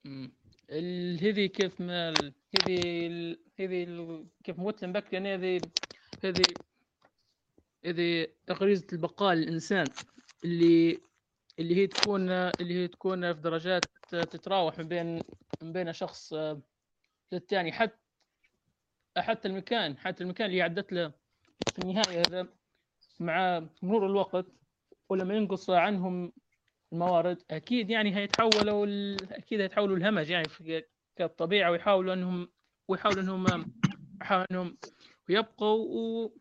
مم. 0.05 0.31
ال- 0.69 1.23
هذي 1.23 1.47
كيف 1.47 1.81
ما 1.81 2.09
هذي 2.55 3.07
ال- 3.07 3.39
هذي 3.59 3.83
ال- 3.83 4.25
كيف 4.43 4.59
لك 4.59 4.85
بكري 4.85 5.09
يعني 5.13 5.35
هذي 5.35 5.69
هذي 6.23 6.43
هذي 7.85 8.27
غريزة 8.51 8.87
البقاء 8.93 9.33
للإنسان 9.35 9.89
اللي 10.45 11.06
اللي 11.59 11.75
هي 11.75 11.87
تكون 11.87 12.31
اللي 12.31 12.73
هي 12.73 12.87
تكون 12.87 13.33
في 13.33 13.41
درجات 13.41 13.91
تتراوح 14.09 14.77
من 14.79 14.87
بين 14.87 15.23
من 15.61 15.73
بين 15.73 15.93
شخص 15.93 16.33
للثاني 17.31 17.71
حتى 17.71 17.97
حتى 19.17 19.47
المكان 19.47 19.97
حتى 19.97 20.23
المكان 20.23 20.47
اللي 20.49 20.61
عدت 20.61 20.91
له 20.93 21.13
في 21.73 21.79
النهاية 21.79 22.23
هذا 22.23 22.47
مع 23.19 23.69
مرور 23.83 24.05
الوقت 24.07 24.45
ولما 25.09 25.35
ينقص 25.35 25.69
عنهم 25.69 26.33
الموارد 26.93 27.43
أكيد 27.51 27.89
يعني 27.89 28.15
هيتحولوا. 28.15 28.87
أكيد 29.31 29.61
هيتحولوا 29.61 29.97
الهمج 29.97 30.29
يعني 30.29 30.47
في 30.49 30.83
كالطبيعة 31.15 31.71
ويحاولوا 31.71 32.13
أنهم 32.13 32.53
ويحاولوا 32.87 33.23
أنهم 33.23 33.73
يحاولوا 34.21 34.47
أنهم 34.51 34.77
يبقوا 35.29 35.77
و... 36.27 36.37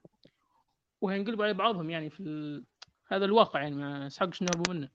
وهينقلبوا 1.01 1.45
على 1.45 1.55
بعضهم 1.55 1.91
يعني 1.91 2.11
في 2.11 2.21
ال... 2.21 2.67
هذا 3.09 3.25
الواقع 3.25 3.62
يعني 3.62 3.77
ما 3.77 4.07
يسحقش 4.07 4.43
نهربوا 4.43 4.75
منه 4.75 4.91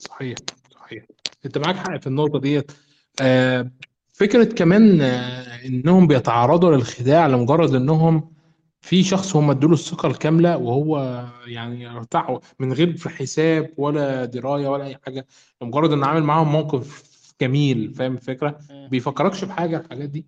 صحيح 0.00 0.36
صحيح 0.74 1.04
أنت 1.46 1.58
معاك 1.58 1.76
حق 1.76 1.96
في 2.00 2.06
النقطة 2.06 2.40
ديت 2.40 2.72
آه 3.20 3.70
فكرة 4.12 4.44
كمان 4.44 5.00
آه 5.00 5.66
إنهم 5.66 6.06
بيتعرضوا 6.06 6.76
للخداع 6.76 7.26
لمجرد 7.26 7.74
إنهم 7.74 8.32
في 8.80 9.02
شخص 9.02 9.36
هم 9.36 9.50
ادوا 9.50 9.68
له 9.68 9.74
الثقة 9.74 10.06
الكاملة 10.08 10.56
وهو 10.56 11.24
يعني 11.46 11.90
ارتاحوا 11.90 12.38
من 12.58 12.72
غير 12.72 12.96
في 12.96 13.08
حساب 13.08 13.74
ولا 13.76 14.24
دراية 14.24 14.68
ولا 14.68 14.84
أي 14.84 14.96
حاجة 15.06 15.26
لمجرد 15.62 15.92
إنه 15.92 16.06
عامل 16.06 16.22
معاهم 16.22 16.52
موقف 16.52 17.04
جميل 17.40 17.94
فاهم 17.94 18.14
الفكرة؟ 18.14 18.58
آه. 18.70 18.88
بيفكركش 18.88 19.44
بحاجة 19.44 19.76
الحاجات 19.76 20.08
دي؟ 20.08 20.26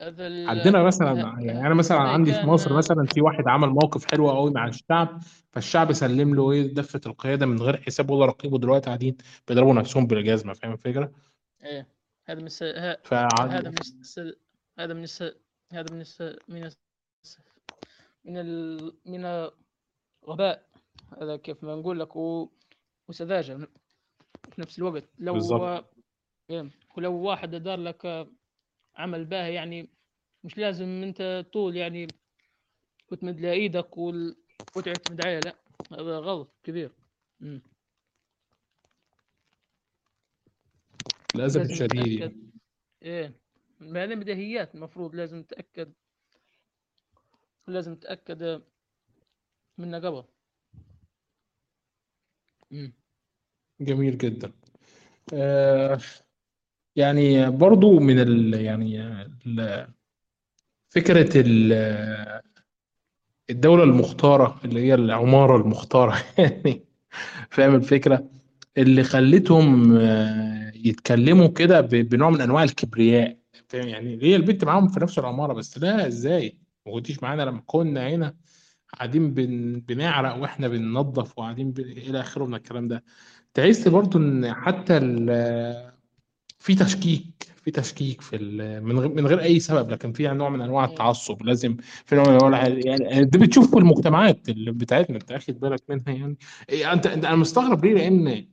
عندنا 0.00 0.82
مثلا 0.82 1.12
يعني 1.40 1.66
أنا 1.66 1.74
مثلا 1.74 1.98
عندي 1.98 2.32
في 2.32 2.46
مصر 2.46 2.76
مثلا 2.76 3.06
في 3.06 3.20
واحد 3.20 3.48
عمل 3.48 3.68
موقف 3.68 4.04
حلو 4.04 4.30
قوي 4.30 4.50
مع 4.50 4.68
الشعب 4.68 5.20
فالشعب 5.52 5.92
سلم 5.92 6.34
له 6.34 6.52
إيه 6.52 6.74
دفة 6.74 7.00
القيادة 7.06 7.46
من 7.46 7.62
غير 7.62 7.76
حساب 7.76 8.10
ولا 8.10 8.26
رقيب 8.26 8.52
ودلوقتي 8.52 8.86
قاعدين 8.86 9.16
بيضربوا 9.48 9.74
نفسهم 9.74 10.06
بالجزمة 10.06 10.52
فاهم 10.52 10.72
الفكرة؟ 10.72 11.12
إيه 11.64 11.88
هذا 12.24 12.40
من 12.40 12.46
الس... 12.46 12.62
ه... 12.62 12.96
فعن... 13.04 13.50
هذا 13.50 13.70
من 13.70 13.78
الس... 13.78 14.20
هذا 14.78 14.94
من 14.94 15.02
الس... 15.02 15.22
هذا 15.72 15.94
من 15.94 16.00
الس... 16.00 16.22
من 16.48 16.64
الس... 16.64 16.78
من 18.24 18.36
ال... 18.36 18.92
من 19.06 19.50
الغباء 20.24 20.66
هذا 21.22 21.36
كيف 21.36 21.64
ما 21.64 21.74
نقول 21.74 22.00
لك 22.00 22.16
و... 22.16 22.48
وسذاجة 23.08 23.58
في 24.52 24.60
نفس 24.60 24.78
الوقت. 24.78 25.04
لو 25.18 25.32
بالظبط 25.32 25.84
إيه، 26.50 26.70
ولو 26.96 27.14
واحد 27.14 27.50
دار 27.54 27.78
لك 27.78 28.28
عمل 28.96 29.24
باهي 29.24 29.54
يعني 29.54 29.88
مش 30.44 30.58
لازم 30.58 30.88
انت 30.88 31.46
طول 31.52 31.76
يعني 31.76 32.06
وتمد 33.12 33.40
له 33.40 33.52
إيدك 33.52 33.98
وال... 33.98 34.36
وتعتمد 34.76 35.20
عليه 35.20 35.40
لا 35.40 35.56
هذا 35.92 36.18
غلط 36.18 36.56
كبير. 36.62 36.92
مم. 37.40 37.62
للأسف 41.36 41.60
لازم 41.60 41.72
الشديد 41.72 42.20
يعني. 42.20 42.50
إيه. 43.02 43.40
ما 43.80 44.04
هذه 44.04 44.14
بديهيات 44.14 44.74
المفروض 44.74 45.14
لازم 45.14 45.42
تتأكد. 45.42 45.92
لازم 47.68 47.96
تتأكد 47.96 48.62
منها 49.78 49.98
قبل. 49.98 50.24
مم. 52.70 52.92
جميل 53.80 54.18
جدا. 54.18 54.52
آه 55.34 55.98
يعني 56.96 57.50
برضو 57.50 57.98
من 58.00 58.18
ال 58.18 58.54
يعني 58.54 59.02
ال 59.46 59.86
فكرة 60.88 61.30
ال- 61.36 61.72
الدولة 63.50 63.82
المختارة 63.84 64.60
اللي 64.64 64.80
هي 64.86 64.94
العمارة 64.94 65.56
المختارة 65.56 66.16
يعني 66.38 66.84
فاهم 67.50 67.74
الفكرة؟ 67.74 68.30
اللي 68.78 69.04
خلتهم 69.04 69.96
آه، 69.96 70.72
يتكلموا 70.76 71.48
كده 71.48 71.80
بنوع 71.80 72.30
من 72.30 72.40
أنواع 72.40 72.62
الكبرياء 72.64 73.38
فاهم 73.68 73.88
يعني؟ 73.88 74.18
هي 74.22 74.36
البنت 74.36 74.64
معاهم 74.64 74.88
في 74.88 75.00
نفس 75.00 75.18
العمارة 75.18 75.52
بس؟ 75.52 75.78
لا 75.78 76.06
إزاي؟ 76.06 76.58
ما 76.86 76.92
كنتيش 76.92 77.22
معانا 77.22 77.42
لما 77.42 77.62
كنا 77.66 78.08
هنا 78.10 78.36
قاعدين 78.94 79.34
بن... 79.34 79.80
بنعرق 79.80 80.36
وإحنا 80.36 80.68
بننظف 80.68 81.38
وقاعدين 81.38 81.72
ب... 81.72 81.80
إلى 81.80 82.20
آخره 82.20 82.44
من 82.46 82.54
الكلام 82.54 82.88
ده. 82.88 83.04
تحس 83.54 83.88
برضو 83.88 84.18
إن 84.18 84.54
حتى 84.54 84.96
ال... 84.98 85.89
في 86.60 86.74
تشكيك 86.74 87.24
في 87.56 87.70
تشكيك 87.70 88.20
في 88.20 88.36
ال... 88.36 88.82
من 88.84 88.98
غير 88.98 89.08
من 89.08 89.26
غير 89.26 89.40
أي 89.42 89.60
سبب 89.60 89.90
لكن 89.90 90.12
في 90.12 90.28
نوع 90.28 90.48
من 90.48 90.60
أنواع 90.60 90.84
مم. 90.84 90.90
التعصب 90.90 91.42
لازم 91.42 91.76
في 92.06 92.14
نوع 92.16 92.24
من 92.24 92.34
أنواع 92.34 92.68
يعني 92.68 93.24
ده 93.24 93.38
بتشوفه 93.38 93.70
في 93.70 93.78
المجتمعات 93.78 94.48
اللي 94.48 94.72
بتاعتنا 94.72 95.16
أنت 95.16 95.32
اخد 95.32 95.60
بالك 95.60 95.82
منها 95.88 96.10
يعني 96.18 96.36
إيه، 96.68 96.92
أنت 96.92 97.06
أنا 97.06 97.36
مستغرب 97.36 97.84
ليه 97.84 97.94
لأن 97.94 98.28
ال... 98.28 98.46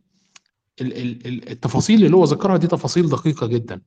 ال... 0.81 1.27
ال- 1.27 1.49
التفاصيل 1.49 2.05
اللي 2.05 2.15
هو 2.17 2.23
ذكرها 2.23 2.57
دي 2.57 2.67
تفاصيل 2.67 3.09
دقيقة 3.09 3.47
جدا 3.47 3.81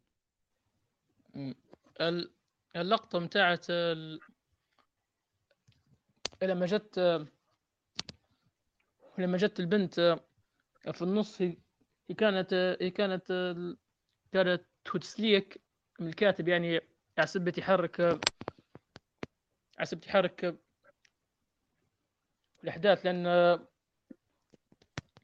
مم. 1.34 1.54
ال- 2.00 2.30
اللقطة 2.76 3.18
متاعت 3.18 3.66
ال- 3.70 4.20
لما 6.42 6.66
جت 6.66 7.26
لما 9.18 9.36
جت 9.36 9.60
البنت 9.60 10.18
في 10.92 11.02
النص 11.02 11.42
هي 11.42 11.56
كانت 12.18 12.76
هي 12.80 12.90
كانت 12.90 13.54
كانت 14.32 14.62
تسليك 15.00 15.60
من 16.00 16.06
الكاتب 16.08 16.48
يعني 16.48 16.80
عسبت 17.18 17.58
يحرك 17.58 18.20
عسبت 19.78 20.06
يحرك 20.06 20.58
الأحداث 22.64 23.06
لأن 23.06 23.26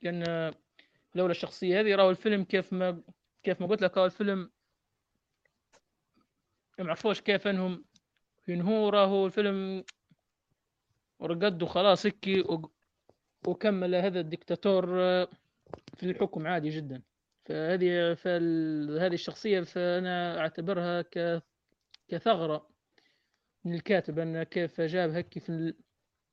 لأن 0.03 0.55
لولا 1.15 1.31
الشخصية 1.31 1.81
هذه 1.81 1.95
راهو 1.95 2.11
الفيلم 2.11 2.45
كيف 2.45 2.73
ما 2.73 3.03
كيف 3.43 3.61
ما 3.61 3.67
قلت 3.67 3.83
لك 3.83 3.97
راهو 3.97 4.07
الفيلم 4.07 4.51
ما 6.79 6.89
عرفوش 6.91 7.21
كيف 7.21 7.47
إنهم 7.47 7.85
ينهوا 8.49 8.91
راهو 8.91 9.27
الفيلم 9.27 9.85
ورقد 11.19 11.63
وخلاص 11.63 12.07
وق- 12.47 12.73
وكمل 13.47 13.95
هذا 13.95 14.21
الدكتاتور 14.21 14.87
في 15.97 16.03
الحكم 16.03 16.47
عادي 16.47 16.69
جدا. 16.69 17.03
فهذه 17.47 18.15
فال... 18.15 18.99
هذه 19.01 19.15
الشخصية 19.15 19.61
فأنا 19.61 20.39
أعتبرها 20.39 21.03
ك... 21.03 21.43
كثغرة 22.09 22.69
من 23.65 23.75
الكاتب 23.75 24.19
أن 24.19 24.43
كيف 24.43 24.81
جاب 24.81 25.11
هيك 25.11 25.39
في 25.39 25.49
ال... 25.49 25.75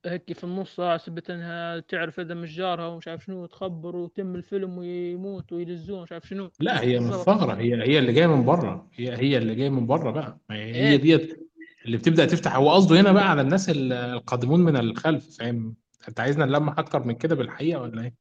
هيك 0.05 0.33
في 0.33 0.43
النص 0.43 0.79
على 0.79 0.99
سبة 0.99 1.23
أنها 1.29 1.79
تعرف 1.79 2.19
هذا 2.19 2.33
مش 2.33 2.55
جارها 2.55 2.87
ومش 2.87 3.07
عارف 3.07 3.25
شنو 3.25 3.45
تخبر 3.45 3.95
وتم 3.95 4.35
الفيلم 4.35 4.77
ويموت 4.77 5.53
ويلزوه 5.53 6.03
مش 6.03 6.11
عارف 6.11 6.27
شنو 6.27 6.49
لا 6.59 6.81
هي 6.81 6.99
مش 6.99 7.05
بالضبط. 7.05 7.25
ثغرة 7.25 7.53
هي 7.53 7.75
هي 7.83 7.99
اللي 7.99 8.13
جاية 8.13 8.27
من 8.27 8.45
بره 8.45 8.89
هي 8.93 9.17
هي 9.17 9.37
اللي 9.37 9.55
جاية 9.55 9.69
من 9.69 9.87
بره 9.87 10.11
بقى 10.11 10.39
هي 10.51 10.75
إيه. 10.91 10.95
ديت 10.95 11.49
اللي 11.85 11.97
بتبدأ 11.97 12.25
تفتح 12.25 12.55
هو 12.55 12.71
قصده 12.73 12.99
هنا 13.01 13.11
بقى 13.11 13.29
على 13.29 13.41
الناس 13.41 13.69
ال- 13.69 13.93
القادمون 13.93 14.59
من 14.59 14.77
الخلف 14.77 15.37
فاهم 15.37 15.75
أنت 16.07 16.19
عايزنا 16.19 16.45
نلمح 16.45 16.79
أكتر 16.79 17.03
من 17.03 17.15
كده 17.15 17.35
بالحقيقة 17.35 17.81
ولا 17.81 18.01
إيه؟ 18.03 18.13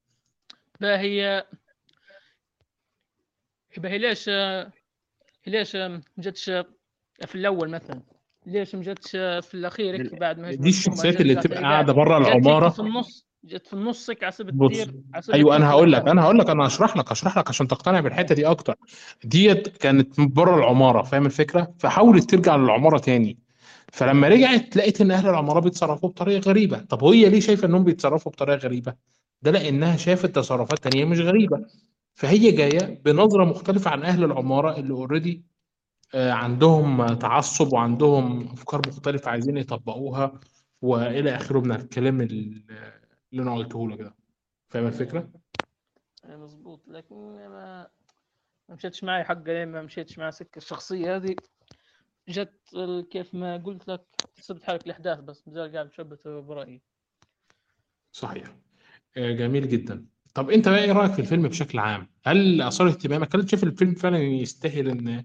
يبقى 0.80 0.98
هي 0.98 1.46
ليش 3.78 4.28
هي 4.28 4.70
ليش 5.46 5.76
ما 5.76 6.02
جتش 6.18 6.44
في 7.26 7.34
الأول 7.34 7.70
مثلا؟ 7.70 8.00
ليش 8.46 8.74
ما 8.74 8.82
جتش 8.82 9.10
في 9.46 9.54
الأخير 9.54 9.94
هيك 9.94 10.14
بعد 10.14 10.40
ما 10.40 10.50
دي 10.54 10.68
الشخصيات 10.68 11.20
اللي 11.20 11.34
جت- 11.34 11.52
قاعدة 11.52 11.92
بره 11.92 12.18
العمارة. 12.18 12.68
في 12.68 12.80
النص 12.80 13.26
جت 13.44 13.66
في 13.66 13.72
النص 13.72 14.10
هيك 14.10 14.22
على 14.24 14.32
سبيل 14.32 14.54
أيوه 15.34 15.56
أنا 15.56 15.70
هقول 15.70 15.92
لك. 15.92 16.08
أنا 16.08 16.22
هقول 16.22 16.38
لك 16.38 16.50
أنا 16.50 16.66
هشرح 16.66 16.96
لك 16.96 17.12
هشرح 17.12 17.38
لك 17.38 17.48
عشان 17.48 17.68
تقتنع 17.68 18.00
بالحتة 18.00 18.34
دي 18.34 18.46
أكتر. 18.46 18.74
ديت 19.24 19.68
كانت 19.68 20.20
بره 20.20 20.56
العمارة 20.58 21.02
فاهم 21.02 21.26
الفكرة؟ 21.26 21.74
فحاولت 21.78 22.30
ترجع 22.30 22.56
للعمارة 22.56 22.98
تاني. 22.98 23.38
فلما 23.92 24.28
رجعت 24.28 24.76
لقيت 24.76 25.00
إن 25.00 25.10
أهل 25.10 25.28
العمارة 25.28 25.60
بيتصرفوا 25.60 26.08
بطريقة 26.08 26.48
غريبة. 26.50 26.78
طب 26.78 27.02
وهي 27.02 27.28
ليه 27.28 27.40
شايفة 27.40 27.66
إنهم 27.68 27.84
بيتصرفوا 27.84 28.32
بطريقة 28.32 28.56
غريبة؟ 28.58 28.94
ده 29.42 29.50
لأنها 29.50 29.96
شافت 29.96 30.36
تصرفات 30.36 30.78
تانية 30.78 31.04
مش 31.04 31.20
غريبة. 31.20 31.66
فهي 32.14 32.52
جاية 32.52 33.00
بنظرة 33.04 33.44
مختلفة 33.44 33.90
عن 33.90 34.02
أهل 34.02 34.24
العمارة 34.24 34.76
اللي 34.76 34.92
اوريدي 34.92 35.44
عندهم 36.14 37.14
تعصب 37.14 37.72
وعندهم 37.72 38.48
أفكار 38.48 38.88
مختلفة 38.88 39.30
عايزين 39.30 39.56
يطبقوها 39.56 40.40
وإلى 40.82 41.36
آخره 41.36 41.60
من 41.60 41.72
الكلام 41.72 42.20
اللي 42.20 42.62
أنا 43.34 43.54
قلته 43.54 43.88
لك 43.88 44.00
ده. 44.00 44.14
فاهم 44.68 44.86
الفكرة؟ 44.86 45.30
مظبوط. 46.24 46.88
لكن 46.88 47.14
ما 47.14 47.88
ما 48.68 48.74
مشيتش 48.74 49.04
معي 49.04 49.24
حق 49.24 49.42
لين 49.42 49.68
ما 49.68 49.82
مشيتش 49.82 50.18
مع 50.18 50.30
سكة 50.30 50.58
الشخصية 50.58 51.16
هذه. 51.16 51.36
جت 52.28 52.60
كيف 53.10 53.34
ما 53.34 53.56
قلت 53.56 53.88
لك 53.88 54.04
سبت 54.40 54.64
حالك 54.64 54.86
الأحداث 54.86 55.18
بس 55.20 55.48
مازال 55.48 55.72
قاعد 55.72 55.86
مشبت 55.86 56.28
برأيي. 56.28 56.82
صحيح. 58.12 58.56
آه، 59.16 59.32
جميل 59.32 59.68
جدا. 59.68 60.06
طب 60.34 60.50
انت 60.50 60.68
بقى 60.68 60.84
إيه 60.84 60.92
رأيك 60.92 61.12
في 61.12 61.18
الفيلم 61.18 61.48
بشكل 61.48 61.78
عام؟ 61.78 62.08
هل 62.24 62.62
آثار 62.62 62.88
اهتمامك 62.88 63.36
هل 63.36 63.50
شايف 63.50 63.64
الفيلم 63.64 63.94
فعلا 63.94 64.18
يستاهل 64.18 64.88
ان 64.88 65.24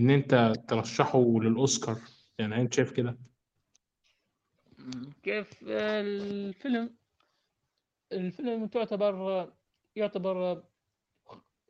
إن 0.00 0.10
انت 0.10 0.52
ترشحه 0.68 1.40
للأوسكار؟ 1.40 1.98
يعني 2.38 2.60
أنت 2.60 2.74
شايف 2.74 2.92
كده؟ 2.92 3.18
كيف؟ 5.22 5.50
الفيلم 5.62 6.96
الفيلم 8.12 8.66
تعتبر 8.66 9.48
يعتبر 9.96 10.62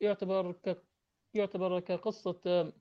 يعتبر 0.01 0.51
ك 0.51 0.77
يعتبر 1.33 1.79
كقصة 1.79 2.73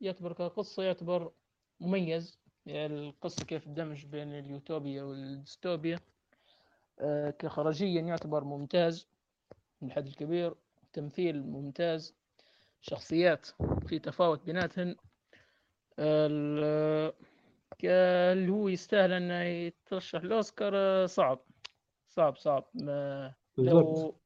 يعتبر 0.00 0.32
كقصة 0.32 0.82
يعتبر 0.82 1.32
مميز. 1.80 2.38
يعني 2.66 3.08
القصة 3.08 3.44
كيف 3.44 3.66
الدمج 3.66 4.06
بين 4.06 4.28
اليوتوبيا 4.34 5.02
والديستوبيا. 5.02 6.00
آه، 7.00 7.30
كخرجيا 7.30 8.00
يعتبر 8.00 8.44
ممتاز. 8.44 9.08
من 9.80 9.88
الحد 9.88 10.06
الكبير 10.06 10.54
تمثيل 10.92 11.46
ممتاز 11.46 12.14
شخصيات 12.80 13.46
في 13.86 13.98
تفاوت 13.98 14.44
بيناتهن. 14.44 14.96
اللي 15.98 17.12
هو 18.52 18.68
يستاهل 18.68 19.12
انه 19.12 19.42
يترشح 19.42 20.20
الأوسكار 20.20 20.72
آه، 20.74 21.06
صعب 21.06 21.40
صعب 22.08 22.36
صعب. 22.36 22.64
ما 22.74 23.34
لو 23.58 24.20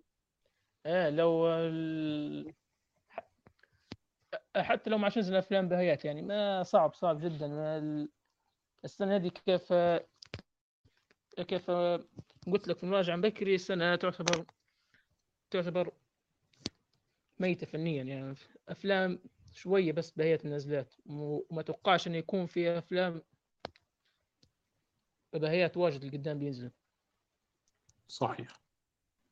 إيه 0.86 1.10
لو 1.10 1.48
ال... 1.48 2.54
حتى 4.56 4.90
لو 4.90 4.98
ما 4.98 5.04
عادش 5.04 5.18
نزل 5.18 5.36
أفلام 5.36 5.68
بهيات 5.68 6.04
يعني 6.04 6.22
ما 6.22 6.62
صعب 6.62 6.94
صعب 6.94 7.20
جدا. 7.20 7.48
ما 7.48 8.08
السنة 8.84 9.16
هذه 9.16 9.28
كيف 9.28 9.72
كيف 11.36 11.70
قلت 12.46 12.68
لك 12.68 12.76
في 12.76 12.84
المراجعه 12.84 13.16
بكري 13.16 13.54
السنة 13.54 13.96
تعتبر 13.96 14.44
تعتبر 15.50 15.92
ميتة 17.38 17.66
فنيا. 17.66 18.02
يعني 18.04 18.34
أفلام 18.68 19.18
شوية 19.52 19.92
بس 19.92 20.10
بهيات 20.10 20.44
النزلات. 20.44 20.94
وما 21.06 21.62
توقعش 21.62 22.06
إنه 22.06 22.16
يكون 22.16 22.46
في 22.46 22.78
أفلام 22.78 23.22
بهيات 25.32 25.76
واجد 25.76 26.04
اللي 26.04 26.16
قدام 26.16 26.38
بينزل 26.38 26.70
صحيح. 28.08 28.60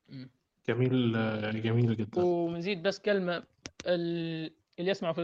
مم. 0.08 0.30
جميل 0.68 1.16
آه، 1.16 1.50
جميل 1.50 1.96
جدا. 1.96 2.22
ومزيد 2.22 2.82
بس 2.82 2.98
كلمة 2.98 3.46
ال- 3.86 4.54
اللي 4.78 4.90
يسمعوا 4.90 5.14
في 5.14 5.20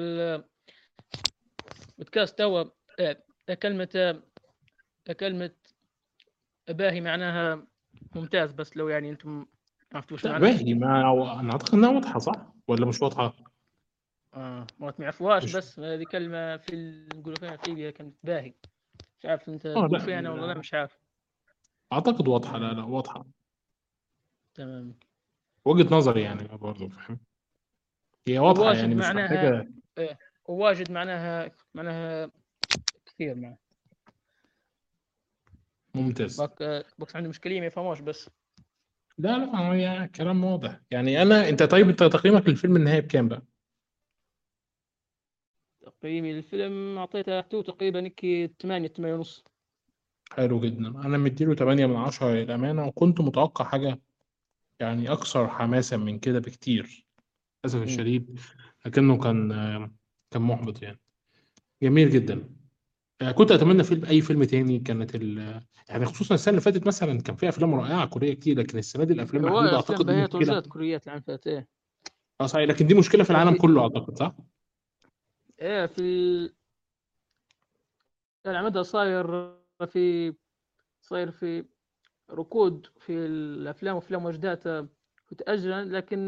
البودكاست 1.97 2.39
توا 2.39 2.65
آه، 3.01 3.23
كلمة 3.63 3.89
آه، 3.97 5.13
كلمة 5.13 5.51
باهي 6.69 7.01
معناها 7.01 7.67
ممتاز. 8.15 8.53
بس 8.53 8.77
لو 8.77 8.89
يعني 8.89 9.11
أنتم 9.11 9.47
ما 9.95 9.99
عرفتوش 9.99 10.25
لا 10.25 10.33
معناها 10.33 10.53
باهي 10.53 10.75
ما 10.75 11.41
أنا 11.41 11.53
أعتقد 11.53 11.75
إنها 11.75 11.91
واضحة 11.91 12.19
صح؟ 12.19 12.53
ولا 12.69 12.87
مش 12.87 13.03
واضحة؟ 13.03 13.37
آه 14.35 14.67
ما 14.81 14.95
يعرفوهاش 14.99 15.45
مش 15.45 15.57
بس 15.57 15.81
هذه 15.81 16.05
كلمة 16.05 16.57
في 16.57 17.07
نقولوا 17.15 17.39
فيها 17.39 17.57
في 17.57 17.93
كلمة 17.93 18.13
باهي. 18.23 18.55
مش 19.19 19.27
عارف 19.27 19.49
أنت 19.49 19.67
آه 19.67 19.87
تقول 19.87 20.01
فيها 20.01 20.19
أنا 20.19 20.33
ولا 20.33 20.47
لا 20.47 20.55
مش 20.59 20.75
عارف. 20.75 20.99
أعتقد 21.93 22.29
واضحة 22.29 22.59
لا 22.59 22.73
لا 22.73 22.85
واضحة. 22.85 23.27
تمام. 24.55 24.99
وجهة 25.65 25.97
نظري 25.97 26.23
يعني 26.23 26.49
برضه 26.49 26.89
فاهم؟ 26.89 27.21
هي 28.29 28.39
واضحة 28.39 28.73
يعني 28.73 28.95
مش 28.95 29.05
معناها 29.05 29.25
محتاجه 29.25 29.73
إيه 29.99 30.19
وواجد 30.45 30.93
معناها 30.93 31.51
معناها 31.75 32.31
كثير 33.07 33.35
معناها 33.35 33.59
ممتاز. 35.95 36.41
باك 36.41 36.87
بوكس 36.99 37.17
عندي 37.17 37.29
مشكلة 37.29 37.61
ما 37.61 37.67
يفهموش 37.67 38.01
بس. 38.01 38.31
لا 39.19 39.39
لا 39.39 39.57
هو 39.59 40.09
كلام 40.09 40.45
واضح. 40.45 40.81
يعني 40.91 41.23
أنا 41.23 41.49
أنت 41.49 41.63
طيب 41.63 41.89
أنت 41.89 42.03
تقييمك 42.03 42.49
للفيلم 42.49 42.77
النهائي 42.77 43.01
بكام 43.01 43.29
بقى؟ 43.29 43.43
تقييمي 45.81 46.33
للفيلم 46.33 46.99
أعطيته 46.99 47.63
تقريبا 47.63 48.05
هيك 48.05 48.21
8 48.61 48.89
8 48.89 49.15
ونص. 49.15 49.45
حلو 50.33 50.61
جدا. 50.61 50.89
أنا 50.89 51.19
مديله 51.19 51.55
8 51.55 51.87
من 51.87 51.97
10 51.97 52.35
للامانه 52.35 52.87
وكنت 52.87 53.21
متوقع 53.21 53.65
حاجة 53.65 54.01
يعني 54.81 55.13
أكثر 55.13 55.49
حماسا 55.49 55.97
من 55.97 56.19
كده 56.19 56.39
بكتير 56.39 57.07
للأسف. 57.65 57.83
الشديد 57.83 58.41
لكنه 58.87 59.19
كان 59.19 59.49
كان 60.31 60.43
محبط 60.43 60.83
يعني. 60.83 61.01
جميل 61.83 62.11
جدا. 62.11 62.49
كنت 63.33 63.51
أتمنى 63.53 63.85
فيلم 63.85 64.05
أي 64.05 64.21
فيلم 64.21 64.45
تاني 64.45 64.79
كانت 64.79 65.15
ال... 65.15 65.61
يعني 65.89 66.05
خصوصا 66.07 66.35
السنة 66.35 66.51
اللي 66.51 66.61
فاتت 66.61 66.87
مثلا 66.87 67.21
كان 67.21 67.37
في 67.37 67.49
أفلام 67.49 67.75
رائعة 67.75 68.07
كورية 68.07 68.35
كتير 68.35 68.59
لكن 68.59 68.79
السنة 68.79 69.05
دي 69.05 69.13
الأفلام 69.13 69.43
محدوده 69.45 69.77
أعتقد 69.77 70.11
مشكلة 70.11 70.39
ورجات 70.41 70.67
كوريات 70.67 71.07
العام 71.07 71.21
فات 71.21 71.47
إيه 71.47 71.69
آه 72.41 72.47
صحيح 72.47 72.69
لكن 72.69 72.87
دي 72.87 72.95
مشكلة 72.95 73.25
في 73.25 73.31
العالم 73.31 73.53
في 73.53 73.59
كله 73.59 73.83
أعتقد 73.83 74.19
صح؟ 74.19 74.37
إيه 75.61 75.87
في 75.87 76.01
ال- 76.01 76.55
العمدة 78.47 78.83
صاير 78.83 79.27
في 79.87 80.35
صاير 81.03 81.31
في 81.31 81.65
ركود 82.31 82.87
في 83.01 83.13
الأفلام 83.27 83.95
وأفلام 83.97 84.25
وجدات 84.25 84.89
متأجلة 85.33 85.83
لكن 85.83 86.27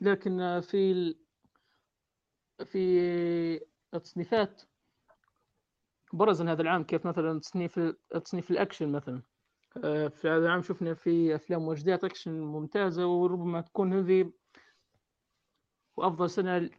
لكن 0.00 0.60
في 0.60 0.92
ال- 0.92 1.16
في 2.64 3.60
التصنيفات 3.94 4.62
برز 6.12 6.42
هذا 6.42 6.62
العام 6.62 6.84
كيف 6.84 7.06
مثلا 7.06 7.40
تصنيف 7.40 7.78
تصنيف 8.24 8.50
الأكشن 8.50 8.92
مثلا. 8.92 9.22
آه، 9.84 10.08
في 10.08 10.28
هذا 10.28 10.46
العام 10.46 10.62
شفنا 10.62 10.94
في 10.94 11.34
أفلام 11.34 11.68
وجدات 11.68 12.04
أكشن 12.04 12.40
ممتازة 12.40 13.06
وربما 13.06 13.60
تكون 13.60 13.92
هذه 13.92 14.32
وأفضل 15.96 16.30
سنة 16.30 16.58
ل- 16.58 16.70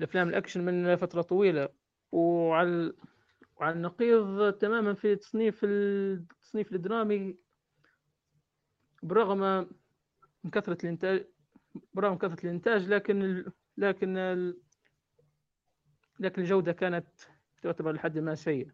لأفلام 0.00 0.28
الأكشن 0.28 0.64
من 0.64 0.96
فترة 0.96 1.22
طويلة. 1.22 1.68
وعلى 2.12 2.92
وعلى 3.56 3.74
النقيض 3.76 4.52
تماما 4.52 4.94
في 4.94 5.16
تصنيف 5.16 5.60
التصنيف 5.64 6.72
الدرامي 6.72 7.36
برغم 9.02 9.68
من 10.44 10.50
كثرة 10.50 10.78
الإنتاج 10.84 11.24
برغم 11.94 12.16
كثرة 12.18 12.44
الإنتاج 12.44 12.88
لكن 12.88 13.22
ال... 13.22 13.52
لكن 13.76 14.16
ال... 14.16 14.60
لكن 16.20 16.42
الجودة 16.42 16.72
كانت 16.72 17.08
تعتبر 17.62 17.92
لحد 17.92 18.18
ما 18.18 18.34
سيئة. 18.34 18.70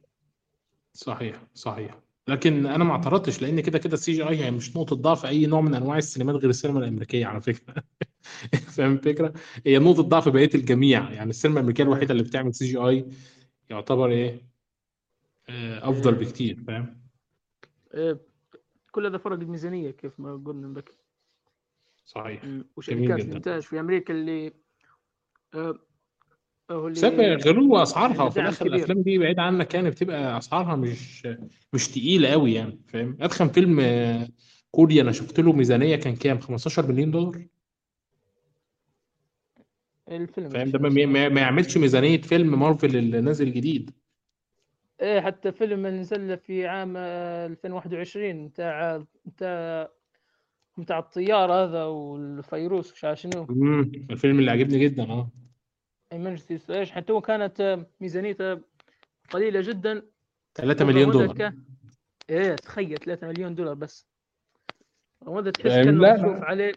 صحيح 0.93 1.43
صحيح. 1.55 2.01
لكن 2.29 2.67
أنا 2.67 2.85
ما 2.85 2.93
اعترضتش 2.93 3.43
لأن 3.43 3.61
كده 3.61 3.79
كده 3.79 3.95
ال 3.95 4.13
CGI 4.13 4.45
هي 4.45 4.51
مش 4.51 4.77
نقطة 4.77 4.97
ضعف 4.97 5.27
أي 5.27 5.47
نوع 5.47 5.61
من 5.61 5.75
أنواع 5.75 5.99
السينمات 5.99 6.37
غير 6.37 6.51
السينما 6.51 6.79
الأمريكية 6.79 7.27
على 7.27 7.41
فكرة. 7.41 7.75
فاهم 8.77 8.93
الفكرة؟ 8.93 9.33
هي 9.67 9.79
نقطة 9.79 10.03
ضعف 10.03 10.29
بقية 10.29 10.51
الجميع. 10.55 11.11
يعني 11.11 11.31
السينما 11.31 11.57
الأمريكية 11.57 11.85
الوحيدة 11.85 12.13
اللي 12.13 12.23
بتعمل 12.23 12.55
CGI 12.55 13.09
يعتبر 13.71 14.11
إيه؟ 14.11 14.49
آه، 15.49 15.91
أفضل 15.91 16.15
آه، 16.15 16.19
بكتير 16.19 16.65
فاهم؟ 16.67 17.01
آه، 17.95 18.21
كل 18.91 19.07
هذا 19.07 19.19
فرق 19.19 19.39
الميزانية 19.39 19.91
كيف 19.91 20.21
ما 20.21 20.43
قلنا 20.47 20.79
لك 20.79 20.95
صحيح. 22.05 22.45
وشركات 22.77 23.03
جدا. 23.03 23.15
الإنتاج 23.15 23.63
في 23.63 23.81
أمريكا 23.81 24.15
اللي 24.15 24.53
هو 26.71 26.95
سبب 26.95 27.21
اللي 27.21 27.35
غلو 27.35 27.77
أسعارها 27.77 28.23
وفي 28.23 28.41
الآخر 28.41 28.67
كبير 28.67 28.75
الأفلام 28.77 29.03
دي 29.03 29.19
بعيد 29.19 29.39
عنك 29.39 29.75
يعني 29.75 29.91
بتبقى 29.91 30.39
أسعارها 30.39 30.77
مش 30.77 31.29
مش 31.73 31.89
تقيلة 31.89 32.29
قوي 32.29 32.55
يعني 32.55 32.81
فاهم؟ 32.87 33.17
أدخل 33.21 33.51
فيلم 33.51 33.81
آه، 33.81 34.29
كوري 34.71 35.01
أنا 35.01 35.13
شفت 35.13 35.41
له 35.41 35.53
ميزانية 35.53 35.97
كان 35.97 36.17
كام؟ 36.17 36.41
15 36.41 36.93
مليون 36.93 37.11
دولار. 37.11 37.47
الفيلم؟ 40.09 40.49
فاهم؟ 40.49 40.67
مش 40.67 40.73
ده 40.73 40.79
ما, 40.79 41.07
ما 41.07 41.29
ما 41.29 41.41
يعملش 41.41 41.77
ميزانية 41.79 42.21
فيلم 42.21 42.61
مارفل 42.61 42.97
اللي 42.97 43.21
نازل 43.21 43.53
جديد. 43.53 43.91
إيه 45.03 45.21
حتى 45.21 45.53
فيلم 45.53 45.87
اللي 45.87 46.01
نزل 46.01 46.39
في 46.39 46.67
عام 46.67 46.95
آه، 46.97 47.47
2021 47.47 48.49
بتاع 48.49 49.03
بتاع 49.27 49.89
بتاع 50.79 50.99
الطيارة 50.99 51.65
هذا 51.65 51.85
والفيروس 51.85 52.93
مش 52.93 53.05
عارف 53.05 53.21
شنو. 53.21 53.47
امم 53.51 53.93
الفيلم 54.11 54.39
اللي 54.39 54.51
عجبني 54.51 54.79
جدا 54.79 55.03
آه. 55.03 55.31
ايمرجنسي 56.13 56.61
إيش 56.71 56.91
حتى 56.91 57.13
هو 57.13 57.21
كانت 57.21 57.87
ميزانيته 58.01 58.61
قليلة 59.31 59.61
جدا. 59.61 60.03
3 60.55 60.85
مليون 60.85 61.11
دولار. 61.11 61.35
كان- 61.35 61.65
إيه 62.31 62.55
تخيل 62.57 62.99
3 62.99 63.27
مليون 63.27 63.55
دولار 63.55 63.75
بس. 63.75 64.07
ذلك 65.29 65.57
تحس 65.57 65.67
لا. 65.87 66.15
مصروف 66.17 66.43
عليه. 66.43 66.73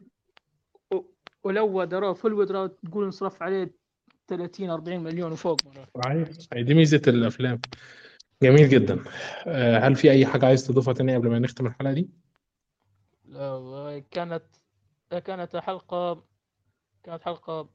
و- 0.94 1.02
ولو 1.44 1.84
دراه 1.84 2.14
فول 2.14 2.34
ودراه 2.34 2.68
تقول 2.68 3.06
انصرف 3.06 3.44
عليه 3.44 3.74
30 4.28 4.70
40 4.70 5.00
مليون 5.04 5.32
وفوق. 5.32 5.58
مرات 5.66 6.34
صحيح. 6.42 6.62
دي 6.62 6.74
ميزة 6.74 7.02
الأفلام. 7.08 7.62
جميل 8.44 8.70
جدا. 8.70 9.04
آه، 9.48 9.80
هل 9.80 9.96
في 9.96 10.12
أي 10.12 10.26
حاجة 10.26 10.46
عايز 10.46 10.68
تضيفها 10.68 10.94
تاني 10.94 11.16
قبل 11.16 11.30
ما 11.30 11.40
نختم 11.40 11.66
الحلقة 11.68 11.94
دي؟ 11.94 12.10
لا، 13.26 14.04
كانت 14.12 14.44
كانت 15.10 15.58
حلقة 15.58 16.24
كانت 17.04 17.22
حلقة 17.24 17.70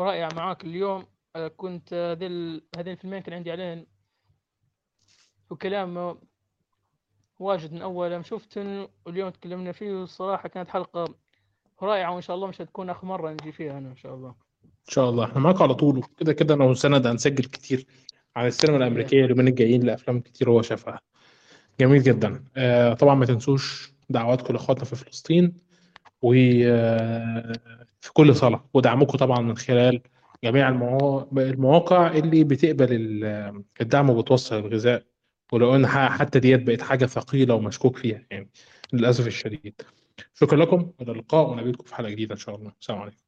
رائعة 0.00 0.30
معاك 0.36 0.64
اليوم. 0.64 1.06
آه، 1.36 1.48
كنت 1.48 1.94
هذه 1.94 2.26
ال- 2.26 2.62
هذين 2.78 2.92
الفيلمين 2.92 3.20
كان 3.22 3.34
عندي 3.34 3.50
عليهم 3.50 3.86
وكلام 5.50 6.18
واجد 7.38 7.72
من 7.72 7.82
أول. 7.82 8.16
ما 8.16 8.22
شفتهم 8.22 8.88
واليوم 9.06 9.30
تكلمنا 9.30 9.72
فيه 9.72 9.92
والصراحة 9.92 10.48
كانت 10.48 10.68
حلقة 10.68 11.14
رائعة 11.82 12.12
وإن 12.14 12.22
شاء 12.22 12.36
الله 12.36 12.46
مش 12.46 12.60
هتكون 12.60 12.90
آخر 12.90 13.06
مرة 13.06 13.30
نجي 13.30 13.52
فيها 13.52 13.78
أنا 13.78 13.88
إن 13.88 13.96
شاء 13.96 14.14
الله. 14.14 14.34
إن 14.64 14.70
شاء 14.88 15.10
الله. 15.10 15.24
إحنا 15.24 15.40
معاك 15.40 15.62
على 15.62 15.74
طول. 15.74 16.02
كده 16.18 16.32
كده 16.32 16.54
أنا 16.54 16.64
وسند 16.64 17.06
هنسجل 17.06 17.44
كتير 17.44 17.86
عن 18.36 18.46
السينما 18.46 18.76
الأمريكية 18.76 19.24
اليومين 19.24 19.48
الجايين 19.48 19.82
لأفلام 19.82 20.20
كتير 20.20 20.50
هو 20.50 20.62
شافها. 20.62 21.00
جميل 21.80 22.02
جدا. 22.02 22.44
آه، 22.56 22.94
طبعا 22.94 23.14
ما 23.14 23.26
تنسوش 23.26 23.92
دعواتكم 24.10 24.52
لأخواتنا 24.54 24.84
في 24.84 24.96
فلسطين 24.96 25.58
وفي 28.02 28.12
كل 28.12 28.36
صلاة 28.36 28.64
ودعمكم 28.74 29.18
طبعا 29.18 29.40
من 29.40 29.56
خلال 29.56 30.00
جميع 30.44 30.68
المواقع 31.38 32.06
اللي 32.12 32.44
بتقبل 32.44 32.86
ال- 32.90 33.64
الدعم 33.80 34.10
وبتوصل 34.10 34.58
الغذاء 34.58 35.04
ولو 35.52 35.74
إن 35.76 35.86
حتى 35.86 36.38
ديت 36.40 36.62
بقت 36.62 36.82
حاجة 36.82 37.06
ثقيلة 37.06 37.54
ومشكوك 37.54 37.96
فيها 37.96 38.26
يعني 38.30 38.50
للأسف 38.92 39.26
الشديد. 39.26 39.80
شكرا 40.34 40.58
لكم 40.58 40.92
إلى 41.00 41.12
اللقاء 41.12 41.50
ونقابلكم 41.50 41.84
في 41.84 41.94
حلقة 41.94 42.10
جديدة 42.10 42.32
إن 42.34 42.38
شاء 42.38 42.54
الله. 42.56 42.72
السلام 42.80 42.98
عليكم. 42.98 43.16